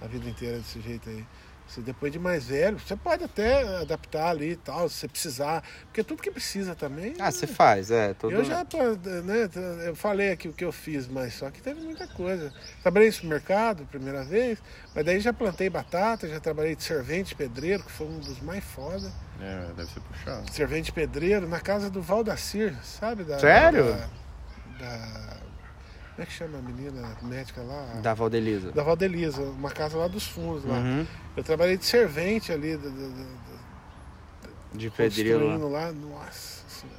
a 0.00 0.06
vida 0.06 0.26
inteira 0.28 0.56
desse 0.56 0.80
jeito 0.80 1.10
aí. 1.10 1.24
Se 1.72 1.80
depois 1.80 2.12
de 2.12 2.18
mais 2.18 2.44
velho, 2.44 2.78
você 2.78 2.94
pode 2.94 3.24
até 3.24 3.62
adaptar 3.78 4.28
ali 4.28 4.50
e 4.50 4.56
tal, 4.56 4.90
se 4.90 4.96
você 4.96 5.08
precisar. 5.08 5.64
Porque 5.84 6.04
tudo 6.04 6.22
que 6.22 6.30
precisa 6.30 6.74
também. 6.74 7.14
Ah, 7.18 7.30
você 7.30 7.46
faz, 7.46 7.90
é. 7.90 8.12
Todo... 8.12 8.30
Eu 8.30 8.44
já, 8.44 8.62
pô, 8.62 8.76
né, 9.24 9.48
eu 9.86 9.96
falei 9.96 10.32
aqui 10.32 10.48
o 10.48 10.52
que 10.52 10.62
eu 10.62 10.70
fiz, 10.70 11.08
mas 11.08 11.32
só 11.32 11.50
que 11.50 11.62
teve 11.62 11.80
muita 11.80 12.06
coisa. 12.06 12.52
Trabalhei 12.82 13.08
no 13.08 13.14
supermercado, 13.14 13.86
primeira 13.86 14.22
vez, 14.22 14.58
mas 14.94 15.02
daí 15.02 15.18
já 15.18 15.32
plantei 15.32 15.70
batata, 15.70 16.28
já 16.28 16.38
trabalhei 16.38 16.76
de 16.76 16.82
servente 16.82 17.34
pedreiro, 17.34 17.82
que 17.82 17.90
foi 17.90 18.06
um 18.06 18.18
dos 18.18 18.38
mais 18.42 18.62
foda. 18.62 19.10
É, 19.40 19.68
deve 19.74 19.90
ser 19.90 20.00
puxado. 20.00 20.52
Servente 20.52 20.92
pedreiro 20.92 21.48
na 21.48 21.58
casa 21.58 21.88
do 21.88 22.02
Valdacir, 22.02 22.74
sabe? 22.84 23.24
Da, 23.24 23.38
Sério? 23.38 23.84
Da, 23.86 24.08
da- 24.78 25.41
como 26.14 26.22
é 26.22 26.26
que 26.26 26.32
chama 26.32 26.58
a 26.58 26.62
menina 26.62 27.16
médica 27.22 27.62
lá? 27.62 28.00
Da 28.02 28.12
Valdelisa. 28.14 28.70
Da 28.72 28.82
Valdelisa, 28.82 29.40
uma 29.42 29.70
casa 29.70 29.96
lá 29.96 30.08
dos 30.08 30.26
fundos 30.26 30.64
lá. 30.64 30.76
Uhum. 30.78 31.06
Eu 31.36 31.42
trabalhei 31.42 31.76
de 31.76 31.84
servente 31.84 32.52
ali, 32.52 32.76
da, 32.76 32.88
da, 32.88 33.08
da- 33.08 34.48
De 34.74 34.90
pedreiro. 34.90 35.38
construindo 35.40 35.68
lá, 35.70 35.90
nossa 35.92 36.62
senhora. 36.68 36.98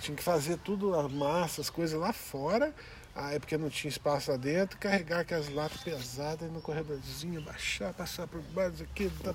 Tinha 0.00 0.16
que 0.16 0.22
fazer 0.22 0.56
tudo, 0.58 0.94
a 0.94 1.08
massa, 1.08 1.60
as 1.60 1.70
coisas 1.70 1.98
lá 1.98 2.12
fora. 2.12 2.74
Aí 3.14 3.38
porque 3.40 3.58
não 3.58 3.68
tinha 3.68 3.88
espaço 3.88 4.30
lá 4.30 4.36
dentro, 4.36 4.78
carregar 4.78 5.20
aquelas 5.20 5.48
latas 5.52 5.80
pesadas 5.82 6.48
no 6.52 6.60
corredorzinho, 6.60 7.40
baixar, 7.42 7.92
passar 7.92 8.28
por 8.28 8.40
baixo 8.54 8.84
aqui, 8.84 9.10
dar- 9.24 9.34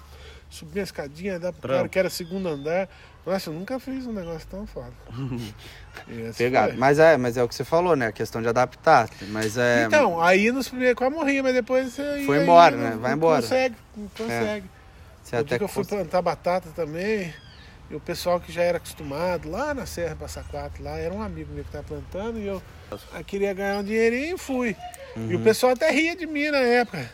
subir 0.54 0.80
a 0.82 0.84
escadinha, 0.84 1.40
dar 1.40 1.52
pro 1.52 1.62
Trampo. 1.62 1.78
cara 1.78 1.90
que 1.90 2.00
era 2.00 2.10
segundo 2.10 2.48
andar. 2.50 2.88
Nossa, 3.26 3.50
eu 3.50 3.54
nunca 3.54 3.80
fiz 3.80 4.06
um 4.06 4.12
negócio 4.12 4.46
tão 4.50 4.68
foda. 4.68 4.92
Esse 6.10 6.38
Pegado. 6.38 6.70
foi. 6.72 6.78
Mas 6.78 7.00
é, 7.00 7.16
mas 7.18 7.38
é 7.38 7.44
o 7.44 7.48
que 7.48 7.56
você 7.56 7.64
falou, 7.64 7.96
né? 7.96 8.08
A 8.08 8.12
questão 8.12 8.42
de 8.42 8.48
adaptar. 8.48 9.10
Mas 9.30 9.58
é. 9.58 9.86
Então, 9.86 10.22
aí 10.22 10.52
nos 10.52 10.68
primeiros 10.68 10.98
quase 10.98 11.16
morri, 11.16 11.42
mas 11.42 11.54
depois 11.54 11.94
você. 11.94 12.24
Foi 12.26 12.38
aí 12.38 12.44
embora, 12.44 12.76
não- 12.76 12.84
né? 12.90 12.98
Vai 13.00 13.14
embora. 13.14 13.42
Consegue, 13.42 13.76
não 13.96 14.08
consegue. 14.10 14.66
você 15.24 15.36
O 15.36 15.40
até 15.40 15.58
que 15.58 15.64
eu 15.64 15.68
fui 15.68 15.84
cons- 15.84 15.90
plantar 15.90 16.22
batata 16.22 16.70
também, 16.76 17.34
e 17.90 17.96
o 17.96 18.00
pessoal 18.00 18.40
que 18.40 18.52
já 18.52 18.62
era 18.64 18.78
acostumado 18.78 19.50
lá 19.50 19.74
na 19.74 19.86
Serra 19.86 20.16
Passa 20.16 20.44
Quatro, 20.44 20.84
lá, 20.84 20.98
era 20.98 21.14
um 21.14 21.22
amigo 21.22 21.54
meu 21.54 21.64
que 21.64 21.70
estava 21.70 21.86
plantando, 21.86 22.40
e 22.40 22.46
eu, 22.48 22.62
eu 22.92 23.24
queria 23.24 23.54
ganhar 23.54 23.78
um 23.78 23.84
dinheirinho 23.84 24.36
e 24.36 24.40
fui. 24.40 24.76
E 25.16 25.20
o 25.20 25.38
Uhum. 25.38 25.44
pessoal 25.44 25.74
até 25.74 25.90
ria 25.92 26.16
de 26.16 26.26
mim 26.26 26.50
na 26.50 26.58
época. 26.58 27.10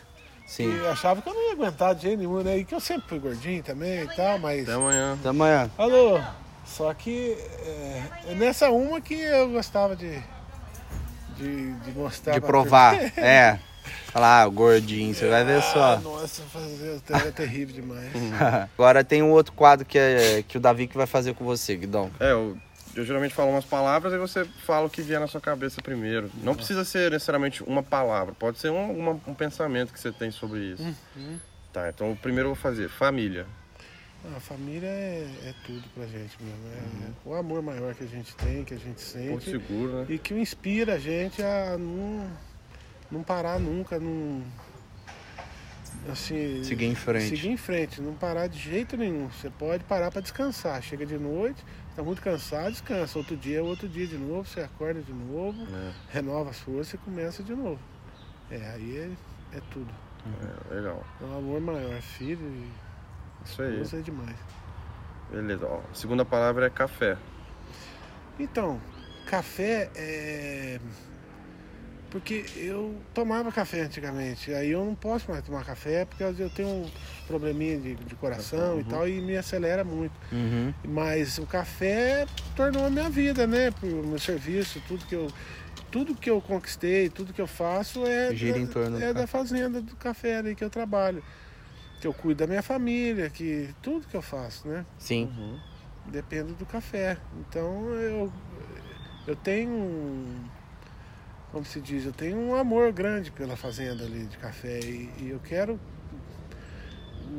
Sim. 0.50 0.76
E 0.82 0.86
achava 0.88 1.22
que 1.22 1.28
eu 1.28 1.32
não 1.32 1.46
ia 1.46 1.52
aguentar 1.52 1.94
de 1.94 2.02
jeito 2.02 2.18
nenhum, 2.18 2.42
né? 2.42 2.58
E 2.58 2.64
que 2.64 2.74
eu 2.74 2.80
sempre 2.80 3.08
fui 3.08 3.18
gordinho 3.20 3.62
também 3.62 4.02
e 4.02 4.08
tal, 4.16 4.36
mas. 4.40 4.62
Até 4.64 4.72
amanhã. 4.72 5.12
Até 5.14 5.28
amanhã. 5.28 5.70
Alô! 5.78 6.20
Só 6.66 6.92
que 6.92 7.36
é, 7.64 8.02
é 8.30 8.34
nessa 8.34 8.68
uma 8.70 9.00
que 9.00 9.14
eu 9.14 9.48
gostava 9.50 9.94
de. 9.94 10.20
De, 11.36 11.72
de 11.72 11.92
mostrar. 11.92 12.32
De 12.34 12.40
provar. 12.40 12.96
É. 13.16 13.58
Falar, 14.06 14.42
ah, 14.42 14.46
o 14.48 14.50
gordinho, 14.50 15.14
você 15.14 15.28
vai 15.28 15.44
ver 15.44 15.58
Ah, 15.58 15.62
só. 15.62 15.96
nossa, 16.00 16.42
fazer 16.42 17.00
era 17.08 17.30
terrível 17.30 17.76
demais. 17.76 18.10
Agora 18.76 19.04
tem 19.04 19.22
um 19.22 19.30
outro 19.30 19.52
quadro 19.52 19.86
que, 19.86 19.96
é, 19.96 20.42
que 20.46 20.56
o 20.56 20.60
Davi 20.60 20.88
que 20.88 20.96
vai 20.96 21.06
fazer 21.06 21.32
com 21.34 21.44
você, 21.44 21.76
Guidão. 21.76 22.10
É, 22.18 22.32
eu 22.32 22.58
eu 22.94 23.04
geralmente 23.04 23.34
falo 23.34 23.50
umas 23.50 23.64
palavras 23.64 24.12
e 24.12 24.18
você 24.18 24.44
fala 24.44 24.86
o 24.86 24.90
que 24.90 25.02
vier 25.02 25.20
na 25.20 25.26
sua 25.26 25.40
cabeça 25.40 25.80
primeiro. 25.82 26.30
Não 26.42 26.54
precisa 26.54 26.84
ser 26.84 27.10
necessariamente 27.10 27.62
uma 27.62 27.82
palavra, 27.82 28.34
pode 28.34 28.58
ser 28.58 28.70
um, 28.70 28.90
uma- 28.98 29.20
um 29.26 29.34
pensamento 29.34 29.92
que 29.92 30.00
você 30.00 30.10
tem 30.12 30.30
sobre 30.30 30.60
isso. 30.72 30.82
Uhum. 31.16 31.38
Tá, 31.72 31.88
então 31.88 32.10
o 32.12 32.16
primeiro 32.16 32.48
eu 32.50 32.54
vou 32.54 32.60
fazer, 32.62 32.88
família. 32.88 33.46
A 34.36 34.40
família 34.40 34.86
é, 34.86 35.26
é 35.46 35.54
tudo 35.64 35.82
pra 35.94 36.04
gente 36.04 36.36
mesmo. 36.42 36.58
É, 36.74 37.06
Uhum. 37.28 37.32
o 37.32 37.34
amor 37.34 37.62
maior 37.62 37.94
que 37.94 38.04
a 38.04 38.06
gente 38.06 38.34
tem, 38.36 38.64
que 38.64 38.74
a 38.74 38.76
gente 38.76 39.00
Porto 39.28 39.44
sente. 39.44 39.50
seguro, 39.50 39.92
né? 40.00 40.06
E 40.10 40.18
que 40.18 40.34
inspira 40.34 40.94
a 40.94 40.98
gente 40.98 41.42
a 41.42 41.78
não, 41.78 42.30
não 43.10 43.22
parar 43.22 43.58
nunca, 43.58 43.98
não. 43.98 44.42
Assim, 46.08 46.64
Seguir 46.64 46.86
em 46.86 46.94
frente. 46.94 47.28
Seguir 47.28 47.48
em 47.50 47.56
frente, 47.56 48.00
não 48.00 48.14
parar 48.14 48.46
de 48.46 48.58
jeito 48.58 48.96
nenhum. 48.96 49.28
Você 49.28 49.50
pode 49.50 49.84
parar 49.84 50.10
para 50.10 50.20
descansar. 50.22 50.80
Chega 50.82 51.04
de 51.04 51.18
noite, 51.18 51.62
tá 51.94 52.02
muito 52.02 52.22
cansado, 52.22 52.70
descansa. 52.70 53.18
Outro 53.18 53.36
dia 53.36 53.58
é 53.58 53.62
outro 53.62 53.88
dia 53.88 54.06
de 54.06 54.16
novo, 54.16 54.48
você 54.48 54.60
acorda 54.60 55.00
de 55.02 55.12
novo, 55.12 55.62
É, 55.72 55.92
renova 56.10 56.50
as 56.50 56.58
forças 56.58 56.94
e 56.94 56.98
começa 56.98 57.42
de 57.42 57.54
novo. 57.54 57.78
É, 58.50 58.70
aí 58.70 58.96
é, 59.52 59.56
é 59.58 59.60
tudo. 59.70 59.92
é, 60.70 60.74
legal. 60.74 61.04
É 61.20 61.24
um 61.24 61.38
amor 61.38 61.60
maior, 61.60 62.00
filho 62.00 62.40
e 62.46 62.68
Isso 63.44 63.60
aí. 63.62 63.72
esposa 63.74 63.98
é 63.98 64.00
demais. 64.02 64.36
Beleza, 65.30 65.66
ó. 65.66 65.80
A 65.90 65.94
segunda 65.94 66.24
palavra 66.24 66.66
é 66.66 66.70
café. 66.70 67.16
Então, 68.38 68.80
café 69.26 69.90
é. 69.94 70.80
Porque 72.10 72.44
eu 72.56 72.96
tomava 73.14 73.52
café 73.52 73.82
antigamente, 73.82 74.52
aí 74.52 74.70
eu 74.70 74.84
não 74.84 74.96
posso 74.96 75.30
mais 75.30 75.44
tomar 75.44 75.64
café 75.64 76.04
porque 76.04 76.24
eu 76.24 76.50
tenho 76.50 76.68
um 76.68 76.90
probleminha 77.26 77.78
de, 77.78 77.94
de 77.94 78.14
coração 78.16 78.80
e 78.80 78.84
tal 78.84 79.08
e 79.08 79.20
me 79.20 79.36
acelera 79.36 79.84
muito. 79.84 80.12
Uhum. 80.32 80.74
Mas 80.84 81.38
o 81.38 81.46
café 81.46 82.26
tornou 82.56 82.84
a 82.84 82.90
minha 82.90 83.08
vida, 83.08 83.46
né? 83.46 83.70
Pro 83.70 83.88
meu 83.88 84.18
serviço, 84.18 84.82
tudo 84.88 85.04
que 85.06 85.14
eu, 85.14 85.28
tudo 85.92 86.14
que 86.16 86.28
eu 86.28 86.40
conquistei, 86.40 87.08
tudo 87.08 87.32
que 87.32 87.40
eu 87.40 87.46
faço 87.46 88.04
é, 88.04 88.34
Gira 88.34 88.58
em 88.58 88.66
da, 88.66 88.72
torno 88.72 88.98
do 88.98 89.04
é 89.04 89.14
da 89.14 89.28
fazenda 89.28 89.80
do 89.80 89.94
café 89.94 90.38
ali 90.38 90.56
que 90.56 90.64
eu 90.64 90.70
trabalho. 90.70 91.22
Que 92.00 92.08
eu 92.08 92.14
cuido 92.14 92.38
da 92.38 92.46
minha 92.48 92.62
família, 92.62 93.30
que 93.30 93.72
tudo 93.80 94.08
que 94.08 94.16
eu 94.16 94.22
faço, 94.22 94.66
né? 94.66 94.84
Sim. 94.98 95.26
Uhum. 95.26 95.60
Depende 96.06 96.54
do 96.54 96.66
café. 96.66 97.18
Então 97.38 97.90
eu, 97.90 98.32
eu 99.28 99.36
tenho 99.36 99.70
um, 99.70 100.44
como 101.52 101.64
se 101.64 101.80
diz, 101.80 102.04
eu 102.04 102.12
tenho 102.12 102.36
um 102.36 102.54
amor 102.54 102.92
grande 102.92 103.30
pela 103.30 103.56
fazenda 103.56 104.04
ali 104.04 104.24
de 104.26 104.36
café 104.38 104.78
e, 104.80 105.10
e 105.20 105.28
eu 105.30 105.40
quero. 105.40 105.78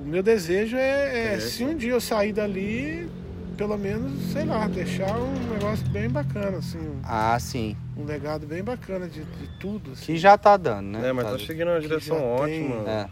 O 0.01 0.05
meu 0.05 0.23
desejo 0.23 0.77
é, 0.77 1.17
é 1.31 1.33
É, 1.35 1.39
se 1.39 1.63
um 1.63 1.75
dia 1.75 1.91
eu 1.91 2.01
sair 2.01 2.31
dali, 2.33 3.09
pelo 3.57 3.77
menos, 3.77 4.31
sei 4.31 4.45
lá, 4.45 4.67
deixar 4.67 5.17
um 5.17 5.53
negócio 5.53 5.87
bem 5.89 6.09
bacana, 6.09 6.57
assim, 6.57 6.77
um, 6.79 7.01
Ah, 7.03 7.37
sim. 7.39 7.75
um 7.97 8.05
legado 8.05 8.45
bem 8.47 8.63
bacana 8.63 9.07
de, 9.07 9.23
de 9.23 9.47
tudo. 9.59 9.91
Assim. 9.91 10.05
Que 10.05 10.17
já 10.17 10.37
tá 10.37 10.55
dando, 10.57 10.87
né? 10.97 11.09
É, 11.09 11.13
mas 11.13 11.25
Tá- 11.25 11.31
tá 11.33 11.39
seguindo 11.39 11.67
uma 11.69 11.79
direção 11.79 12.17
já 12.17 12.45
tem- 12.45 12.71
ótima. 12.71 12.89
É. 12.89 13.09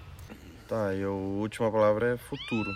Tá, 0.67 0.93
e 0.93 1.03
a 1.03 1.09
última 1.09 1.71
palavra 1.71 2.13
é 2.13 2.17
futuro. 2.17 2.69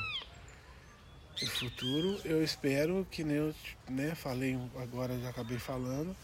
O 1.41 1.45
futuro, 1.47 2.17
eu 2.25 2.43
espero 2.43 3.05
que 3.09 3.23
nem 3.23 3.37
eu 3.37 3.53
né, 3.89 4.13
falei 4.15 4.57
agora, 4.81 5.17
já 5.19 5.29
acabei 5.29 5.57
falando, 5.57 6.15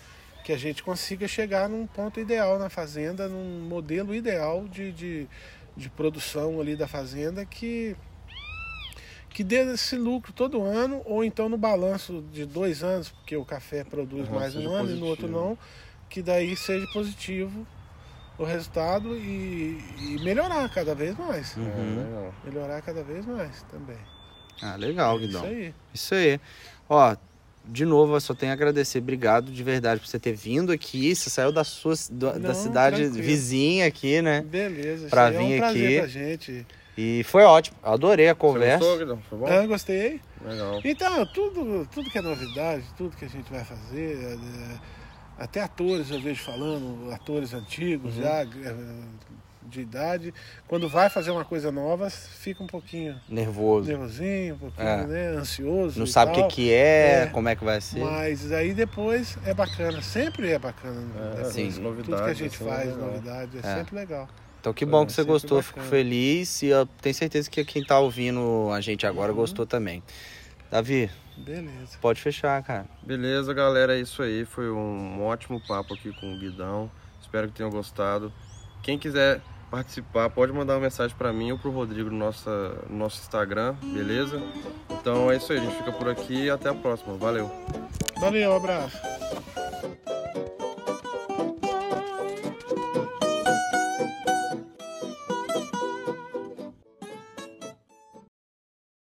que 0.43 0.51
a 0.51 0.57
gente 0.57 0.81
consiga 0.83 1.27
chegar 1.27 1.69
num 1.69 1.85
ponto 1.85 2.19
ideal 2.19 2.57
na 2.57 2.69
fazenda, 2.69 3.27
num 3.27 3.61
modelo 3.67 4.15
ideal 4.15 4.65
de, 4.67 4.91
de, 4.91 5.27
de 5.75 5.89
produção 5.89 6.59
ali 6.59 6.75
da 6.75 6.87
fazenda 6.87 7.45
que, 7.45 7.95
que 9.29 9.43
dê 9.43 9.57
esse 9.73 9.95
lucro 9.95 10.33
todo 10.33 10.61
ano, 10.63 11.01
ou 11.05 11.23
então 11.23 11.49
no 11.49 11.57
balanço 11.57 12.23
de 12.31 12.45
dois 12.45 12.83
anos, 12.83 13.09
porque 13.09 13.35
o 13.35 13.45
café 13.45 13.83
produz 13.83 14.27
Aham, 14.27 14.39
mais 14.39 14.55
um 14.55 14.69
ano 14.73 14.91
e 14.91 14.95
no 14.95 15.05
outro 15.05 15.27
positivo. 15.27 15.49
não, 15.49 15.57
que 16.09 16.21
daí 16.21 16.55
seja 16.55 16.87
positivo 16.87 17.67
o 18.37 18.43
resultado 18.45 19.15
e, 19.17 19.77
e 19.99 20.19
melhorar 20.23 20.67
cada 20.69 20.95
vez 20.95 21.17
mais. 21.17 21.55
Uhum. 21.57 22.31
É. 22.45 22.47
Melhorar 22.49 22.81
cada 22.81 23.03
vez 23.03 23.25
mais 23.25 23.61
também. 23.63 23.97
Ah, 24.61 24.75
legal, 24.75 25.17
É 25.17 25.19
Guidão. 25.19 25.41
Isso 25.41 25.53
aí. 25.53 25.73
Isso 25.93 26.15
aí. 26.15 26.41
Ó, 26.87 27.15
de 27.66 27.86
novo, 27.86 28.16
eu 28.16 28.22
só 28.22 28.34
tenho 28.34 28.51
a 28.51 28.55
agradecer. 28.55 28.97
Obrigado 28.99 29.51
de 29.51 29.64
verdade 29.64 29.99
por 30.01 30.07
você 30.07 30.20
ter 30.20 30.34
vindo 30.34 30.72
aqui. 30.72 31.16
Você 31.16 31.30
saiu 31.30 31.51
da 31.51 31.64
sua 31.64 31.93
do- 32.12 32.34
da 32.34 32.49
Não, 32.49 32.53
cidade 32.55 32.97
tranquilo. 33.03 33.24
vizinha 33.24 33.86
aqui, 33.86 34.22
né? 34.22 34.41
Beleza, 34.41 35.07
Pra 35.10 35.28
é 35.28 35.32
vir 35.32 35.38
um 35.55 35.57
prazer 35.60 35.88
aqui. 35.88 35.97
pra 35.99 36.07
gente. 36.07 36.68
E 36.97 37.24
foi 37.24 37.43
ótimo. 37.43 37.78
Adorei 37.82 38.28
a 38.28 38.34
Você 38.34 38.39
conversa. 38.39 38.78
gostou, 38.80 38.97
Guidão? 38.97 39.22
Foi 39.30 39.38
bom? 39.39 39.47
Ah, 39.47 39.66
gostei. 39.68 40.20
Legal. 40.43 40.82
Então, 40.84 41.26
tudo, 41.28 41.88
tudo 41.93 42.10
que 42.10 42.18
é 42.18 42.22
novidade, 42.22 42.84
tudo 42.97 43.16
que 43.16 43.24
a 43.26 43.30
gente 43.30 43.49
vai 43.51 43.64
fazer, 43.64 44.18
é, 44.18 44.34
é, 44.34 44.80
até 45.38 45.62
atores 45.62 46.10
eu 46.12 46.20
vejo 46.20 46.41
falando, 46.43 47.10
atores 47.14 47.53
antigos 47.53 48.16
Uhum. 48.18 48.22
já, 48.24 48.41
é, 48.41 48.76
de 49.70 49.82
idade, 49.82 50.34
quando 50.67 50.89
vai 50.89 51.09
fazer 51.09 51.32
uma 51.32 51.45
coisa 51.45 51.72
nova, 51.72 52.09
fica 52.09 52.61
um 52.63 52.67
pouquinho 52.67 53.15
Nervoso. 53.30 53.88
nervosinho, 53.88 54.55
um 54.55 54.57
pouquinho 54.57 54.88
É. 54.88 55.07
né, 55.07 55.28
ansioso. 55.38 55.97
Não 55.99 56.05
e 56.05 56.09
sabe 56.09 56.32
o 56.32 56.36
que, 56.47 56.55
que 56.55 56.74
é, 56.74 57.24
É. 57.24 57.26
como 57.28 57.47
é 57.47 57.55
que 57.55 57.63
vai 57.63 57.80
ser. 57.80 57.99
Mas 57.99 58.51
aí 58.51 58.74
depois 58.74 59.38
é 59.45 59.53
bacana, 59.53 60.01
sempre 60.01 60.49
é 60.51 60.59
bacana. 60.59 61.01
É, 61.15 61.36
depois. 61.36 61.53
Sim. 61.53 61.72
Tudo 61.72 62.03
que 62.05 62.13
a 62.13 62.34
gente 62.34 62.55
assim, 62.55 62.65
faz, 62.65 62.89
é 62.89 62.91
legal. 62.93 63.07
novidade, 63.07 63.57
é, 63.57 63.59
É. 63.59 63.76
sempre 63.78 63.95
legal. 63.95 64.28
Então 64.59 64.74
que 64.74 64.86
bom 64.86 65.03
É, 65.03 65.05
que 65.05 65.13
você 65.13 65.24
gostou, 65.24 65.61
fico 65.61 65.78
bacana. 65.80 65.89
feliz. 65.97 66.61
E 66.63 66.67
eu 66.67 66.86
tenho 66.86 67.15
certeza 67.15 67.49
que 67.49 67.63
quem 67.63 67.84
tá 67.84 67.97
ouvindo 67.99 68.70
a 68.74 68.82
gente 68.82 69.07
agora 69.07 69.32
Uhum. 69.32 69.38
gostou 69.38 69.65
também. 69.65 70.03
Davi, 70.70 71.09
Beleza. 71.38 71.97
pode 72.01 72.22
fechar, 72.22 72.61
cara. 72.61 72.86
Beleza, 73.01 73.53
galera, 73.53 73.97
é 73.97 74.01
isso 74.01 74.22
aí. 74.22 74.45
Foi 74.45 74.70
um 74.70 75.24
ótimo 75.24 75.61
papo 75.65 75.93
aqui 75.93 76.11
com 76.20 76.34
o 76.36 76.38
Guidão. 76.38 76.91
Espero 77.22 77.47
que 77.47 77.53
tenham 77.53 77.72
gostado. 77.72 78.32
Quem 78.84 78.99
quiser 78.99 79.39
participar, 79.70 80.30
pode 80.30 80.51
mandar 80.51 80.74
uma 80.74 80.82
mensagem 80.82 81.15
para 81.15 81.32
mim 81.32 81.51
ou 81.51 81.57
para 81.57 81.70
o 81.70 81.72
Rodrigo 81.72 82.09
no 82.09 82.17
nosso, 82.17 82.49
no 82.89 82.97
nosso 82.97 83.22
Instagram, 83.22 83.76
beleza? 83.84 84.41
Então 84.89 85.32
é 85.32 85.38
isso 85.38 85.51
aí, 85.51 85.59
a 85.59 85.61
gente 85.61 85.78
fica 85.78 85.91
por 85.91 86.09
aqui 86.09 86.45
e 86.45 86.49
até 86.49 86.70
a 86.70 86.74
próxima. 86.74 87.15
Valeu! 87.15 87.49
Valeu, 88.20 88.55
abraço! 88.55 88.97